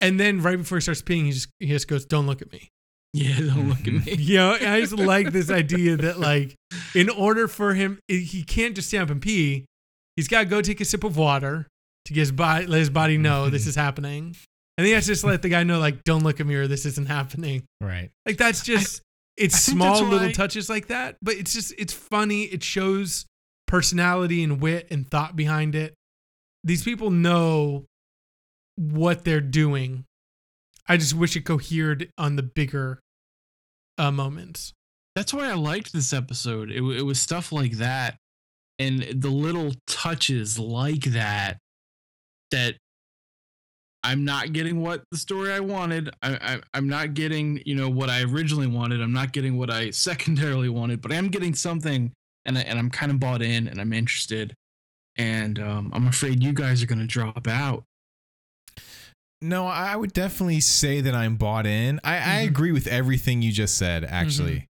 and 0.00 0.20
then 0.20 0.42
right 0.42 0.58
before 0.58 0.76
he 0.76 0.82
starts 0.82 1.00
peeing 1.00 1.24
he 1.24 1.32
just 1.32 1.48
he 1.58 1.68
just 1.68 1.88
goes 1.88 2.04
don't 2.04 2.26
look 2.26 2.42
at 2.42 2.52
me 2.52 2.68
Yeah, 3.14 3.38
don't 3.38 3.68
look 3.68 3.86
at 3.86 3.86
me. 3.86 4.02
you 4.18 4.36
know, 4.38 4.54
I 4.60 4.80
just 4.80 4.98
like 4.98 5.30
this 5.30 5.48
idea 5.48 5.96
that 5.96 6.18
like 6.18 6.56
in 6.96 7.08
order 7.08 7.46
for 7.46 7.72
him, 7.72 8.00
he 8.08 8.42
can't 8.42 8.74
just 8.74 8.88
stand 8.88 9.04
up 9.04 9.10
and 9.10 9.22
pee. 9.22 9.66
He's 10.16 10.26
got 10.26 10.40
to 10.40 10.44
go 10.46 10.60
take 10.60 10.80
a 10.80 10.84
sip 10.84 11.04
of 11.04 11.16
water 11.16 11.68
to 12.06 12.12
get 12.12 12.20
his 12.20 12.32
body, 12.32 12.66
let 12.66 12.78
his 12.78 12.90
body 12.90 13.16
know 13.16 13.48
this 13.50 13.62
mm-hmm. 13.62 13.68
is 13.70 13.76
happening. 13.76 14.24
And 14.76 14.84
then 14.84 14.86
he 14.86 14.92
has 14.92 15.06
to 15.06 15.12
just 15.12 15.22
let 15.22 15.42
the 15.42 15.48
guy 15.48 15.62
know, 15.62 15.78
like, 15.78 16.02
don't 16.02 16.24
look 16.24 16.40
at 16.40 16.46
me 16.46 16.56
or 16.56 16.66
this 16.66 16.84
isn't 16.86 17.06
happening. 17.06 17.62
Right. 17.80 18.10
Like 18.26 18.36
that's 18.36 18.64
just 18.64 19.00
it's 19.36 19.54
I 19.68 19.72
small 19.72 20.02
little 20.02 20.26
why- 20.26 20.32
touches 20.32 20.68
like 20.68 20.88
that, 20.88 21.16
but 21.22 21.34
it's 21.34 21.52
just 21.52 21.72
it's 21.78 21.92
funny. 21.92 22.42
It 22.42 22.64
shows 22.64 23.26
personality 23.68 24.42
and 24.42 24.60
wit 24.60 24.88
and 24.90 25.08
thought 25.08 25.36
behind 25.36 25.76
it. 25.76 25.94
These 26.64 26.82
people 26.82 27.10
know 27.10 27.84
what 28.76 29.24
they're 29.24 29.40
doing. 29.40 30.04
I 30.88 30.96
just 30.96 31.14
wish 31.14 31.36
it 31.36 31.42
cohered 31.42 32.10
on 32.18 32.36
the 32.36 32.42
bigger 32.42 33.00
uh, 33.98 34.10
moments. 34.10 34.72
That's 35.14 35.32
why 35.32 35.48
I 35.48 35.54
liked 35.54 35.92
this 35.92 36.12
episode. 36.12 36.70
It, 36.70 36.82
it 36.82 37.02
was 37.02 37.20
stuff 37.20 37.52
like 37.52 37.72
that, 37.72 38.16
and 38.78 39.02
the 39.02 39.30
little 39.30 39.72
touches 39.86 40.58
like 40.58 41.04
that 41.04 41.58
that 42.50 42.74
I'm 44.02 44.24
not 44.24 44.52
getting 44.52 44.80
what 44.80 45.04
the 45.10 45.16
story 45.16 45.52
I 45.52 45.60
wanted. 45.60 46.10
I, 46.22 46.34
I 46.34 46.60
I'm 46.74 46.88
not 46.88 47.14
getting 47.14 47.62
you 47.64 47.74
know 47.74 47.88
what 47.88 48.10
I 48.10 48.22
originally 48.22 48.66
wanted. 48.66 49.00
I'm 49.00 49.12
not 49.12 49.32
getting 49.32 49.56
what 49.56 49.70
I 49.70 49.90
secondarily 50.06 50.68
wanted, 50.68 51.00
but 51.00 51.12
I 51.12 51.16
am 51.16 51.28
getting 51.28 51.54
something, 51.54 52.12
and 52.44 52.58
I, 52.58 52.62
and 52.62 52.78
I'm 52.78 52.90
kind 52.90 53.12
of 53.12 53.20
bought 53.20 53.42
in, 53.42 53.68
and 53.68 53.80
I'm 53.80 53.92
interested. 53.92 54.54
And 55.16 55.58
um, 55.58 55.90
I'm 55.94 56.06
afraid 56.08 56.42
you 56.42 56.52
guys 56.52 56.82
are 56.82 56.86
gonna 56.86 57.06
drop 57.06 57.46
out. 57.46 57.84
No, 59.40 59.66
I 59.66 59.94
would 59.94 60.12
definitely 60.12 60.60
say 60.60 61.00
that 61.02 61.14
I'm 61.14 61.36
bought 61.36 61.66
in. 61.66 62.00
I, 62.02 62.16
I 62.16 62.44
Mhm. 62.44 62.48
agree 62.48 62.72
with 62.72 62.86
everything 62.86 63.42
you 63.42 63.52
just 63.52 63.76
said, 63.76 64.04
actually. 64.04 64.66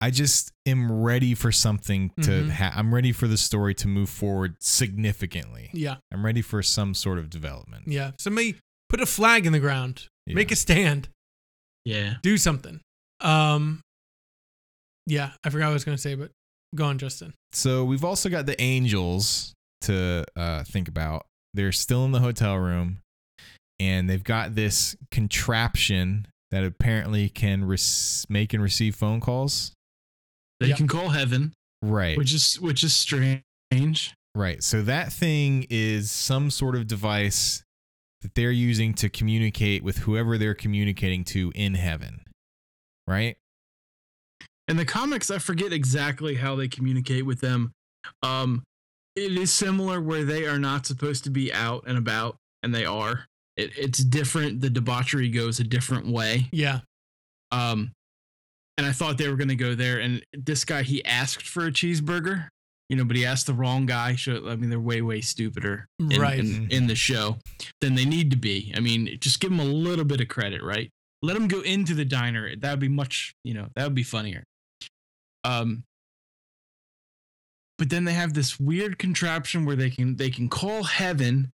I 0.00 0.10
just 0.10 0.50
am 0.66 0.90
ready 0.90 1.34
for 1.34 1.52
something 1.52 2.10
to 2.22 2.30
Mhm. 2.44 2.50
ha- 2.50 2.72
I'm 2.74 2.94
ready 2.94 3.12
for 3.12 3.28
the 3.28 3.36
story 3.36 3.74
to 3.76 3.88
move 3.88 4.08
forward 4.10 4.56
significantly. 4.60 5.70
Yeah. 5.72 5.96
I'm 6.10 6.24
ready 6.24 6.42
for 6.42 6.62
some 6.62 6.94
sort 6.94 7.18
of 7.18 7.30
development. 7.30 7.86
Yeah. 7.88 8.12
Somebody 8.18 8.56
put 8.88 9.00
a 9.00 9.06
flag 9.06 9.46
in 9.46 9.52
the 9.52 9.60
ground. 9.60 10.08
Yeah. 10.26 10.34
Make 10.34 10.50
a 10.50 10.56
stand. 10.56 11.08
Yeah. 11.84 12.14
Do 12.22 12.36
something. 12.38 12.80
Um 13.20 13.80
Yeah, 15.06 15.32
I 15.44 15.50
forgot 15.50 15.66
what 15.66 15.70
I 15.70 15.74
was 15.74 15.84
gonna 15.84 15.98
say, 15.98 16.14
but 16.14 16.30
go 16.74 16.86
on, 16.86 16.98
Justin. 16.98 17.34
So 17.52 17.84
we've 17.84 18.04
also 18.04 18.28
got 18.30 18.46
the 18.46 18.60
angels 18.60 19.52
to 19.84 20.24
uh, 20.36 20.64
think 20.64 20.88
about. 20.88 21.26
They're 21.54 21.72
still 21.72 22.04
in 22.04 22.12
the 22.12 22.20
hotel 22.20 22.56
room, 22.56 22.98
and 23.78 24.08
they've 24.10 24.22
got 24.24 24.54
this 24.54 24.96
contraption 25.10 26.26
that 26.50 26.64
apparently 26.64 27.28
can 27.28 27.64
res- 27.64 28.26
make 28.28 28.52
and 28.52 28.62
receive 28.62 28.94
phone 28.94 29.20
calls. 29.20 29.72
They 30.60 30.68
Yeah. 30.68 30.76
can 30.76 30.88
call 30.88 31.10
heaven, 31.10 31.52
Right. 31.82 32.16
which 32.16 32.32
is 32.32 32.60
which 32.60 32.82
is 32.84 32.94
strange. 32.94 33.42
Right. 34.36 34.62
So 34.62 34.82
that 34.82 35.12
thing 35.12 35.66
is 35.70 36.10
some 36.10 36.50
sort 36.50 36.74
of 36.76 36.86
device 36.86 37.62
that 38.22 38.34
they're 38.34 38.50
using 38.50 38.94
to 38.94 39.08
communicate 39.08 39.82
with 39.84 39.98
whoever 39.98 40.38
they're 40.38 40.54
communicating 40.54 41.24
to 41.24 41.52
in 41.54 41.74
heaven. 41.74 42.20
Right? 43.06 43.36
In 44.66 44.76
the 44.76 44.84
comics, 44.86 45.30
I 45.30 45.38
forget 45.38 45.72
exactly 45.72 46.36
how 46.36 46.56
they 46.56 46.68
communicate 46.68 47.26
with 47.26 47.40
them. 47.40 47.72
Um, 48.22 48.62
it 49.16 49.32
is 49.38 49.52
similar 49.52 50.00
where 50.00 50.24
they 50.24 50.46
are 50.46 50.58
not 50.58 50.86
supposed 50.86 51.24
to 51.24 51.30
be 51.30 51.52
out 51.52 51.84
and 51.86 51.96
about, 51.98 52.36
and 52.62 52.74
they 52.74 52.84
are. 52.84 53.26
It, 53.56 53.70
it's 53.76 53.98
different. 54.02 54.60
The 54.60 54.70
debauchery 54.70 55.28
goes 55.28 55.60
a 55.60 55.64
different 55.64 56.06
way. 56.06 56.48
Yeah. 56.52 56.80
Um, 57.52 57.92
and 58.76 58.86
I 58.86 58.90
thought 58.92 59.18
they 59.18 59.28
were 59.28 59.36
going 59.36 59.48
to 59.48 59.54
go 59.56 59.74
there. 59.76 60.00
And 60.00 60.24
this 60.32 60.64
guy, 60.64 60.82
he 60.82 61.04
asked 61.04 61.46
for 61.46 61.66
a 61.66 61.70
cheeseburger, 61.70 62.48
you 62.88 62.96
know, 62.96 63.04
but 63.04 63.14
he 63.16 63.24
asked 63.24 63.46
the 63.46 63.54
wrong 63.54 63.86
guy. 63.86 64.16
So, 64.16 64.48
I 64.48 64.56
mean, 64.56 64.70
they're 64.70 64.80
way, 64.80 65.00
way 65.02 65.20
stupider 65.20 65.86
in, 66.00 66.20
Right. 66.20 66.40
in, 66.40 66.68
in 66.70 66.86
the 66.88 66.96
show 66.96 67.36
than 67.80 67.94
they 67.94 68.04
need 68.04 68.32
to 68.32 68.36
be. 68.36 68.72
I 68.76 68.80
mean, 68.80 69.16
just 69.20 69.38
give 69.38 69.50
them 69.50 69.60
a 69.60 69.64
little 69.64 70.04
bit 70.04 70.20
of 70.20 70.26
credit, 70.26 70.60
right? 70.62 70.90
Let 71.22 71.34
them 71.34 71.46
go 71.46 71.60
into 71.60 71.94
the 71.94 72.04
diner. 72.04 72.56
That 72.56 72.70
would 72.72 72.80
be 72.80 72.88
much, 72.88 73.32
you 73.44 73.54
know, 73.54 73.68
that 73.76 73.84
would 73.84 73.94
be 73.94 74.02
funnier. 74.02 74.42
Um, 75.44 75.84
but 77.78 77.90
then 77.90 78.04
they 78.04 78.12
have 78.12 78.34
this 78.34 78.58
weird 78.58 78.98
contraption 78.98 79.64
where 79.64 79.76
they 79.76 79.90
can 79.90 80.16
they 80.16 80.30
can 80.30 80.48
call 80.48 80.84
heaven 80.84 81.50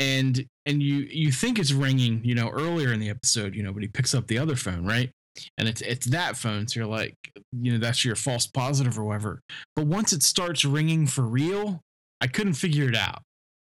and 0.00 0.46
and 0.66 0.82
you 0.82 1.06
you 1.10 1.30
think 1.30 1.58
it's 1.58 1.72
ringing 1.72 2.20
you 2.24 2.34
know 2.34 2.48
earlier 2.50 2.92
in 2.92 3.00
the 3.00 3.08
episode 3.08 3.54
you 3.54 3.62
know 3.62 3.72
but 3.72 3.82
he 3.82 3.88
picks 3.88 4.14
up 4.14 4.26
the 4.26 4.38
other 4.38 4.56
phone 4.56 4.84
right? 4.84 5.10
And 5.58 5.66
it's 5.66 5.80
it's 5.80 6.06
that 6.06 6.36
phone. 6.36 6.68
So 6.68 6.80
you're 6.80 6.88
like 6.88 7.14
you 7.52 7.72
know 7.72 7.78
that's 7.78 8.04
your 8.04 8.14
false 8.16 8.46
positive 8.46 8.98
or 8.98 9.04
whatever. 9.04 9.40
But 9.74 9.86
once 9.86 10.12
it 10.12 10.22
starts 10.22 10.64
ringing 10.64 11.06
for 11.06 11.22
real 11.22 11.80
i 12.20 12.26
couldn't 12.26 12.54
figure 12.54 12.88
it 12.88 12.96
out. 12.96 13.22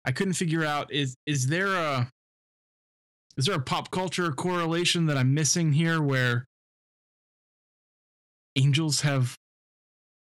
I 0.06 0.12
couldn't 0.12 0.34
figure 0.34 0.64
out 0.64 0.92
is 0.94 1.16
is 1.26 1.48
there 1.48 1.76
a 1.76 2.10
is 3.38 3.46
there 3.46 3.56
a 3.56 3.62
pop 3.62 3.92
culture 3.92 4.32
correlation 4.32 5.08
that 5.08 5.18
i'm 5.18 5.34
missing 5.34 5.74
here 5.74 6.02
where 6.02 6.46
angels 8.56 9.02
have 9.02 9.36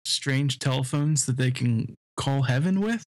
strange 0.04 0.58
telephones 0.58 1.26
that 1.26 1.36
they 1.36 1.50
can 1.50 1.94
call 2.16 2.42
heaven 2.42 2.80
with? 2.80 3.02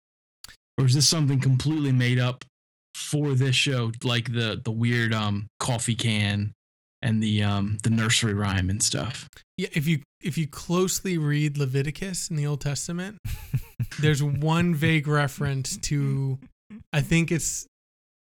Or 0.78 0.86
is 0.86 0.94
this 0.94 1.08
something 1.08 1.40
completely 1.40 1.92
made 1.92 2.18
up 2.18 2.44
for 2.94 3.34
this 3.34 3.56
show 3.56 3.90
like 4.02 4.32
the 4.32 4.60
the 4.64 4.70
weird 4.70 5.12
um 5.12 5.48
coffee 5.58 5.94
can 5.94 6.52
and 7.02 7.22
the 7.22 7.42
um 7.42 7.78
the 7.82 7.90
nursery 7.90 8.34
rhyme 8.34 8.70
and 8.70 8.82
stuff? 8.82 9.28
Yeah, 9.56 9.68
if 9.72 9.86
you 9.86 10.02
if 10.22 10.36
you 10.36 10.46
closely 10.46 11.18
read 11.18 11.58
Leviticus 11.58 12.28
in 12.28 12.36
the 12.36 12.46
Old 12.46 12.60
Testament, 12.60 13.18
there's 14.00 14.22
one 14.22 14.74
vague 14.74 15.06
reference 15.06 15.76
to 15.78 16.38
I 16.92 17.02
think 17.02 17.30
it's 17.30 17.66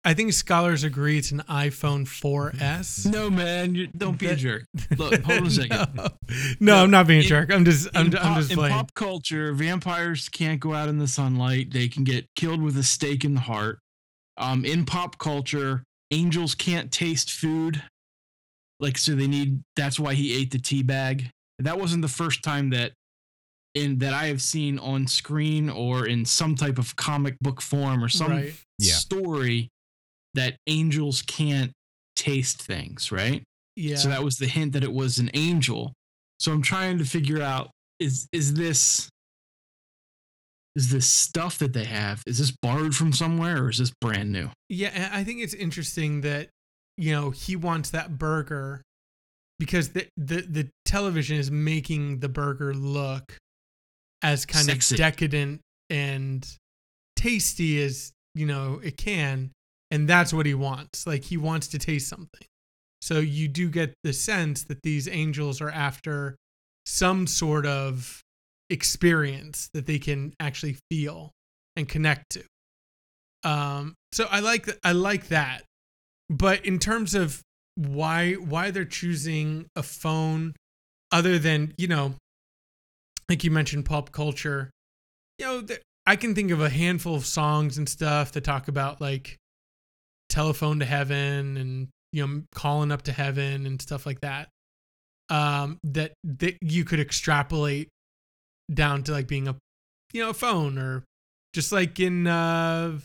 I 0.04 0.14
think 0.14 0.32
scholars 0.32 0.84
agree 0.84 1.18
it's 1.18 1.30
an 1.30 1.42
iPhone 1.48 2.04
4S. 2.06 3.06
no 3.12 3.30
man 3.30 3.74
you, 3.74 3.86
don't 3.86 4.18
be 4.18 4.26
a 4.26 4.36
jerk 4.36 4.64
look 4.98 5.22
hold 5.22 5.40
on 5.40 5.46
a 5.46 5.50
second 5.50 5.88
no, 5.96 6.08
no, 6.60 6.82
I'm 6.82 6.90
not 6.90 7.06
being 7.06 7.20
a 7.20 7.22
jerk. 7.22 7.52
I'm 7.52 7.64
just 7.64 7.88
I'm, 7.94 8.06
in, 8.06 8.16
I'm 8.16 8.22
pop, 8.22 8.36
just 8.38 8.50
in 8.52 8.58
pop 8.58 8.94
culture, 8.94 9.52
vampires 9.52 10.28
can't 10.28 10.60
go 10.60 10.74
out 10.74 10.88
in 10.88 10.98
the 10.98 11.06
sunlight. 11.06 11.72
They 11.72 11.88
can 11.88 12.04
get 12.04 12.26
killed 12.36 12.62
with 12.62 12.76
a 12.76 12.82
stake 12.82 13.24
in 13.24 13.34
the 13.34 13.40
heart. 13.40 13.78
Um, 14.36 14.64
in 14.64 14.84
pop 14.84 15.18
culture, 15.18 15.84
angels 16.10 16.54
can't 16.54 16.90
taste 16.90 17.30
food. 17.30 17.82
Like, 18.80 18.98
so 18.98 19.14
they 19.14 19.26
need. 19.26 19.62
That's 19.76 20.00
why 20.00 20.14
he 20.14 20.34
ate 20.34 20.50
the 20.50 20.58
tea 20.58 20.82
bag. 20.82 21.30
That 21.58 21.78
wasn't 21.78 22.02
the 22.02 22.08
first 22.08 22.42
time 22.42 22.70
that 22.70 22.92
in 23.74 23.98
that 23.98 24.12
I 24.12 24.26
have 24.26 24.42
seen 24.42 24.78
on 24.78 25.06
screen 25.06 25.70
or 25.70 26.06
in 26.06 26.24
some 26.24 26.54
type 26.54 26.78
of 26.78 26.96
comic 26.96 27.36
book 27.40 27.60
form 27.60 28.02
or 28.02 28.08
some 28.08 28.30
right. 28.30 28.54
Yeah. 28.78 28.94
That 30.34 30.56
angels 30.66 31.22
can't 31.22 31.72
taste 32.16 32.62
things. 32.62 33.10
Right. 33.10 33.42
Yeah. 33.76 33.96
So 33.96 34.08
that 34.08 34.22
was 34.22 34.36
the 34.36 34.46
hint 34.46 34.72
that 34.72 34.84
it 34.84 34.92
was 34.92 35.18
an 35.18 35.30
angel. 35.34 35.92
So 36.38 36.52
I'm 36.52 36.62
trying 36.62 36.98
to 36.98 37.04
figure 37.04 37.42
out 37.42 37.70
is 38.00 38.26
is 38.32 38.54
this 38.54 39.08
is 40.76 40.90
this 40.90 41.06
stuff 41.06 41.58
that 41.58 41.72
they 41.72 41.84
have 41.84 42.22
is 42.26 42.38
this 42.38 42.50
borrowed 42.50 42.94
from 42.94 43.12
somewhere 43.12 43.64
or 43.64 43.70
is 43.70 43.78
this 43.78 43.92
brand 44.00 44.32
new? 44.32 44.50
Yeah, 44.68 45.10
I 45.12 45.24
think 45.24 45.40
it's 45.40 45.54
interesting 45.54 46.22
that 46.22 46.48
you 46.96 47.12
know 47.12 47.30
he 47.30 47.56
wants 47.56 47.90
that 47.90 48.18
burger 48.18 48.82
because 49.58 49.90
the 49.90 50.06
the, 50.16 50.42
the 50.42 50.68
television 50.84 51.36
is 51.36 51.50
making 51.50 52.20
the 52.20 52.28
burger 52.28 52.74
look 52.74 53.38
as 54.22 54.46
kind 54.46 54.66
Sexy. 54.66 54.94
of 54.94 54.98
decadent 54.98 55.60
and 55.90 56.46
tasty 57.16 57.82
as 57.82 58.12
you 58.34 58.46
know 58.46 58.80
it 58.82 58.96
can, 58.96 59.50
and 59.90 60.08
that's 60.08 60.32
what 60.32 60.46
he 60.46 60.54
wants. 60.54 61.06
Like 61.06 61.24
he 61.24 61.36
wants 61.36 61.68
to 61.68 61.78
taste 61.78 62.08
something. 62.08 62.46
So 63.00 63.18
you 63.18 63.48
do 63.48 63.68
get 63.68 63.94
the 64.02 64.12
sense 64.12 64.64
that 64.64 64.82
these 64.82 65.08
angels 65.08 65.60
are 65.60 65.70
after 65.70 66.36
some 66.86 67.26
sort 67.26 67.66
of 67.66 68.22
experience 68.70 69.68
that 69.74 69.86
they 69.86 69.98
can 69.98 70.32
actually 70.40 70.78
feel 70.90 71.30
and 71.76 71.88
connect 71.88 72.30
to. 72.30 72.44
Um, 73.42 73.94
so 74.12 74.26
I 74.30 74.40
like 74.40 74.68
I 74.82 74.92
like 74.92 75.28
that, 75.28 75.64
but 76.30 76.64
in 76.64 76.78
terms 76.78 77.14
of 77.14 77.42
why 77.74 78.34
why 78.34 78.70
they're 78.70 78.84
choosing 78.84 79.66
a 79.76 79.82
phone 79.82 80.54
other 81.12 81.38
than 81.38 81.74
you 81.76 81.88
know, 81.88 82.14
like 83.28 83.44
you 83.44 83.50
mentioned, 83.50 83.84
pop 83.84 84.12
culture, 84.12 84.70
you 85.38 85.44
know, 85.44 85.62
I 86.06 86.16
can 86.16 86.34
think 86.34 86.50
of 86.50 86.60
a 86.62 86.70
handful 86.70 87.14
of 87.14 87.26
songs 87.26 87.76
and 87.76 87.88
stuff 87.88 88.32
that 88.32 88.44
talk 88.44 88.68
about 88.68 89.00
like 89.00 89.36
telephone 90.28 90.80
to 90.80 90.84
heaven 90.84 91.56
and 91.56 91.88
you 92.12 92.26
know 92.26 92.42
calling 92.54 92.92
up 92.92 93.02
to 93.02 93.12
heaven 93.12 93.66
and 93.66 93.80
stuff 93.80 94.06
like 94.06 94.20
that. 94.20 94.48
Um, 95.30 95.78
that 95.84 96.12
that 96.24 96.56
you 96.60 96.84
could 96.84 97.00
extrapolate 97.00 97.88
down 98.72 99.02
to 99.04 99.12
like 99.12 99.26
being 99.26 99.48
a 99.48 99.56
you 100.12 100.22
know 100.22 100.30
a 100.30 100.34
phone 100.34 100.78
or 100.78 101.04
just 101.54 101.72
like 101.72 101.98
in 102.00 102.26
uh 102.26 102.98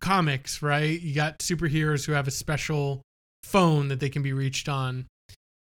comics, 0.00 0.62
right? 0.62 1.00
You 1.00 1.14
got 1.14 1.38
superheroes 1.38 2.06
who 2.06 2.12
have 2.12 2.28
a 2.28 2.32
special 2.32 3.02
phone 3.42 3.88
that 3.88 4.00
they 4.00 4.08
can 4.08 4.22
be 4.22 4.32
reached 4.32 4.68
on. 4.68 5.06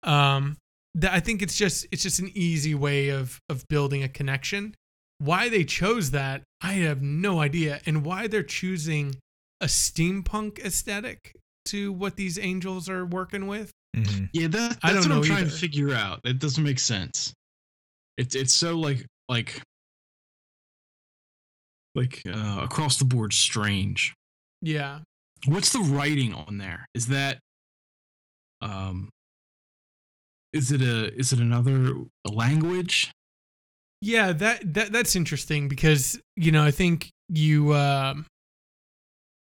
Um, 0.02 0.56
that 0.94 1.12
I 1.12 1.20
think 1.20 1.42
it's 1.42 1.56
just 1.56 1.86
it's 1.92 2.02
just 2.02 2.18
an 2.18 2.30
easy 2.34 2.74
way 2.74 3.10
of 3.10 3.38
of 3.48 3.66
building 3.68 4.02
a 4.02 4.08
connection. 4.08 4.74
Why 5.18 5.48
they 5.48 5.64
chose 5.64 6.10
that, 6.10 6.42
I 6.60 6.74
have 6.74 7.00
no 7.02 7.40
idea, 7.40 7.80
and 7.86 8.04
why 8.04 8.26
they're 8.26 8.42
choosing 8.42 9.16
a 9.60 9.66
steampunk 9.66 10.58
aesthetic 10.64 11.34
to 11.66 11.92
what 11.92 12.16
these 12.16 12.38
angels 12.38 12.88
are 12.88 13.04
working 13.06 13.46
with. 13.46 13.70
Mhm. 13.96 14.28
Yeah, 14.32 14.48
that, 14.48 14.78
I 14.82 14.92
that's 14.92 15.06
don't 15.06 15.16
what 15.16 15.16
I'm 15.16 15.20
know 15.22 15.22
trying 15.26 15.40
either. 15.46 15.50
to 15.50 15.56
figure 15.56 15.92
out. 15.94 16.20
It 16.24 16.38
doesn't 16.38 16.62
make 16.62 16.78
sense. 16.78 17.32
It's 18.18 18.34
it's 18.34 18.52
so 18.52 18.78
like 18.78 19.04
like 19.28 19.62
like 21.94 22.22
uh, 22.28 22.60
across 22.62 22.98
the 22.98 23.04
board 23.04 23.32
strange. 23.32 24.14
Yeah, 24.62 25.00
What's 25.46 25.72
the 25.72 25.80
writing 25.80 26.34
on 26.34 26.58
there? 26.58 26.86
Is 26.94 27.06
that 27.08 27.38
um 28.62 29.10
is 30.52 30.72
it 30.72 30.80
a 30.80 31.12
is 31.14 31.32
it 31.32 31.38
another 31.40 31.94
language? 32.24 33.12
Yeah, 34.00 34.32
that 34.32 34.74
that 34.74 34.92
that's 34.92 35.14
interesting 35.16 35.68
because 35.68 36.18
you 36.36 36.52
know 36.52 36.64
I 36.64 36.70
think 36.70 37.10
you 37.28 37.74
um 37.74 38.26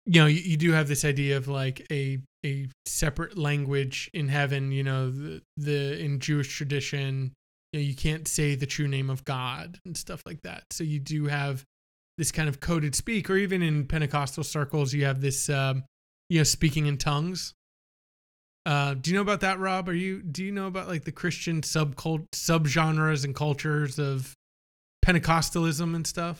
you 0.07 0.20
know 0.20 0.26
you, 0.26 0.40
you 0.40 0.57
do 0.57 0.72
have 0.72 0.88
this 0.88 1.04
idea 1.04 1.36
of 1.36 1.48
like 1.48 1.84
a 1.90 2.18
a 2.44 2.68
separate 2.86 3.36
language 3.36 4.11
in 4.14 4.28
heaven. 4.28 4.72
You 4.72 4.84
know, 4.84 5.11
the, 5.11 5.42
the 5.57 5.98
in 5.98 6.20
Jewish 6.20 6.54
tradition, 6.57 7.32
you, 7.72 7.80
know, 7.80 7.84
you 7.84 7.94
can't 7.94 8.26
say 8.28 8.54
the 8.54 8.66
true 8.66 8.88
name 8.88 9.11
of 9.11 9.24
God 9.24 9.80
and 9.84 9.96
stuff 9.96 10.22
like 10.24 10.42
that. 10.42 10.64
So 10.70 10.84
you 10.84 11.00
do 11.00 11.26
have 11.26 11.64
this 12.18 12.32
kind 12.32 12.48
of 12.48 12.61
coded 12.61 12.94
speak, 12.94 13.28
or 13.28 13.36
even 13.36 13.62
in 13.62 13.86
Pentecostal 13.86 14.44
circles, 14.44 14.94
you 14.94 15.04
have 15.04 15.20
this, 15.20 15.50
um, 15.50 15.84
you 16.30 16.38
know, 16.38 16.44
speaking 16.44 16.86
in 16.86 16.96
tongues. 16.96 17.52
Uh, 18.64 18.94
do 18.94 19.11
you 19.11 19.16
know 19.16 19.22
about 19.22 19.40
that, 19.40 19.59
Rob? 19.59 19.88
Are 19.88 19.94
you 19.94 20.22
do 20.22 20.44
you 20.44 20.52
know 20.52 20.66
about 20.66 20.88
like 20.88 21.04
the 21.04 21.12
Christian 21.12 21.61
subcult 21.61 22.26
subgenres 22.32 23.24
and 23.24 23.34
cultures 23.34 23.98
of 23.98 24.34
Pentecostalism 25.04 25.94
and 25.94 26.07
stuff? 26.07 26.38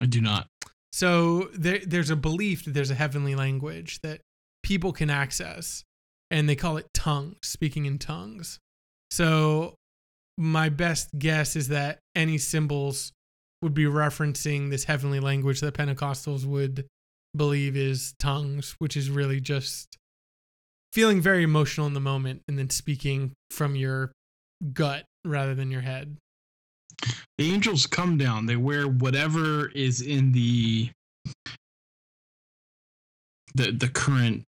I 0.00 0.06
do 0.06 0.20
not. 0.20 0.46
So 0.94 1.48
there, 1.52 1.80
there's 1.84 2.10
a 2.10 2.14
belief 2.14 2.66
that 2.66 2.70
there's 2.72 2.92
a 2.92 2.94
heavenly 2.94 3.34
language 3.34 3.98
that 4.04 4.20
people 4.62 4.92
can 4.92 5.10
access, 5.10 5.82
and 6.30 6.48
they 6.48 6.54
call 6.54 6.76
it 6.76 6.86
tongues, 6.94 7.38
speaking 7.42 7.84
in 7.84 7.98
tongues. 7.98 8.60
So 9.10 9.74
my 10.38 10.68
best 10.68 11.08
guess 11.18 11.56
is 11.56 11.66
that 11.66 11.98
any 12.14 12.38
symbols 12.38 13.10
would 13.60 13.74
be 13.74 13.86
referencing 13.86 14.70
this 14.70 14.84
heavenly 14.84 15.18
language 15.18 15.60
that 15.62 15.74
Pentecostals 15.74 16.44
would 16.44 16.86
believe 17.36 17.76
is 17.76 18.14
tongues, 18.20 18.76
which 18.78 18.96
is 18.96 19.10
really 19.10 19.40
just 19.40 19.98
feeling 20.92 21.20
very 21.20 21.42
emotional 21.42 21.88
in 21.88 21.94
the 21.94 21.98
moment 21.98 22.42
and 22.46 22.56
then 22.56 22.70
speaking 22.70 23.32
from 23.50 23.74
your 23.74 24.12
gut 24.72 25.06
rather 25.24 25.56
than 25.56 25.72
your 25.72 25.80
head. 25.80 26.18
The 27.38 27.50
angels 27.52 27.86
come 27.86 28.16
down. 28.18 28.46
They 28.46 28.56
wear 28.56 28.86
whatever 28.86 29.68
is 29.68 30.00
in 30.00 30.32
the 30.32 30.90
the 33.54 33.72
the 33.72 33.88
current. 33.88 34.44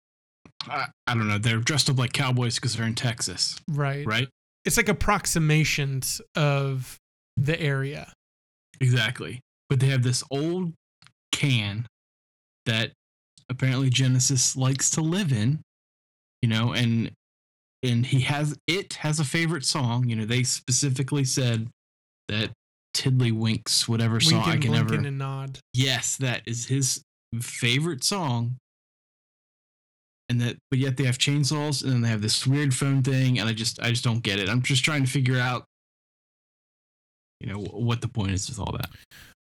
I, 0.67 0.85
I 1.07 1.13
don't 1.13 1.27
know. 1.27 1.37
They're 1.37 1.57
dressed 1.57 1.89
up 1.89 1.97
like 1.97 2.13
cowboys 2.13 2.55
because 2.55 2.75
they're 2.75 2.85
in 2.87 2.95
Texas, 2.95 3.59
Right. 3.69 4.05
right? 4.05 4.29
It's 4.63 4.77
like 4.77 4.87
approximations 4.87 6.21
of 6.35 6.97
the 7.35 7.59
area. 7.59 8.13
Exactly. 8.79 9.41
But 9.69 9.81
they 9.81 9.87
have 9.87 10.03
this 10.03 10.23
old 10.31 10.71
can 11.33 11.85
that 12.65 12.91
apparently 13.49 13.89
Genesis 13.89 14.55
likes 14.55 14.89
to 14.91 15.01
live 15.01 15.33
in, 15.33 15.59
you 16.41 16.47
know, 16.47 16.71
and 16.73 17.11
and 17.81 18.05
he 18.05 18.21
has 18.21 18.57
it 18.65 18.93
has 18.95 19.19
a 19.19 19.25
favorite 19.25 19.65
song. 19.65 20.07
You 20.07 20.15
know, 20.15 20.25
they 20.25 20.43
specifically 20.43 21.25
said 21.25 21.67
that 22.30 22.51
Tiddlywinks, 22.95 23.88
whatever 23.88 24.19
song 24.19 24.41
I 24.41 24.57
can 24.57 24.71
blinking, 24.71 24.71
never. 24.71 25.07
and 25.07 25.17
nod. 25.17 25.59
Yes, 25.74 26.17
that 26.17 26.41
is 26.45 26.67
his 26.67 27.01
favorite 27.41 28.03
song. 28.03 28.57
And 30.30 30.39
that, 30.41 30.57
but 30.69 30.80
yet 30.80 30.97
they 30.97 31.03
have 31.03 31.17
chainsaws, 31.17 31.84
and 31.84 31.91
then 31.91 32.01
they 32.01 32.09
have 32.09 32.21
this 32.21 32.47
weird 32.47 32.74
phone 32.74 33.03
thing, 33.03 33.39
and 33.39 33.49
I 33.49 33.53
just, 33.53 33.82
I 33.82 33.89
just 33.89 34.03
don't 34.03 34.24
get 34.24 34.39
it. 34.39 34.47
I'm 34.47 34.61
just 34.61 34.84
trying 34.86 35.03
to 35.03 35.09
figure 35.09 35.38
out, 35.38 35.65
you 37.39 37.51
know, 37.51 37.59
what 37.59 38.01
the 38.01 38.07
point 38.07 38.32
is 38.32 38.47
with 38.47 38.59
all 38.59 38.71
that. 38.71 38.89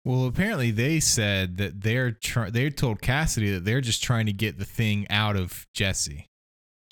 Well, 0.05 0.27
apparently 0.27 0.71
they 0.71 1.01
said 1.01 1.57
that 1.57 1.81
they're 1.81 2.13
try- 2.13 2.51
they 2.51 2.71
told 2.71 3.01
Cassidy 3.01 3.53
that 3.53 3.65
they're 3.65 3.81
just 3.81 4.05
trying 4.05 4.27
to 4.27 4.33
get 4.33 4.59
the 4.59 4.65
thing 4.65 5.07
out 5.11 5.35
of 5.35 5.67
Jesse. 5.75 6.27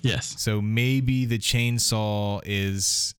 Yes. 0.03 0.35
So 0.39 0.61
maybe 0.61 1.25
the 1.25 1.39
chainsaw 1.39 2.41
is 2.45 3.15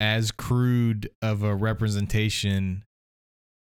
as 0.00 0.30
crude 0.30 1.10
of 1.22 1.42
a 1.42 1.54
representation 1.54 2.84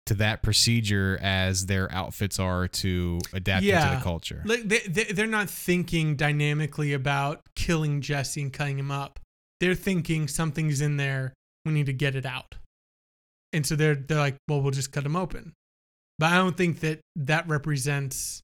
to 0.06 0.14
that 0.14 0.42
procedure 0.42 1.18
as 1.20 1.66
their 1.66 1.92
outfits 1.92 2.38
are 2.38 2.68
to 2.68 3.18
adapt 3.32 3.64
it 3.64 3.72
to 3.72 3.96
the 3.96 4.02
culture. 4.02 4.42
Like 4.44 4.62
they, 4.62 4.78
they, 4.78 5.04
they're 5.04 5.26
not 5.26 5.50
thinking 5.50 6.14
dynamically 6.14 6.92
about 6.92 7.40
killing 7.56 8.00
Jesse 8.00 8.40
and 8.42 8.52
cutting 8.52 8.78
him 8.78 8.90
up. 8.90 9.18
They're 9.60 9.74
thinking 9.74 10.28
something's 10.28 10.80
in 10.80 10.96
there. 10.96 11.34
We 11.64 11.72
need 11.72 11.86
to 11.86 11.92
get 11.92 12.14
it 12.14 12.24
out. 12.24 12.54
And 13.52 13.66
so 13.66 13.74
they're 13.74 13.94
they're 13.96 14.18
like, 14.18 14.36
well, 14.48 14.60
we'll 14.60 14.70
just 14.70 14.92
cut 14.92 15.04
him 15.04 15.16
open. 15.16 15.54
But 16.18 16.32
I 16.32 16.36
don't 16.36 16.56
think 16.56 16.80
that 16.80 17.00
that 17.16 17.48
represents 17.48 18.42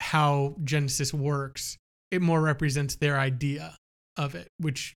how 0.00 0.56
Genesis 0.64 1.12
works. 1.12 1.76
It 2.10 2.22
more 2.22 2.40
represents 2.40 2.96
their 2.96 3.18
idea 3.18 3.76
of 4.16 4.34
it, 4.34 4.48
which 4.58 4.94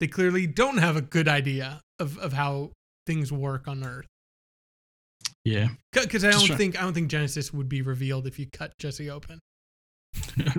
they 0.00 0.06
clearly 0.06 0.46
don't 0.46 0.78
have 0.78 0.96
a 0.96 1.00
good 1.00 1.28
idea 1.28 1.80
of, 1.98 2.18
of 2.18 2.32
how 2.32 2.70
things 3.06 3.32
work 3.32 3.66
on 3.68 3.84
Earth. 3.84 4.06
Yeah. 5.44 5.68
Because 5.92 6.24
I 6.24 6.30
don't 6.30 6.46
try- 6.46 6.56
think 6.56 6.78
I 6.78 6.82
don't 6.82 6.92
think 6.92 7.08
Genesis 7.08 7.52
would 7.52 7.68
be 7.68 7.82
revealed 7.82 8.26
if 8.26 8.38
you 8.38 8.46
cut 8.52 8.72
Jesse 8.78 9.10
open. 9.10 9.40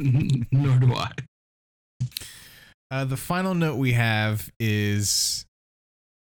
Nor 0.52 0.78
do 0.78 0.94
I. 0.94 1.12
Uh, 2.92 3.06
the 3.06 3.18
final 3.18 3.54
note 3.54 3.76
we 3.76 3.94
have 3.94 4.50
is 4.60 5.46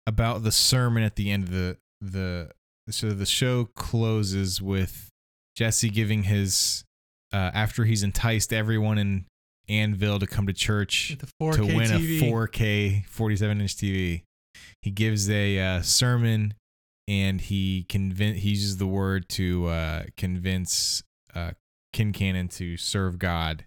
about 0.06 0.42
the 0.42 0.52
sermon 0.52 1.02
at 1.02 1.16
the 1.16 1.30
end 1.30 1.44
of 1.44 1.50
the 1.50 1.76
the 2.00 2.50
so 2.90 3.10
the 3.10 3.26
show 3.26 3.66
closes 3.76 4.60
with 4.60 5.10
Jesse 5.56 5.90
giving 5.90 6.24
his 6.24 6.84
uh, 7.32 7.50
after 7.54 7.84
he's 7.84 8.02
enticed 8.02 8.52
everyone 8.52 8.98
in 8.98 9.26
Annville 9.68 10.20
to 10.20 10.26
come 10.26 10.46
to 10.46 10.52
church 10.52 11.16
With 11.20 11.20
the 11.20 11.44
4K 11.44 11.56
to 11.56 11.62
win 11.66 11.90
TV. 11.90 12.22
a 12.22 12.32
4K 12.32 13.06
47 13.06 13.60
inch 13.60 13.76
TV. 13.76 14.22
He 14.82 14.90
gives 14.90 15.28
a 15.30 15.58
uh, 15.58 15.82
sermon 15.82 16.54
and 17.08 17.40
he 17.40 17.84
convince 17.88 18.40
he 18.40 18.50
uses 18.50 18.76
the 18.78 18.86
word 18.86 19.28
to 19.30 19.66
uh, 19.66 20.02
convince 20.16 21.02
uh, 21.34 21.52
Quincannon 21.94 22.50
to 22.56 22.76
serve 22.76 23.18
God. 23.18 23.64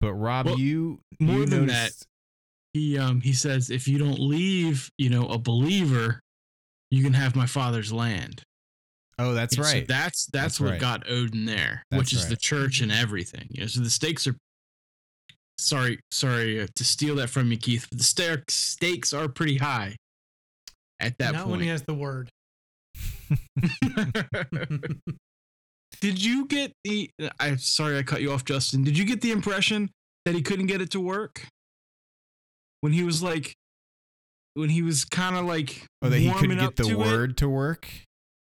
But 0.00 0.14
Rob, 0.14 0.46
Well, 0.46 0.58
you 0.58 1.00
more 1.20 1.40
you 1.40 1.46
than 1.46 1.66
that, 1.66 1.92
He 2.72 2.98
um 2.98 3.20
he 3.20 3.32
says 3.32 3.70
if 3.70 3.86
you 3.88 3.98
don't 3.98 4.18
leave, 4.18 4.90
you 4.98 5.08
know, 5.10 5.26
a 5.28 5.38
believer, 5.38 6.20
you 6.90 7.02
can 7.02 7.14
have 7.14 7.34
my 7.36 7.46
father's 7.46 7.92
land. 7.92 8.42
Oh, 9.18 9.32
that's 9.32 9.56
And 9.56 9.64
so 9.64 9.72
right. 9.72 9.86
that's 9.88 10.26
that's, 10.26 10.58
That's 10.58 10.60
what 10.60 10.70
right. 10.72 10.80
got 10.80 11.08
Odin 11.08 11.44
there, 11.44 11.84
That's 11.90 12.00
which 12.00 12.12
is 12.12 12.28
the 12.28 12.36
church 12.36 12.80
and 12.80 12.90
everything. 12.90 13.46
You 13.50 13.60
know, 13.62 13.66
so 13.66 13.80
the 13.80 13.90
stakes 13.90 14.26
are. 14.26 14.36
Sorry, 15.58 15.98
sorry 16.10 16.60
uh, 16.62 16.66
to 16.74 16.84
steal 16.84 17.14
that 17.16 17.30
from 17.30 17.50
you, 17.50 17.56
Keith. 17.56 17.86
But 17.88 17.98
the 17.98 18.04
sta- 18.04 18.42
stakes 18.48 19.12
are 19.12 19.28
pretty 19.28 19.56
high. 19.58 19.96
At 21.00 21.18
that 21.18 21.34
point. 21.34 21.36
Not 21.36 21.48
when 21.48 21.60
he 21.60 21.68
has 21.68 21.82
the 21.82 21.94
word. 21.94 22.28
did 26.00 26.22
you 26.22 26.46
get 26.46 26.72
the? 26.84 27.10
I'm 27.40 27.58
sorry, 27.58 27.98
I 27.98 28.02
cut 28.02 28.20
you 28.22 28.32
off, 28.32 28.44
Justin. 28.44 28.84
Did 28.84 28.96
you 28.98 29.04
get 29.04 29.20
the 29.20 29.32
impression 29.32 29.90
that 30.24 30.34
he 30.34 30.42
couldn't 30.42 30.66
get 30.66 30.80
it 30.80 30.90
to 30.92 31.00
work 31.00 31.46
when 32.80 32.92
he 32.92 33.02
was 33.02 33.22
like, 33.22 33.54
when 34.54 34.70
he 34.70 34.82
was 34.82 35.04
kind 35.04 35.36
of 35.36 35.44
like, 35.44 35.84
oh, 36.02 36.08
that 36.08 36.18
he 36.18 36.30
couldn't 36.32 36.58
get 36.58 36.76
the 36.76 36.84
to 36.84 36.90
it? 36.92 36.98
word 36.98 37.36
to 37.38 37.48
work. 37.48 37.88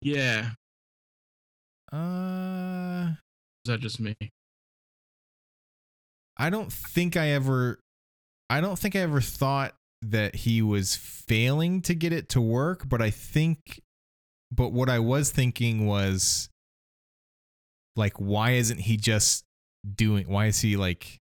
Yeah, 0.01 0.51
Uh, 1.93 3.09
is 3.65 3.71
that 3.71 3.81
just 3.81 3.99
me? 4.01 4.15
I 6.39 6.51
don't 6.51 6.73
think 6.73 7.17
I 7.17 7.29
ever, 7.31 7.81
I 8.49 8.61
don't 8.61 8.79
think 8.79 8.95
I 8.97 9.01
ever 9.01 9.21
thought 9.21 9.75
that 10.03 10.35
he 10.37 10.63
was 10.63 10.95
failing 10.97 11.83
to 11.83 11.95
get 11.95 12.13
it 12.13 12.29
to 12.31 12.41
work. 12.41 12.89
But 12.89 13.03
I 13.03 13.11
think, 13.11 13.81
but 14.53 14.73
what 14.73 14.89
I 14.89 14.99
was 15.01 15.31
thinking 15.31 15.87
was, 15.87 16.49
like, 17.97 18.15
why 18.19 18.53
isn't 18.53 18.79
he 18.79 18.97
just 18.97 19.45
doing? 19.97 20.29
Why 20.29 20.47
is 20.47 20.61
he 20.61 20.77
like 20.77 21.19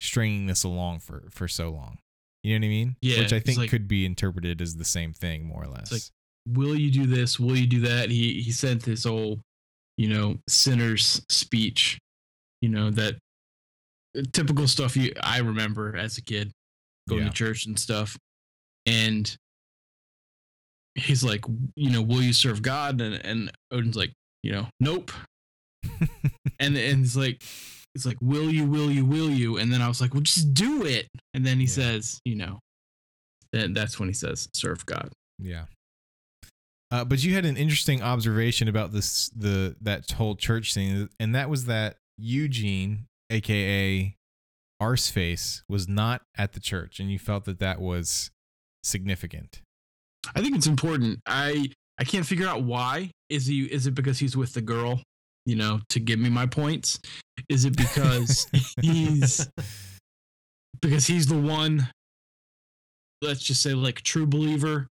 stringing 0.00 0.46
this 0.46 0.64
along 0.64 1.00
for 1.00 1.28
for 1.30 1.46
so 1.48 1.70
long? 1.70 1.98
You 2.42 2.58
know 2.58 2.64
what 2.64 2.66
I 2.66 2.70
mean? 2.70 2.96
Yeah, 3.00 3.20
Which 3.20 3.32
I 3.32 3.40
think 3.40 3.58
like- 3.58 3.70
could 3.70 3.86
be 3.88 4.04
interpreted 4.04 4.60
as 4.60 4.76
the 4.76 4.84
same 4.84 5.12
thing, 5.12 5.44
more 5.44 5.62
or 5.64 5.68
less. 5.68 5.92
like, 5.92 6.02
will 6.46 6.74
you 6.74 6.90
do 6.90 7.06
this? 7.06 7.38
Will 7.38 7.56
you 7.56 7.66
do 7.66 7.80
that? 7.80 8.10
He 8.10 8.42
he 8.42 8.50
sent 8.52 8.82
this 8.82 9.06
old, 9.06 9.40
you 9.96 10.08
know, 10.08 10.38
sinner's 10.48 11.22
speech, 11.28 11.98
you 12.60 12.68
know, 12.68 12.90
that 12.90 13.18
typical 14.32 14.66
stuff 14.68 14.96
you 14.96 15.12
I 15.22 15.38
remember 15.38 15.96
as 15.96 16.18
a 16.18 16.22
kid 16.22 16.50
going 17.08 17.22
Yeah. 17.22 17.28
to 17.28 17.34
church 17.34 17.66
and 17.66 17.78
stuff. 17.78 18.16
And 18.86 19.34
he's 20.94 21.22
like, 21.22 21.44
you 21.76 21.90
know, 21.90 22.02
will 22.02 22.22
you 22.22 22.32
serve 22.32 22.62
God? 22.62 23.00
And 23.00 23.14
and 23.24 23.50
Odin's 23.70 23.96
like, 23.96 24.12
you 24.42 24.52
know, 24.52 24.66
nope. 24.80 25.10
And 26.60 26.76
and 26.76 26.98
he's 27.00 27.16
like, 27.16 27.40
it's 27.94 28.04
like, 28.04 28.16
will 28.20 28.50
you, 28.50 28.66
will 28.66 28.90
you, 28.90 29.04
will 29.04 29.30
you? 29.30 29.58
And 29.58 29.72
then 29.72 29.80
I 29.80 29.86
was 29.88 30.00
like, 30.00 30.12
well, 30.12 30.22
just 30.22 30.52
do 30.54 30.84
it. 30.84 31.06
And 31.34 31.46
then 31.46 31.58
he 31.58 31.64
Yeah. 31.66 31.70
says, 31.72 32.20
you 32.24 32.34
know, 32.34 32.58
then 33.52 33.74
that's 33.74 34.00
when 34.00 34.08
he 34.08 34.12
says, 34.12 34.48
serve 34.54 34.84
God. 34.84 35.12
Yeah. 35.38 35.66
Uh, 36.90 37.04
but 37.04 37.22
you 37.22 37.34
had 37.34 37.44
an 37.44 37.56
interesting 37.56 38.02
observation 38.02 38.66
about 38.66 38.92
this 38.92 39.30
the 39.36 39.76
that 39.82 40.10
whole 40.12 40.34
church 40.34 40.74
thing, 40.74 41.08
and 41.20 41.34
that 41.34 41.48
was 41.50 41.66
that 41.66 41.96
Eugene, 42.16 43.04
aka 43.30 44.14
Arseface, 44.80 45.62
was 45.68 45.88
not 45.88 46.22
at 46.36 46.52
the 46.52 46.60
church, 46.60 47.00
and 47.00 47.10
you 47.10 47.18
felt 47.18 47.44
that 47.46 47.58
that 47.58 47.80
was 47.80 48.30
significant. 48.84 49.60
I 50.36 50.40
think 50.42 50.54
it's 50.56 50.66
important. 50.68 51.20
I 51.26 51.68
I 51.98 52.04
can't 52.04 52.24
figure 52.26 52.46
out 52.46 52.62
why. 52.62 53.10
Is 53.28 53.46
he 53.46 53.64
is 53.64 53.86
it 53.86 53.94
because 53.94 54.18
he's 54.18 54.36
with 54.36 54.54
the 54.54 54.60
girl, 54.62 55.02
you 55.46 55.56
know, 55.56 55.80
to 55.90 55.98
give 56.00 56.18
me 56.20 56.30
my 56.30 56.46
points? 56.46 57.00
Is 57.48 57.64
it 57.64 57.76
because 57.76 58.46
he's 58.80 59.48
because 60.80 61.06
he's 61.06 61.26
the 61.26 61.38
one. 61.38 61.88
Let's 63.20 63.42
just 63.42 63.62
say, 63.62 63.74
like 63.74 64.02
true 64.02 64.26
believer, 64.26 64.86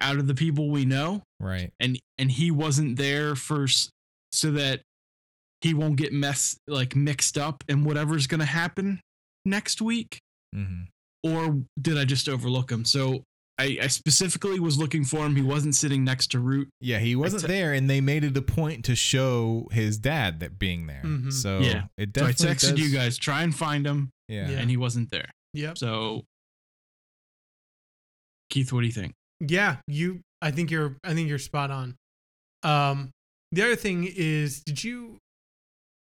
out 0.00 0.16
of 0.16 0.26
the 0.26 0.34
people 0.34 0.68
we 0.68 0.84
know, 0.84 1.22
Right. 1.38 1.70
and 1.78 1.96
and 2.18 2.28
he 2.30 2.50
wasn't 2.50 2.96
there 2.98 3.36
first, 3.36 3.90
so 4.32 4.50
that 4.52 4.80
he 5.60 5.74
won't 5.74 5.96
get 5.96 6.12
mess 6.12 6.56
like 6.66 6.94
mixed 6.96 7.36
up 7.38 7.64
in 7.68 7.84
whatever's 7.84 8.26
gonna 8.26 8.44
happen 8.44 9.00
next 9.44 9.80
week. 9.82 10.18
hmm 10.54 10.82
Or 11.24 11.58
did 11.80 11.98
I 11.98 12.04
just 12.04 12.28
overlook 12.28 12.70
him? 12.70 12.84
So 12.84 13.22
I, 13.60 13.76
I 13.82 13.86
specifically 13.88 14.60
was 14.60 14.78
looking 14.78 15.04
for 15.04 15.26
him. 15.26 15.34
He 15.34 15.42
wasn't 15.42 15.74
sitting 15.74 16.04
next 16.04 16.28
to 16.28 16.38
Root. 16.38 16.68
Yeah, 16.80 17.00
he 17.00 17.16
wasn't 17.16 17.42
te- 17.42 17.48
there, 17.48 17.72
and 17.72 17.90
they 17.90 18.00
made 18.00 18.22
it 18.22 18.36
a 18.36 18.42
point 18.42 18.84
to 18.84 18.94
show 18.94 19.66
his 19.72 19.98
dad 19.98 20.38
that 20.40 20.60
being 20.60 20.86
there. 20.86 21.02
Mhm. 21.04 21.32
So 21.32 21.58
Yeah. 21.58 21.86
it 21.96 22.10
So 22.16 22.24
I 22.26 22.30
texted 22.32 22.76
does- 22.76 22.80
you 22.80 22.90
guys, 22.94 23.18
try 23.18 23.42
and 23.42 23.52
find 23.52 23.84
him, 23.84 24.10
Yeah. 24.28 24.48
Yeah. 24.48 24.58
and 24.60 24.70
he 24.70 24.76
wasn't 24.76 25.10
there. 25.10 25.28
Yep. 25.54 25.76
So, 25.76 26.22
Keith, 28.50 28.72
what 28.72 28.80
do 28.80 28.86
you 28.86 28.92
think? 28.92 29.12
Yeah, 29.40 29.76
you. 29.86 30.20
I 30.40 30.50
think 30.50 30.70
you're. 30.70 30.96
I 31.04 31.14
think 31.14 31.28
you're 31.28 31.38
spot 31.38 31.70
on. 31.70 31.96
Um, 32.62 33.10
the 33.52 33.62
other 33.62 33.76
thing 33.76 34.04
is, 34.04 34.62
did 34.62 34.82
you 34.82 35.18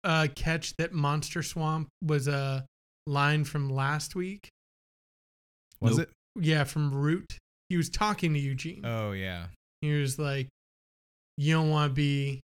uh 0.04 0.28
catch 0.34 0.76
that 0.76 0.92
Monster 0.92 1.42
Swamp 1.42 1.88
was 2.02 2.28
a 2.28 2.64
line 3.06 3.44
from 3.44 3.70
last 3.70 4.14
week? 4.14 4.48
Was 5.80 5.98
Nope. 5.98 6.08
it? 6.08 6.44
Yeah, 6.44 6.64
from 6.64 6.92
Root. 6.94 7.38
He 7.68 7.76
was 7.76 7.88
talking 7.90 8.32
to 8.34 8.38
Eugene. 8.38 8.84
Oh 8.84 9.12
yeah. 9.12 9.46
he 9.80 9.92
was 10.00 10.18
like, 10.18 10.48
"You 11.36 11.54
don't 11.54 11.70
want 11.70 11.90
to 11.90 11.94
be. 11.94 12.40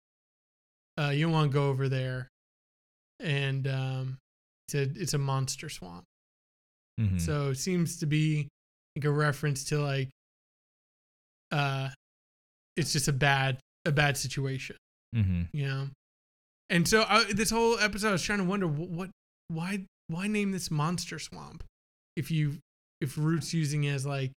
Uh, 0.99 1.09
you 1.09 1.25
don't 1.25 1.33
want 1.33 1.51
to 1.51 1.53
go 1.53 1.69
over 1.69 1.89
there." 1.89 2.29
And 3.19 3.67
um, 3.67 4.17
it's 4.67 4.75
a 4.75 4.81
it's 5.01 5.13
a 5.13 5.17
monster 5.17 5.69
swamp. 5.69 6.03
Mhm. 6.99 7.19
So 7.19 7.49
it 7.49 7.57
seems 7.57 7.97
to 7.99 8.05
be 8.05 8.47
like 8.95 9.05
a 9.05 9.11
reference 9.11 9.65
to 9.65 9.79
like 9.79 10.09
uh 11.51 11.89
it's 12.77 12.93
just 12.93 13.07
a 13.07 13.13
bad 13.13 13.57
a 13.85 13.91
bad 13.91 14.17
situation, 14.17 14.75
Mm-hmm. 15.15 15.43
you 15.53 15.65
know. 15.67 15.87
And 16.69 16.87
so 16.87 17.05
I, 17.07 17.25
this 17.31 17.49
whole 17.51 17.77
episode 17.79 18.09
I 18.09 18.11
was 18.13 18.23
trying 18.23 18.39
to 18.39 18.45
wonder 18.45 18.67
wh- 18.67 18.89
what 18.91 19.09
why 19.49 19.85
why 20.07 20.27
name 20.27 20.51
this 20.51 20.71
monster 20.71 21.19
swamp 21.19 21.63
if 22.15 22.31
you 22.31 22.57
if 23.01 23.17
Root's 23.17 23.53
using 23.53 23.83
it 23.83 23.91
as 23.93 24.05
like 24.05 24.31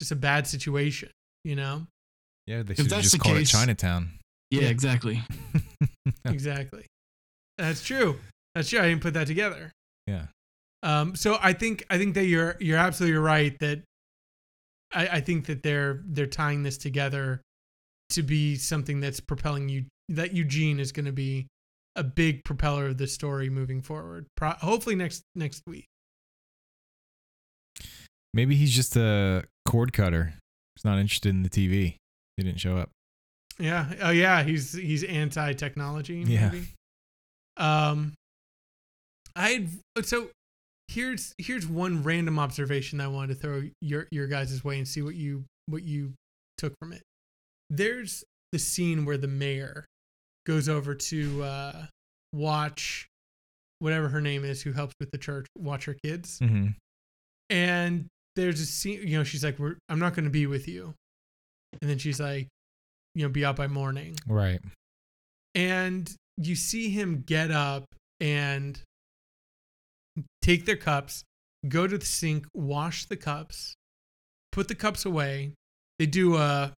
just 0.00 0.10
a 0.12 0.16
bad 0.16 0.46
situation, 0.46 1.10
you 1.44 1.54
know? 1.56 1.86
Yeah, 2.46 2.62
they 2.62 2.74
should 2.74 2.88
just 2.88 3.12
the 3.12 3.18
called 3.18 3.36
case- 3.36 3.50
it 3.50 3.56
Chinatown. 3.56 4.10
Yeah, 4.50 4.62
Yeah. 4.62 4.68
exactly. 4.68 5.22
exactly. 6.24 6.86
That's 7.58 7.84
true. 7.84 8.18
That's 8.54 8.68
true. 8.68 8.80
I 8.80 8.88
didn't 8.88 9.02
put 9.02 9.14
that 9.14 9.26
together. 9.26 9.70
Yeah. 10.06 10.26
Um, 10.82 11.14
so 11.14 11.38
I 11.40 11.52
think 11.52 11.84
I 11.90 11.98
think 11.98 12.14
that 12.14 12.24
you're 12.24 12.56
you're 12.58 12.78
absolutely 12.78 13.18
right 13.18 13.56
that 13.60 13.82
I, 14.92 15.06
I 15.08 15.20
think 15.20 15.46
that 15.46 15.62
they're 15.62 16.00
they're 16.06 16.26
tying 16.26 16.62
this 16.62 16.78
together 16.78 17.42
to 18.10 18.22
be 18.22 18.56
something 18.56 18.98
that's 19.00 19.20
propelling 19.20 19.68
you 19.68 19.84
that 20.08 20.32
Eugene 20.34 20.80
is 20.80 20.90
going 20.90 21.04
to 21.06 21.12
be 21.12 21.46
a 22.00 22.02
big 22.02 22.42
propeller 22.44 22.86
of 22.86 22.96
the 22.98 23.06
story 23.06 23.50
moving 23.50 23.82
forward. 23.82 24.26
Pro- 24.34 24.52
hopefully 24.52 24.96
next 24.96 25.22
next 25.34 25.62
week. 25.66 25.86
Maybe 28.32 28.56
he's 28.56 28.74
just 28.74 28.96
a 28.96 29.44
cord 29.68 29.92
cutter. 29.92 30.34
He's 30.74 30.84
not 30.84 30.98
interested 30.98 31.28
in 31.28 31.42
the 31.42 31.50
TV. 31.50 31.96
He 32.36 32.42
didn't 32.42 32.58
show 32.58 32.78
up. 32.78 32.90
Yeah. 33.58 33.92
Oh 34.00 34.10
yeah. 34.10 34.42
He's 34.42 34.72
he's 34.72 35.04
anti 35.04 35.52
technology. 35.52 36.24
Yeah. 36.26 36.52
Um. 37.58 38.14
I 39.36 39.66
so 40.02 40.30
here's 40.88 41.34
here's 41.36 41.66
one 41.66 42.02
random 42.02 42.38
observation 42.38 43.00
I 43.00 43.08
wanted 43.08 43.34
to 43.34 43.40
throw 43.40 43.62
your 43.82 44.08
your 44.10 44.26
guys' 44.26 44.64
way 44.64 44.78
and 44.78 44.88
see 44.88 45.02
what 45.02 45.14
you 45.14 45.44
what 45.66 45.82
you 45.82 46.14
took 46.56 46.72
from 46.78 46.94
it. 46.94 47.02
There's 47.68 48.24
the 48.52 48.58
scene 48.58 49.04
where 49.04 49.18
the 49.18 49.28
mayor 49.28 49.84
goes 50.46 50.68
over 50.68 50.94
to 50.94 51.42
uh, 51.42 51.86
watch 52.32 53.06
whatever 53.78 54.08
her 54.08 54.20
name 54.20 54.44
is 54.44 54.62
who 54.62 54.72
helps 54.72 54.94
with 55.00 55.10
the 55.10 55.18
church 55.18 55.46
watch 55.58 55.84
her 55.86 55.94
kids 56.04 56.38
Mm-hmm. 56.40 56.68
and 57.50 58.06
there's 58.36 58.60
a 58.60 58.66
scene 58.66 59.00
you 59.06 59.18
know 59.18 59.24
she's 59.24 59.42
like 59.44 59.58
We're, 59.58 59.76
i'm 59.88 59.98
not 59.98 60.14
going 60.14 60.24
to 60.24 60.30
be 60.30 60.46
with 60.46 60.68
you 60.68 60.94
and 61.80 61.90
then 61.90 61.98
she's 61.98 62.20
like 62.20 62.48
you 63.14 63.22
know 63.22 63.28
be 63.28 63.44
out 63.44 63.56
by 63.56 63.66
morning 63.66 64.16
Right. 64.26 64.60
and 65.54 66.10
you 66.36 66.54
see 66.54 66.90
him 66.90 67.22
get 67.26 67.50
up 67.50 67.84
and 68.20 68.80
take 70.42 70.64
their 70.66 70.76
cups, 70.76 71.22
go 71.68 71.86
to 71.86 71.98
the 71.98 72.04
sink, 72.06 72.46
wash 72.54 73.06
the 73.06 73.16
cups, 73.16 73.74
put 74.52 74.68
the 74.68 74.74
cups 74.74 75.04
away. 75.04 75.52
They 75.98 76.06
do 76.06 76.36
a 76.36 76.72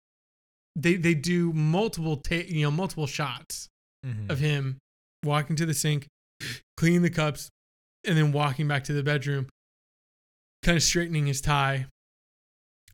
they 0.77 0.97
they 0.97 1.15
do 1.15 1.53
multiple 1.53 2.17
ta- 2.17 2.47
you 2.47 2.63
know 2.63 2.71
multiple 2.71 3.07
shots 3.07 3.69
Mm-hmm. 4.05 4.33
of 4.33 4.41
him 4.41 4.79
walking 5.25 5.55
to 5.55 5.65
the 5.65 5.75
sink, 5.75 6.09
cleaning 6.77 7.03
the 7.03 7.11
cups, 7.11 7.51
and 8.05 8.19
then 8.19 8.33
walking 8.33 8.67
back 8.67 8.83
to 8.85 8.93
the 8.93 9.05
bedroom, 9.05 9.47
kind 10.65 10.77
of 10.77 10.83
straightening 10.83 11.27
his 11.27 11.41
tie. 11.41 11.87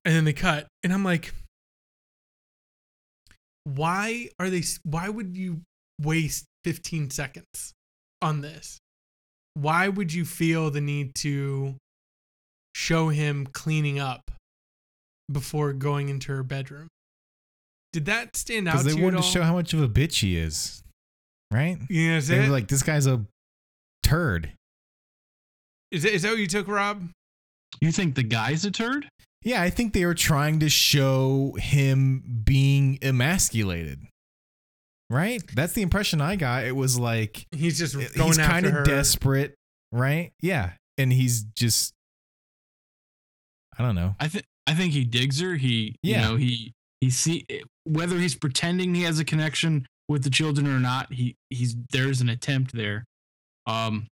And 0.05 0.14
then 0.14 0.24
they 0.26 0.35
cut. 0.35 0.66
And 0.85 0.93
I'm 0.93 1.05
like, 1.05 1.33
why 3.64 4.29
are 4.39 4.51
they, 4.51 4.62
why 4.83 5.09
would 5.09 5.37
you 5.37 5.62
waste 6.01 6.45
15 6.64 7.11
seconds 7.11 7.72
on 8.20 8.41
this? 8.41 8.79
Why 9.55 9.89
would 9.89 10.12
you 10.12 10.24
feel 10.24 10.70
the 10.70 10.81
need 10.81 11.14
to 11.16 11.74
show 12.74 13.09
him 13.09 13.47
cleaning 13.47 13.99
up 13.99 14.31
before 15.31 15.72
going 15.72 16.09
into 16.09 16.33
her 16.33 16.43
bedroom? 16.43 16.89
Did 17.99 18.07
that 18.07 18.36
stand 18.36 18.68
out 18.68 18.74
Because 18.74 18.86
to 18.86 18.92
they 18.92 19.01
you 19.01 19.09
at 19.09 19.12
wanted 19.12 19.26
to 19.26 19.32
show 19.32 19.42
how 19.42 19.55
much 19.55 19.74
of 19.74 19.82
a 19.82 19.88
bitch 19.88 20.20
he 20.20 20.38
is. 20.38 20.84
Right? 21.53 21.78
You 21.88 22.11
know, 22.12 22.16
is, 22.18 22.28
They 22.28 22.36
it, 22.36 22.42
were 22.42 22.53
like, 22.53 22.68
this 22.68 22.84
guy's 22.84 23.09
a 23.09 23.24
turd. 24.05 24.53
is, 25.90 26.05
that, 26.05 26.12
is 26.12 26.22
that 26.22 26.30
what 26.30 26.38
you 26.38 26.46
took, 26.46 26.68
Rob? 26.68 27.09
You 27.80 27.90
think 27.90 28.14
the 28.14 28.22
guy's 28.22 28.64
a 28.64 28.70
turd? 28.70 29.09
Yeah, 29.42 29.61
I 29.61 29.70
think 29.70 29.94
they 29.94 30.07
were 30.07 30.14
trying 30.14 30.61
to 30.61 30.68
show 30.68 31.57
him 31.59 32.22
being 32.44 32.99
emasculated. 33.03 33.99
Right? 35.11 35.42
That's 35.57 35.72
the 35.72 35.82
impression 35.82 36.20
I 36.20 36.36
got. 36.36 36.64
It 36.64 36.76
was 36.76 36.99
like 36.99 37.46
He's 37.51 37.78
just 37.78 37.96
eh, 37.96 38.07
going 38.14 38.28
he's 38.28 38.38
kind 38.38 38.64
of 38.64 38.84
desperate, 38.84 39.55
right? 39.90 40.30
Yeah. 40.40 40.72
And 40.99 41.12
he's 41.12 41.42
just 41.57 41.94
I 43.78 43.82
don't 43.82 43.94
know. 43.96 44.14
I 44.20 44.28
think 44.28 44.44
I 44.66 44.74
think 44.74 44.92
he 44.92 45.05
digs 45.05 45.40
her. 45.40 45.55
He 45.57 45.96
Yeah. 46.03 46.16
you 46.22 46.28
know 46.28 46.36
he 46.36 46.72
he 47.01 47.11
see 47.11 47.44
whether 47.89 48.18
he's 48.18 48.34
pretending 48.34 48.95
he 48.95 49.03
has 49.03 49.18
a 49.18 49.24
connection 49.24 49.86
with 50.09 50.22
the 50.24 50.30
children 50.30 50.66
or 50.66 50.78
not. 50.80 51.12
He 51.12 51.34
he's 51.51 51.76
there's 51.91 52.20
an 52.20 52.28
attempt 52.28 52.72
there. 52.74 53.05
Um, 53.66 54.07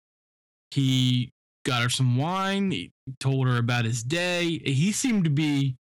he 0.72 1.30
got 1.66 1.82
her 1.84 1.90
some 1.90 2.18
wine. 2.18 2.72
He 2.72 2.92
told 3.20 3.48
her 3.48 3.58
about 3.58 3.86
his 3.86 4.04
day. 4.04 4.60
He 4.66 4.92
seemed 4.92 5.24
to 5.26 5.30
be 5.30 5.76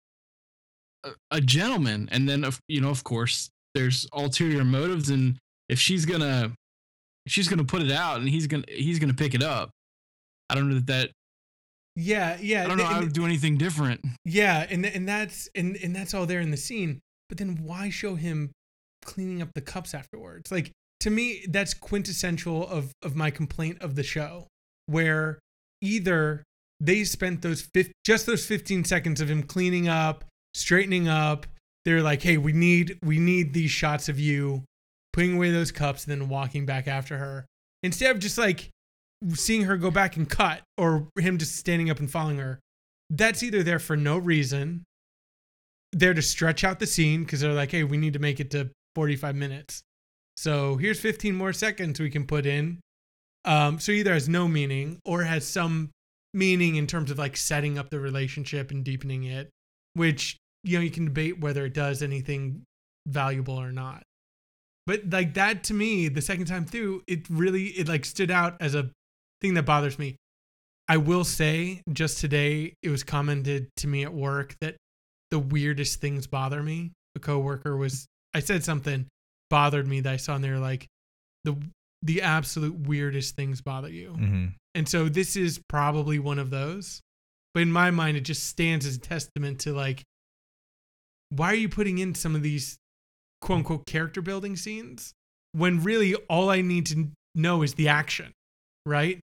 a, 1.03 1.11
a 1.31 1.41
gentleman. 1.41 2.09
And 2.11 2.27
then 2.27 2.43
of 2.43 2.59
you 2.67 2.81
know 2.81 2.89
of 2.89 3.03
course 3.03 3.49
there's 3.75 4.07
ulterior 4.13 4.63
motives. 4.65 5.09
And 5.09 5.37
if 5.69 5.79
she's 5.79 6.05
gonna 6.05 6.51
if 7.25 7.31
she's 7.31 7.47
gonna 7.47 7.63
put 7.63 7.81
it 7.81 7.91
out 7.91 8.19
and 8.19 8.27
he's 8.29 8.47
gonna 8.47 8.65
he's 8.67 8.99
gonna 8.99 9.13
pick 9.13 9.33
it 9.33 9.43
up. 9.43 9.69
I 10.49 10.55
don't 10.55 10.67
know 10.67 10.75
that 10.75 10.87
that 10.87 11.11
Yeah, 11.95 12.37
yeah. 12.41 12.65
I 12.65 12.67
don't 12.67 12.77
know. 12.77 12.85
and- 12.85 12.95
I 12.95 12.99
would 12.99 13.13
do 13.13 13.25
anything 13.25 13.57
different. 13.57 14.01
Yeah, 14.25 14.67
and 14.69 14.85
and 14.85 15.07
that's 15.07 15.47
and 15.55 15.77
and 15.77 15.95
that's 15.95 16.13
all 16.13 16.25
there 16.25 16.41
in 16.41 16.51
the 16.51 16.57
scene. 16.57 16.99
But 17.31 17.37
then 17.37 17.59
why 17.63 17.89
show 17.89 18.15
him 18.15 18.51
cleaning 19.05 19.41
up 19.41 19.53
the 19.55 19.61
cups 19.61 19.93
afterwards? 19.93 20.51
Like 20.51 20.73
to 20.99 21.09
me, 21.09 21.45
that's 21.47 21.73
quintessential 21.73 22.67
of 22.67 22.91
of 23.01 23.15
my 23.15 23.31
complaint 23.31 23.81
of 23.81 23.95
the 23.95 24.03
show, 24.03 24.47
where 24.87 25.39
either 25.81 26.43
they 26.81 27.05
spent 27.05 27.41
those 27.41 27.69
just 28.03 28.25
those 28.25 28.45
15 28.45 28.83
seconds 28.83 29.21
of 29.21 29.31
him 29.31 29.43
cleaning 29.43 29.87
up, 29.87 30.25
straightening 30.53 31.07
up. 31.07 31.47
They're 31.85 32.01
like, 32.01 32.21
hey, 32.21 32.37
we 32.37 32.51
need 32.51 32.99
we 33.01 33.17
need 33.17 33.53
these 33.53 33.71
shots 33.71 34.09
of 34.09 34.19
you 34.19 34.65
putting 35.13 35.37
away 35.37 35.51
those 35.51 35.71
cups, 35.71 36.03
and 36.03 36.11
then 36.11 36.27
walking 36.27 36.65
back 36.65 36.85
after 36.85 37.17
her 37.17 37.45
instead 37.81 38.11
of 38.11 38.19
just 38.19 38.37
like 38.37 38.69
seeing 39.29 39.63
her 39.63 39.77
go 39.77 39.89
back 39.89 40.17
and 40.17 40.29
cut, 40.29 40.63
or 40.77 41.07
him 41.17 41.37
just 41.37 41.55
standing 41.55 41.89
up 41.89 41.99
and 41.99 42.11
following 42.11 42.39
her 42.39 42.59
that's 43.09 43.43
either 43.43 43.61
there 43.61 43.79
for 43.79 43.97
no 43.97 44.17
reason, 44.17 44.83
there 45.91 46.13
to 46.13 46.21
stretch 46.21 46.63
out 46.63 46.79
the 46.79 46.87
scene 46.87 47.23
because 47.23 47.41
they're 47.41 47.53
like, 47.53 47.71
hey, 47.71 47.83
we 47.83 47.97
need 47.97 48.13
to 48.13 48.19
make 48.19 48.39
it 48.39 48.51
to 48.51 48.69
45 48.95 49.35
minutes. 49.35 49.83
So 50.37 50.77
here's 50.77 50.99
15 50.99 51.35
more 51.35 51.53
seconds 51.53 51.99
we 51.99 52.09
can 52.09 52.25
put 52.25 52.45
in. 52.45 52.79
Um, 53.45 53.79
so 53.79 53.91
either 53.91 54.13
has 54.13 54.29
no 54.29 54.47
meaning 54.47 54.99
or 55.05 55.23
has 55.23 55.47
some 55.47 55.89
meaning 56.33 56.75
in 56.75 56.87
terms 56.87 57.11
of 57.11 57.17
like 57.17 57.35
setting 57.35 57.77
up 57.77 57.89
the 57.89 57.99
relationship 57.99 58.71
and 58.71 58.83
deepening 58.83 59.23
it, 59.23 59.49
which, 59.93 60.37
you 60.63 60.77
know, 60.77 60.83
you 60.83 60.91
can 60.91 61.05
debate 61.05 61.39
whether 61.39 61.65
it 61.65 61.73
does 61.73 62.01
anything 62.01 62.63
valuable 63.07 63.59
or 63.59 63.71
not. 63.71 64.03
But 64.87 65.09
like 65.09 65.33
that 65.35 65.63
to 65.65 65.73
me, 65.73 66.07
the 66.07 66.21
second 66.21 66.45
time 66.45 66.65
through, 66.65 67.03
it 67.07 67.29
really, 67.29 67.65
it 67.67 67.87
like 67.87 68.05
stood 68.05 68.31
out 68.31 68.57
as 68.59 68.75
a 68.75 68.89
thing 69.41 69.55
that 69.55 69.65
bothers 69.65 69.99
me 69.99 70.15
I 70.91 70.97
will 70.97 71.23
say, 71.23 71.83
just 71.93 72.19
today, 72.19 72.73
it 72.83 72.89
was 72.89 73.01
commented 73.01 73.69
to 73.77 73.87
me 73.87 74.03
at 74.03 74.13
work 74.13 74.57
that 74.59 74.75
the 75.31 75.39
weirdest 75.39 75.99
things 76.01 76.27
bother 76.27 76.61
me. 76.61 76.91
A 77.15 77.19
coworker 77.19 77.75
was, 77.75 78.05
I 78.33 78.39
said 78.39 78.63
something 78.63 79.07
bothered 79.49 79.87
me 79.87 80.01
that 80.01 80.13
I 80.13 80.17
saw, 80.17 80.35
and 80.35 80.43
they 80.43 80.49
were 80.51 80.59
like, 80.59 80.87
the 81.43 81.55
the 82.03 82.21
absolute 82.23 82.73
weirdest 82.87 83.35
things 83.35 83.61
bother 83.61 83.89
you. 83.89 84.09
hmm 84.13 84.45
And 84.73 84.87
so 84.89 85.07
this 85.09 85.35
is 85.35 85.59
probably 85.69 86.17
one 86.19 86.39
of 86.39 86.49
those. 86.49 86.99
But 87.53 87.61
in 87.63 87.71
my 87.71 87.91
mind, 87.91 88.17
it 88.17 88.21
just 88.21 88.47
stands 88.47 88.85
as 88.85 88.95
a 88.95 88.99
testament 88.99 89.59
to 89.61 89.73
like, 89.73 90.01
why 91.29 91.51
are 91.51 91.55
you 91.55 91.69
putting 91.69 91.97
in 91.99 92.15
some 92.15 92.35
of 92.35 92.41
these 92.43 92.77
quote 93.41 93.57
unquote 93.59 93.85
character 93.85 94.21
building 94.21 94.55
scenes 94.55 95.13
when 95.51 95.83
really 95.83 96.15
all 96.29 96.49
I 96.49 96.61
need 96.61 96.85
to 96.87 97.09
know 97.35 97.61
is 97.61 97.73
the 97.75 97.87
action, 97.89 98.31
right? 98.85 99.19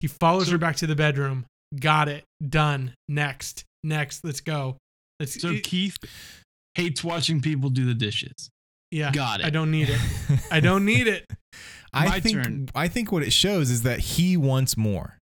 He 0.00 0.06
follows 0.06 0.46
So- 0.46 0.52
her 0.52 0.58
back 0.58 0.76
to 0.76 0.86
the 0.86 0.96
bedroom. 0.96 1.46
Got 1.78 2.08
it. 2.08 2.24
Done. 2.46 2.94
Next. 3.08 3.64
Next. 3.82 4.22
Let's 4.24 4.40
go. 4.40 4.76
Let's 5.20 5.40
So 5.40 5.48
it- 5.50 5.64
Keith 5.64 5.96
hates 6.74 7.04
watching 7.04 7.40
people 7.40 7.70
do 7.70 7.84
the 7.86 7.94
dishes. 7.94 8.50
yeah. 8.90 9.12
got 9.12 9.40
it. 9.40 9.46
I 9.46 9.50
don't 9.50 9.70
need 9.70 9.88
it. 9.90 10.00
I 10.50 10.60
don't 10.68 10.84
need 10.84 11.06
it. 11.06 11.24
I 11.92 12.06
My 12.08 12.20
think 12.20 12.42
turn. 12.42 12.68
I 12.74 12.88
think 12.88 13.12
what 13.12 13.22
it 13.22 13.32
shows 13.32 13.70
is 13.70 13.82
that 13.82 14.00
he 14.00 14.36
wants 14.36 14.76
more. 14.76 15.16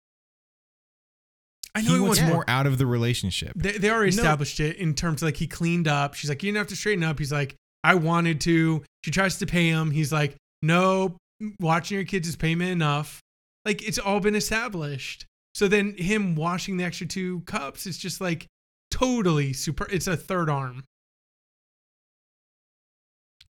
I 1.75 1.81
know 1.83 1.89
he 1.91 1.95
he 1.95 2.01
wants 2.01 2.21
wants 2.21 2.33
more 2.35 2.45
out 2.49 2.67
of 2.67 2.79
the 2.79 2.87
relationship. 2.87 3.53
They, 3.57 3.73
they 3.73 3.91
already 3.91 4.15
No. 4.17 4.23
established 4.23 4.59
it 4.61 4.77
in 4.77 4.95
terms 4.95 5.23
of 5.23 5.27
like 5.29 5.37
he 5.37 5.47
cleaned 5.47 5.87
up. 5.89 6.15
She's 6.15 6.29
like, 6.29 6.43
you 6.43 6.49
didn't 6.49 6.59
have 6.59 6.67
to 6.69 6.77
straighten 6.77 7.05
up. 7.05 7.19
He's 7.19 7.33
like, 7.33 7.55
I 7.85 7.95
wanted 7.95 8.41
to. 8.43 8.83
She 9.05 9.11
tries 9.11 9.39
to 9.39 9.47
pay 9.47 9.69
him. 9.69 9.91
He's 9.91 10.13
like, 10.13 10.37
no, 10.63 11.17
watching 11.61 11.97
your 11.97 12.05
kids 12.05 12.27
is 12.29 12.37
payment 12.37 12.71
enough. 12.71 13.21
Like 13.65 13.87
it's 13.87 13.99
all 13.99 14.21
been 14.21 14.35
established. 14.35 15.25
So 15.55 15.69
then 15.69 15.95
him 15.97 16.35
washing 16.35 16.77
the 16.79 16.85
extra 16.85 17.07
two 17.07 17.41
cups 17.47 17.87
is 17.87 17.97
just 17.99 18.21
like 18.21 18.47
totally 18.91 19.53
super. 19.53 19.87
It's 19.91 20.07
a 20.07 20.17
third 20.17 20.49
arm. 20.51 20.85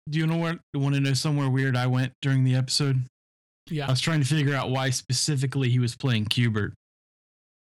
Do 0.08 0.18
you 0.18 0.26
know 0.26 0.36
what? 0.36 0.58
Want 0.74 0.94
to 0.94 1.00
know 1.00 1.12
somewhere 1.14 1.48
weird 1.48 1.76
I 1.76 1.86
went 1.86 2.12
during 2.20 2.44
the 2.44 2.56
episode? 2.56 3.04
Yeah, 3.68 3.86
I 3.86 3.90
was 3.90 4.00
trying 4.00 4.20
to 4.20 4.26
figure 4.26 4.54
out 4.54 4.70
why 4.70 4.90
specifically 4.90 5.68
he 5.68 5.78
was 5.78 5.94
playing 5.94 6.24
Q*bert. 6.26 6.74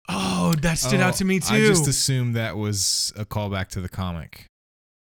Oh, 0.09 0.55
that 0.61 0.79
stood 0.79 1.01
out 1.01 1.15
Oh, 1.15 1.17
to 1.19 1.25
me 1.25 1.41
too. 1.41 1.55
I 1.55 1.59
just 1.61 1.89
assumed 1.89 2.37
that 2.37 2.57
was 2.57 3.13
a 3.17 3.25
callback 3.25 3.69
to 3.69 3.81
the 3.81 3.89
comic. 3.89 4.47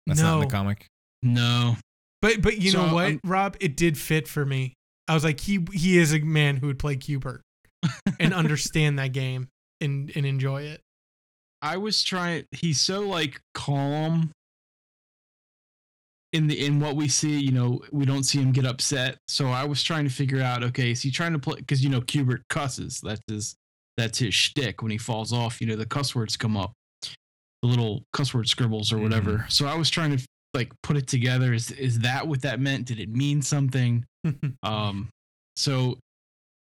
That's 0.07 0.21
not 0.21 0.35
in 0.35 0.49
the 0.49 0.53
comic. 0.53 0.87
No, 1.23 1.77
but 2.21 2.43
but 2.43 2.59
you 2.61 2.73
So, 2.73 2.87
know 2.87 2.95
what, 2.95 3.07
um, 3.07 3.21
Rob? 3.25 3.57
It 3.61 3.77
did 3.77 3.97
fit 3.97 4.27
for 4.27 4.45
me. 4.45 4.75
I 5.07 5.15
was 5.15 5.23
like, 5.23 5.39
he 5.39 5.65
he 5.73 5.99
is 5.99 6.13
a 6.13 6.19
man 6.19 6.57
who 6.57 6.67
would 6.67 6.79
play 6.81 6.97
Q*bert 6.97 7.43
and 8.19 8.35
understand 8.35 8.99
that 8.99 9.13
game 9.13 9.47
and 9.81 10.11
and 10.17 10.27
enjoy 10.27 10.63
it. 10.63 10.81
I 11.63 11.77
was 11.77 12.03
trying. 12.03 12.45
He's 12.51 12.81
so 12.81 13.01
like 13.01 13.41
calm 13.55 14.33
in 16.33 16.49
the 16.49 16.67
in 16.67 16.81
what 16.81 16.97
we 16.97 17.09
see. 17.09 17.39
You 17.39 17.53
know, 17.53 17.81
we 17.93 18.05
don't 18.05 18.25
see 18.25 18.41
him 18.41 18.53
get 18.53 18.67
upset. 18.67 19.17
So 19.29 19.49
I 19.49 19.65
was 19.65 19.83
trying 19.83 20.05
to 20.05 20.11
figure 20.11 20.43
out. 20.43 20.65
Okay, 20.65 20.91
is 20.91 21.01
he 21.01 21.11
trying 21.11 21.33
to 21.33 21.39
play? 21.39 21.57
Because 21.57 21.83
you 21.83 21.89
know, 21.91 22.01
Q*bert 22.01 22.43
cusses. 22.49 23.01
That's 23.01 23.23
his. 23.29 23.55
That's 23.97 24.19
his 24.19 24.35
shtick. 24.35 24.83
When 24.83 24.91
he 24.91 24.99
falls 24.99 25.33
off, 25.33 25.61
you 25.61 25.67
know, 25.67 25.77
the 25.77 25.87
cuss 25.87 26.15
words 26.15 26.37
come 26.37 26.57
up, 26.57 26.73
the 27.03 27.69
little 27.69 28.03
cuss 28.13 28.33
word 28.33 28.49
scribbles 28.49 28.93
or 28.93 28.99
whatever. 28.99 29.45
So 29.49 29.67
I 29.67 29.75
was 29.77 29.91
trying 29.91 30.17
to 30.17 30.27
like 30.55 30.73
put 30.83 30.97
it 30.97 31.07
together. 31.07 31.53
Is 31.53 31.71
is 31.73 32.01
that 32.01 32.27
what 32.27 32.43
that 32.43 32.59
meant? 32.59 32.87
Did 32.87 33.01
it 33.01 33.11
mean 33.11 33.43
something? 33.43 34.05
Um, 34.63 35.09
so 35.57 35.99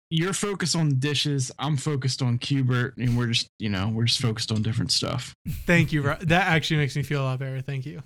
you're 0.09 0.33
focused 0.33 0.75
on 0.75 0.89
the 0.89 0.95
dishes. 0.95 1.51
I'm 1.59 1.77
focused 1.77 2.21
on 2.21 2.37
Q*bert, 2.37 2.97
and 2.97 3.17
we're 3.17 3.27
just, 3.27 3.47
you 3.59 3.69
know, 3.69 3.89
we're 3.89 4.05
just 4.05 4.21
focused 4.21 4.51
on 4.51 4.61
different 4.61 4.91
stuff. 4.91 5.35
Thank 5.65 5.91
you. 5.91 6.01
Rob. 6.01 6.19
That 6.19 6.47
actually 6.47 6.77
makes 6.77 6.95
me 6.95 7.03
feel 7.03 7.21
a 7.21 7.25
lot 7.25 7.39
better. 7.39 7.61
Thank 7.61 7.85
you. 7.85 8.01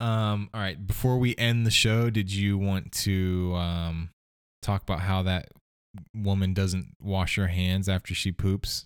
Um, 0.00 0.50
all 0.52 0.60
right. 0.60 0.84
Before 0.86 1.18
we 1.18 1.34
end 1.36 1.66
the 1.66 1.70
show, 1.70 2.10
did 2.10 2.32
you 2.32 2.58
want 2.58 2.92
to 2.92 3.54
um, 3.54 4.10
talk 4.62 4.82
about 4.82 5.00
how 5.00 5.22
that 5.22 5.48
woman 6.14 6.52
doesn't 6.52 6.88
wash 7.00 7.36
her 7.36 7.48
hands 7.48 7.88
after 7.88 8.14
she 8.14 8.32
poops? 8.32 8.84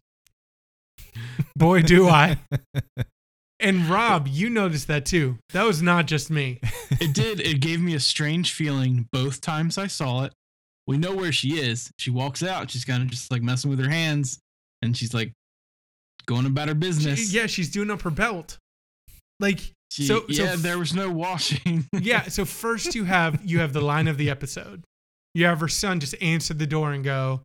Boy, 1.57 1.83
do 1.83 2.09
I. 2.09 2.39
And 3.61 3.89
Rob, 3.89 4.29
you 4.29 4.49
noticed 4.49 4.87
that 4.87 5.05
too. 5.05 5.39
That 5.53 5.65
was 5.65 5.83
not 5.83 6.07
just 6.07 6.31
me. 6.31 6.61
It 7.01 7.13
did. 7.13 7.41
It 7.41 7.61
gave 7.61 7.81
me 7.81 7.95
a 7.95 8.01
strange 8.01 8.53
feeling 8.53 9.09
both 9.11 9.41
times 9.41 9.77
I 9.77 9.89
saw 9.89 10.25
it. 10.25 10.33
We 10.89 10.97
know 10.99 11.15
where 11.15 11.31
she 11.33 11.61
is. 11.61 11.91
She 11.99 12.11
walks 12.11 12.43
out. 12.43 12.71
She's 12.71 12.85
kind 12.85 13.03
of 13.03 13.11
just 13.11 13.31
like 13.31 13.43
messing 13.43 13.71
with 13.71 13.79
her 13.79 13.91
hands, 13.91 14.39
and 14.83 14.97
she's 14.97 15.15
like 15.15 15.33
going 16.27 16.47
about 16.47 16.69
her 16.69 16.75
She- 16.75 16.79
business. 16.81 17.33
yeah, 17.33 17.47
she's 17.47 17.71
doing 17.71 17.91
up 17.91 18.03
her 18.03 18.11
belt. 18.11 18.59
Like 19.39 19.61
She- 19.93 20.07
so- 20.07 20.21
so 20.27 20.43
yeah. 20.45 20.53
f- 20.55 20.59
there 20.61 20.79
was 20.79 20.95
no 20.95 21.11
washing. 21.11 21.87
yeah, 21.93 22.23
so 22.29 22.45
first 22.45 22.95
you 22.95 23.05
have 23.05 23.45
you 23.45 23.61
have 23.61 23.73
the 23.73 23.81
line 23.81 24.09
of 24.09 24.17
the 24.19 24.29
episode. 24.31 24.83
You 25.35 25.45
have 25.45 25.61
her 25.61 25.69
son 25.69 26.01
just 26.01 26.15
answer 26.21 26.55
the 26.55 26.67
door 26.67 26.93
and 26.93 27.05
go, 27.05 27.43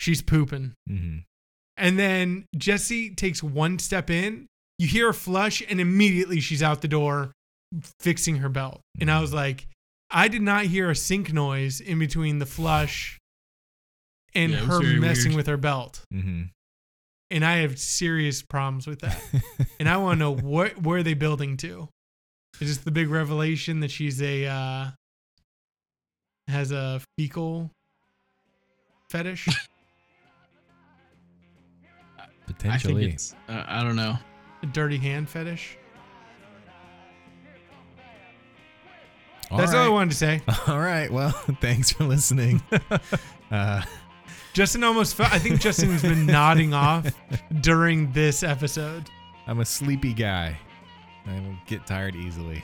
"She's 0.00 0.20
pooping." 0.20 0.74
hmm 0.88 1.18
And 1.76 1.98
then 1.98 2.44
Jesse 2.56 3.14
takes 3.14 3.42
one 3.42 3.78
step 3.78 4.10
in. 4.10 4.46
You 4.78 4.88
hear 4.88 5.06
her 5.06 5.12
flush, 5.12 5.62
and 5.68 5.80
immediately 5.80 6.40
she's 6.40 6.62
out 6.62 6.82
the 6.82 6.88
door 6.88 7.32
fixing 8.00 8.36
her 8.36 8.48
belt. 8.48 8.80
And 9.00 9.10
I 9.10 9.20
was 9.20 9.32
like, 9.32 9.66
I 10.16 10.28
did 10.28 10.42
not 10.42 10.66
hear 10.66 10.88
a 10.90 10.94
sink 10.96 11.32
noise 11.32 11.80
in 11.80 11.98
between 11.98 12.38
the 12.38 12.46
flush 12.46 13.18
and 14.34 14.52
Yeah, 14.52 14.58
her 14.58 14.80
messing 15.00 15.32
weird. 15.32 15.36
with 15.36 15.46
her 15.48 15.56
belt. 15.56 16.02
hmm 16.12 16.42
And 17.30 17.44
I 17.44 17.56
have 17.58 17.78
serious 17.80 18.40
problems 18.40 18.86
with 18.86 19.00
that. 19.00 19.20
and 19.80 19.88
I 19.88 19.96
want 19.96 20.16
to 20.16 20.20
know 20.20 20.34
what 20.36 20.80
where 20.80 20.98
are 20.98 21.02
they 21.02 21.14
building 21.14 21.56
to? 21.58 21.88
Is 22.60 22.68
this 22.68 22.78
the 22.84 22.92
big 22.92 23.08
revelation 23.10 23.80
that 23.80 23.90
she's 23.90 24.22
a 24.22 24.46
uh, 24.46 24.90
has 26.46 26.70
a 26.70 27.00
fecal 27.18 27.70
fetish? 29.10 29.48
I 32.18 32.26
think 32.46 32.46
Potentially. 32.46 33.06
it's. 33.10 33.34
Uh, 33.48 33.64
I 33.66 33.82
don't 33.82 33.96
know. 33.96 34.16
a 34.62 34.66
dirty 34.66 34.98
hand 34.98 35.28
fetish? 35.28 35.76
All 39.50 39.58
That's 39.58 39.74
all 39.74 39.84
I 39.84 39.88
wanted 39.88 40.10
to 40.10 40.16
say. 40.16 40.42
All 40.66 40.78
right. 40.80 41.10
Well, 41.10 41.30
thanks 41.60 41.92
for 41.92 42.04
listening. 42.04 42.62
uh, 43.50 43.82
Justin 44.52 44.84
almost 44.84 45.14
felt. 45.16 45.32
I 45.32 45.38
think 45.38 45.60
Justin 45.60 45.90
has 45.90 46.02
been 46.02 46.26
nodding 46.26 46.72
off 46.72 47.12
during 47.60 48.10
this 48.12 48.42
episode. 48.42 49.10
I'm 49.46 49.60
a 49.60 49.64
sleepy 49.64 50.12
guy. 50.14 50.56
I 51.26 51.58
get 51.66 51.86
tired 51.86 52.16
easily. 52.16 52.62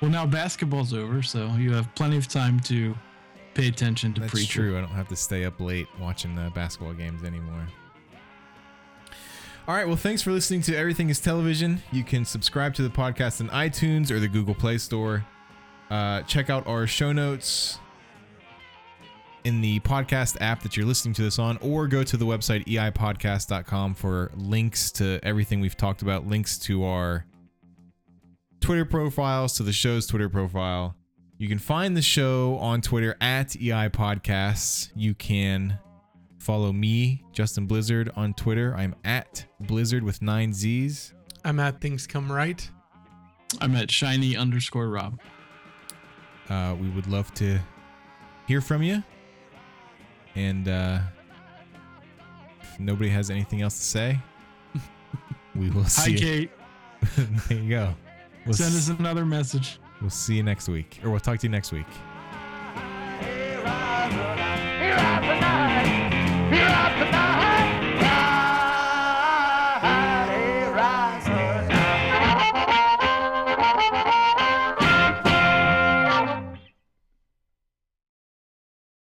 Well, 0.00 0.10
now 0.10 0.26
basketball's 0.26 0.94
over, 0.94 1.22
so 1.22 1.46
you 1.58 1.72
have 1.74 1.94
plenty 1.94 2.16
of 2.16 2.26
time 2.26 2.58
to 2.60 2.94
pay 3.54 3.68
attention 3.68 4.14
to 4.14 4.20
That's 4.22 4.32
preacher. 4.32 4.62
true. 4.62 4.78
I 4.78 4.80
don't 4.80 4.90
have 4.90 5.08
to 5.08 5.16
stay 5.16 5.44
up 5.44 5.60
late 5.60 5.88
watching 6.00 6.34
the 6.34 6.50
basketball 6.54 6.94
games 6.94 7.22
anymore. 7.22 7.66
All 9.66 9.74
right. 9.74 9.86
Well, 9.86 9.96
thanks 9.96 10.22
for 10.22 10.32
listening 10.32 10.62
to 10.62 10.76
Everything 10.76 11.10
is 11.10 11.20
Television. 11.20 11.82
You 11.92 12.02
can 12.02 12.24
subscribe 12.24 12.74
to 12.74 12.82
the 12.82 12.88
podcast 12.88 13.40
on 13.42 13.48
iTunes 13.50 14.10
or 14.10 14.18
the 14.18 14.28
Google 14.28 14.54
Play 14.54 14.78
Store. 14.78 15.26
Uh, 15.90 16.22
check 16.22 16.50
out 16.50 16.66
our 16.66 16.86
show 16.86 17.12
notes 17.12 17.78
in 19.44 19.60
the 19.60 19.80
podcast 19.80 20.36
app 20.40 20.62
that 20.62 20.76
you're 20.76 20.86
listening 20.86 21.14
to 21.14 21.22
this 21.22 21.38
on, 21.38 21.56
or 21.58 21.86
go 21.86 22.02
to 22.02 22.16
the 22.16 22.26
website 22.26 22.66
eipodcast.com 22.66 23.94
for 23.94 24.30
links 24.36 24.90
to 24.92 25.18
everything 25.22 25.60
we've 25.60 25.76
talked 25.76 26.02
about, 26.02 26.26
links 26.26 26.58
to 26.58 26.84
our 26.84 27.24
Twitter 28.60 28.84
profiles, 28.84 29.54
to 29.54 29.62
the 29.62 29.72
show's 29.72 30.06
Twitter 30.06 30.28
profile. 30.28 30.94
You 31.38 31.48
can 31.48 31.58
find 31.58 31.96
the 31.96 32.02
show 32.02 32.58
on 32.58 32.82
Twitter 32.82 33.16
at 33.20 33.56
EI 33.56 33.88
Podcasts. 33.88 34.90
You 34.96 35.14
can 35.14 35.78
follow 36.38 36.72
me, 36.72 37.22
Justin 37.32 37.66
Blizzard, 37.66 38.10
on 38.16 38.34
Twitter. 38.34 38.74
I'm 38.76 38.96
at 39.04 39.46
Blizzard 39.60 40.02
with 40.02 40.20
nine 40.20 40.52
Z's. 40.52 41.14
I'm 41.44 41.60
at 41.60 41.80
things 41.80 42.06
come 42.06 42.30
right. 42.30 42.68
I'm 43.60 43.76
at 43.76 43.90
shiny 43.90 44.36
underscore 44.36 44.88
Rob. 44.88 45.20
Uh, 46.48 46.74
we 46.80 46.88
would 46.90 47.06
love 47.06 47.32
to 47.34 47.58
hear 48.46 48.60
from 48.60 48.82
you. 48.82 49.02
And 50.34 50.68
uh, 50.68 51.00
if 52.62 52.80
nobody 52.80 53.10
has 53.10 53.30
anything 53.30 53.60
else 53.62 53.76
to 53.78 53.84
say, 53.84 54.18
we 55.54 55.70
will 55.70 55.84
see. 55.84 56.12
you. 56.12 56.18
Kate. 56.18 56.50
there 57.48 57.58
you 57.58 57.68
go. 57.70 57.94
We'll, 58.46 58.54
Send 58.54 58.74
s- 58.74 58.88
us 58.90 58.98
another 58.98 59.24
message. 59.26 59.78
we'll 60.00 60.10
see 60.10 60.36
you 60.36 60.42
next 60.42 60.68
week, 60.68 61.00
or 61.04 61.10
we'll 61.10 61.20
talk 61.20 61.38
to 61.40 61.46
you 61.46 61.50
next 61.50 61.72
week. 61.72 61.86
Here 63.20 63.62
I. 63.66 64.08
Here 66.50 66.66
I 66.66 67.07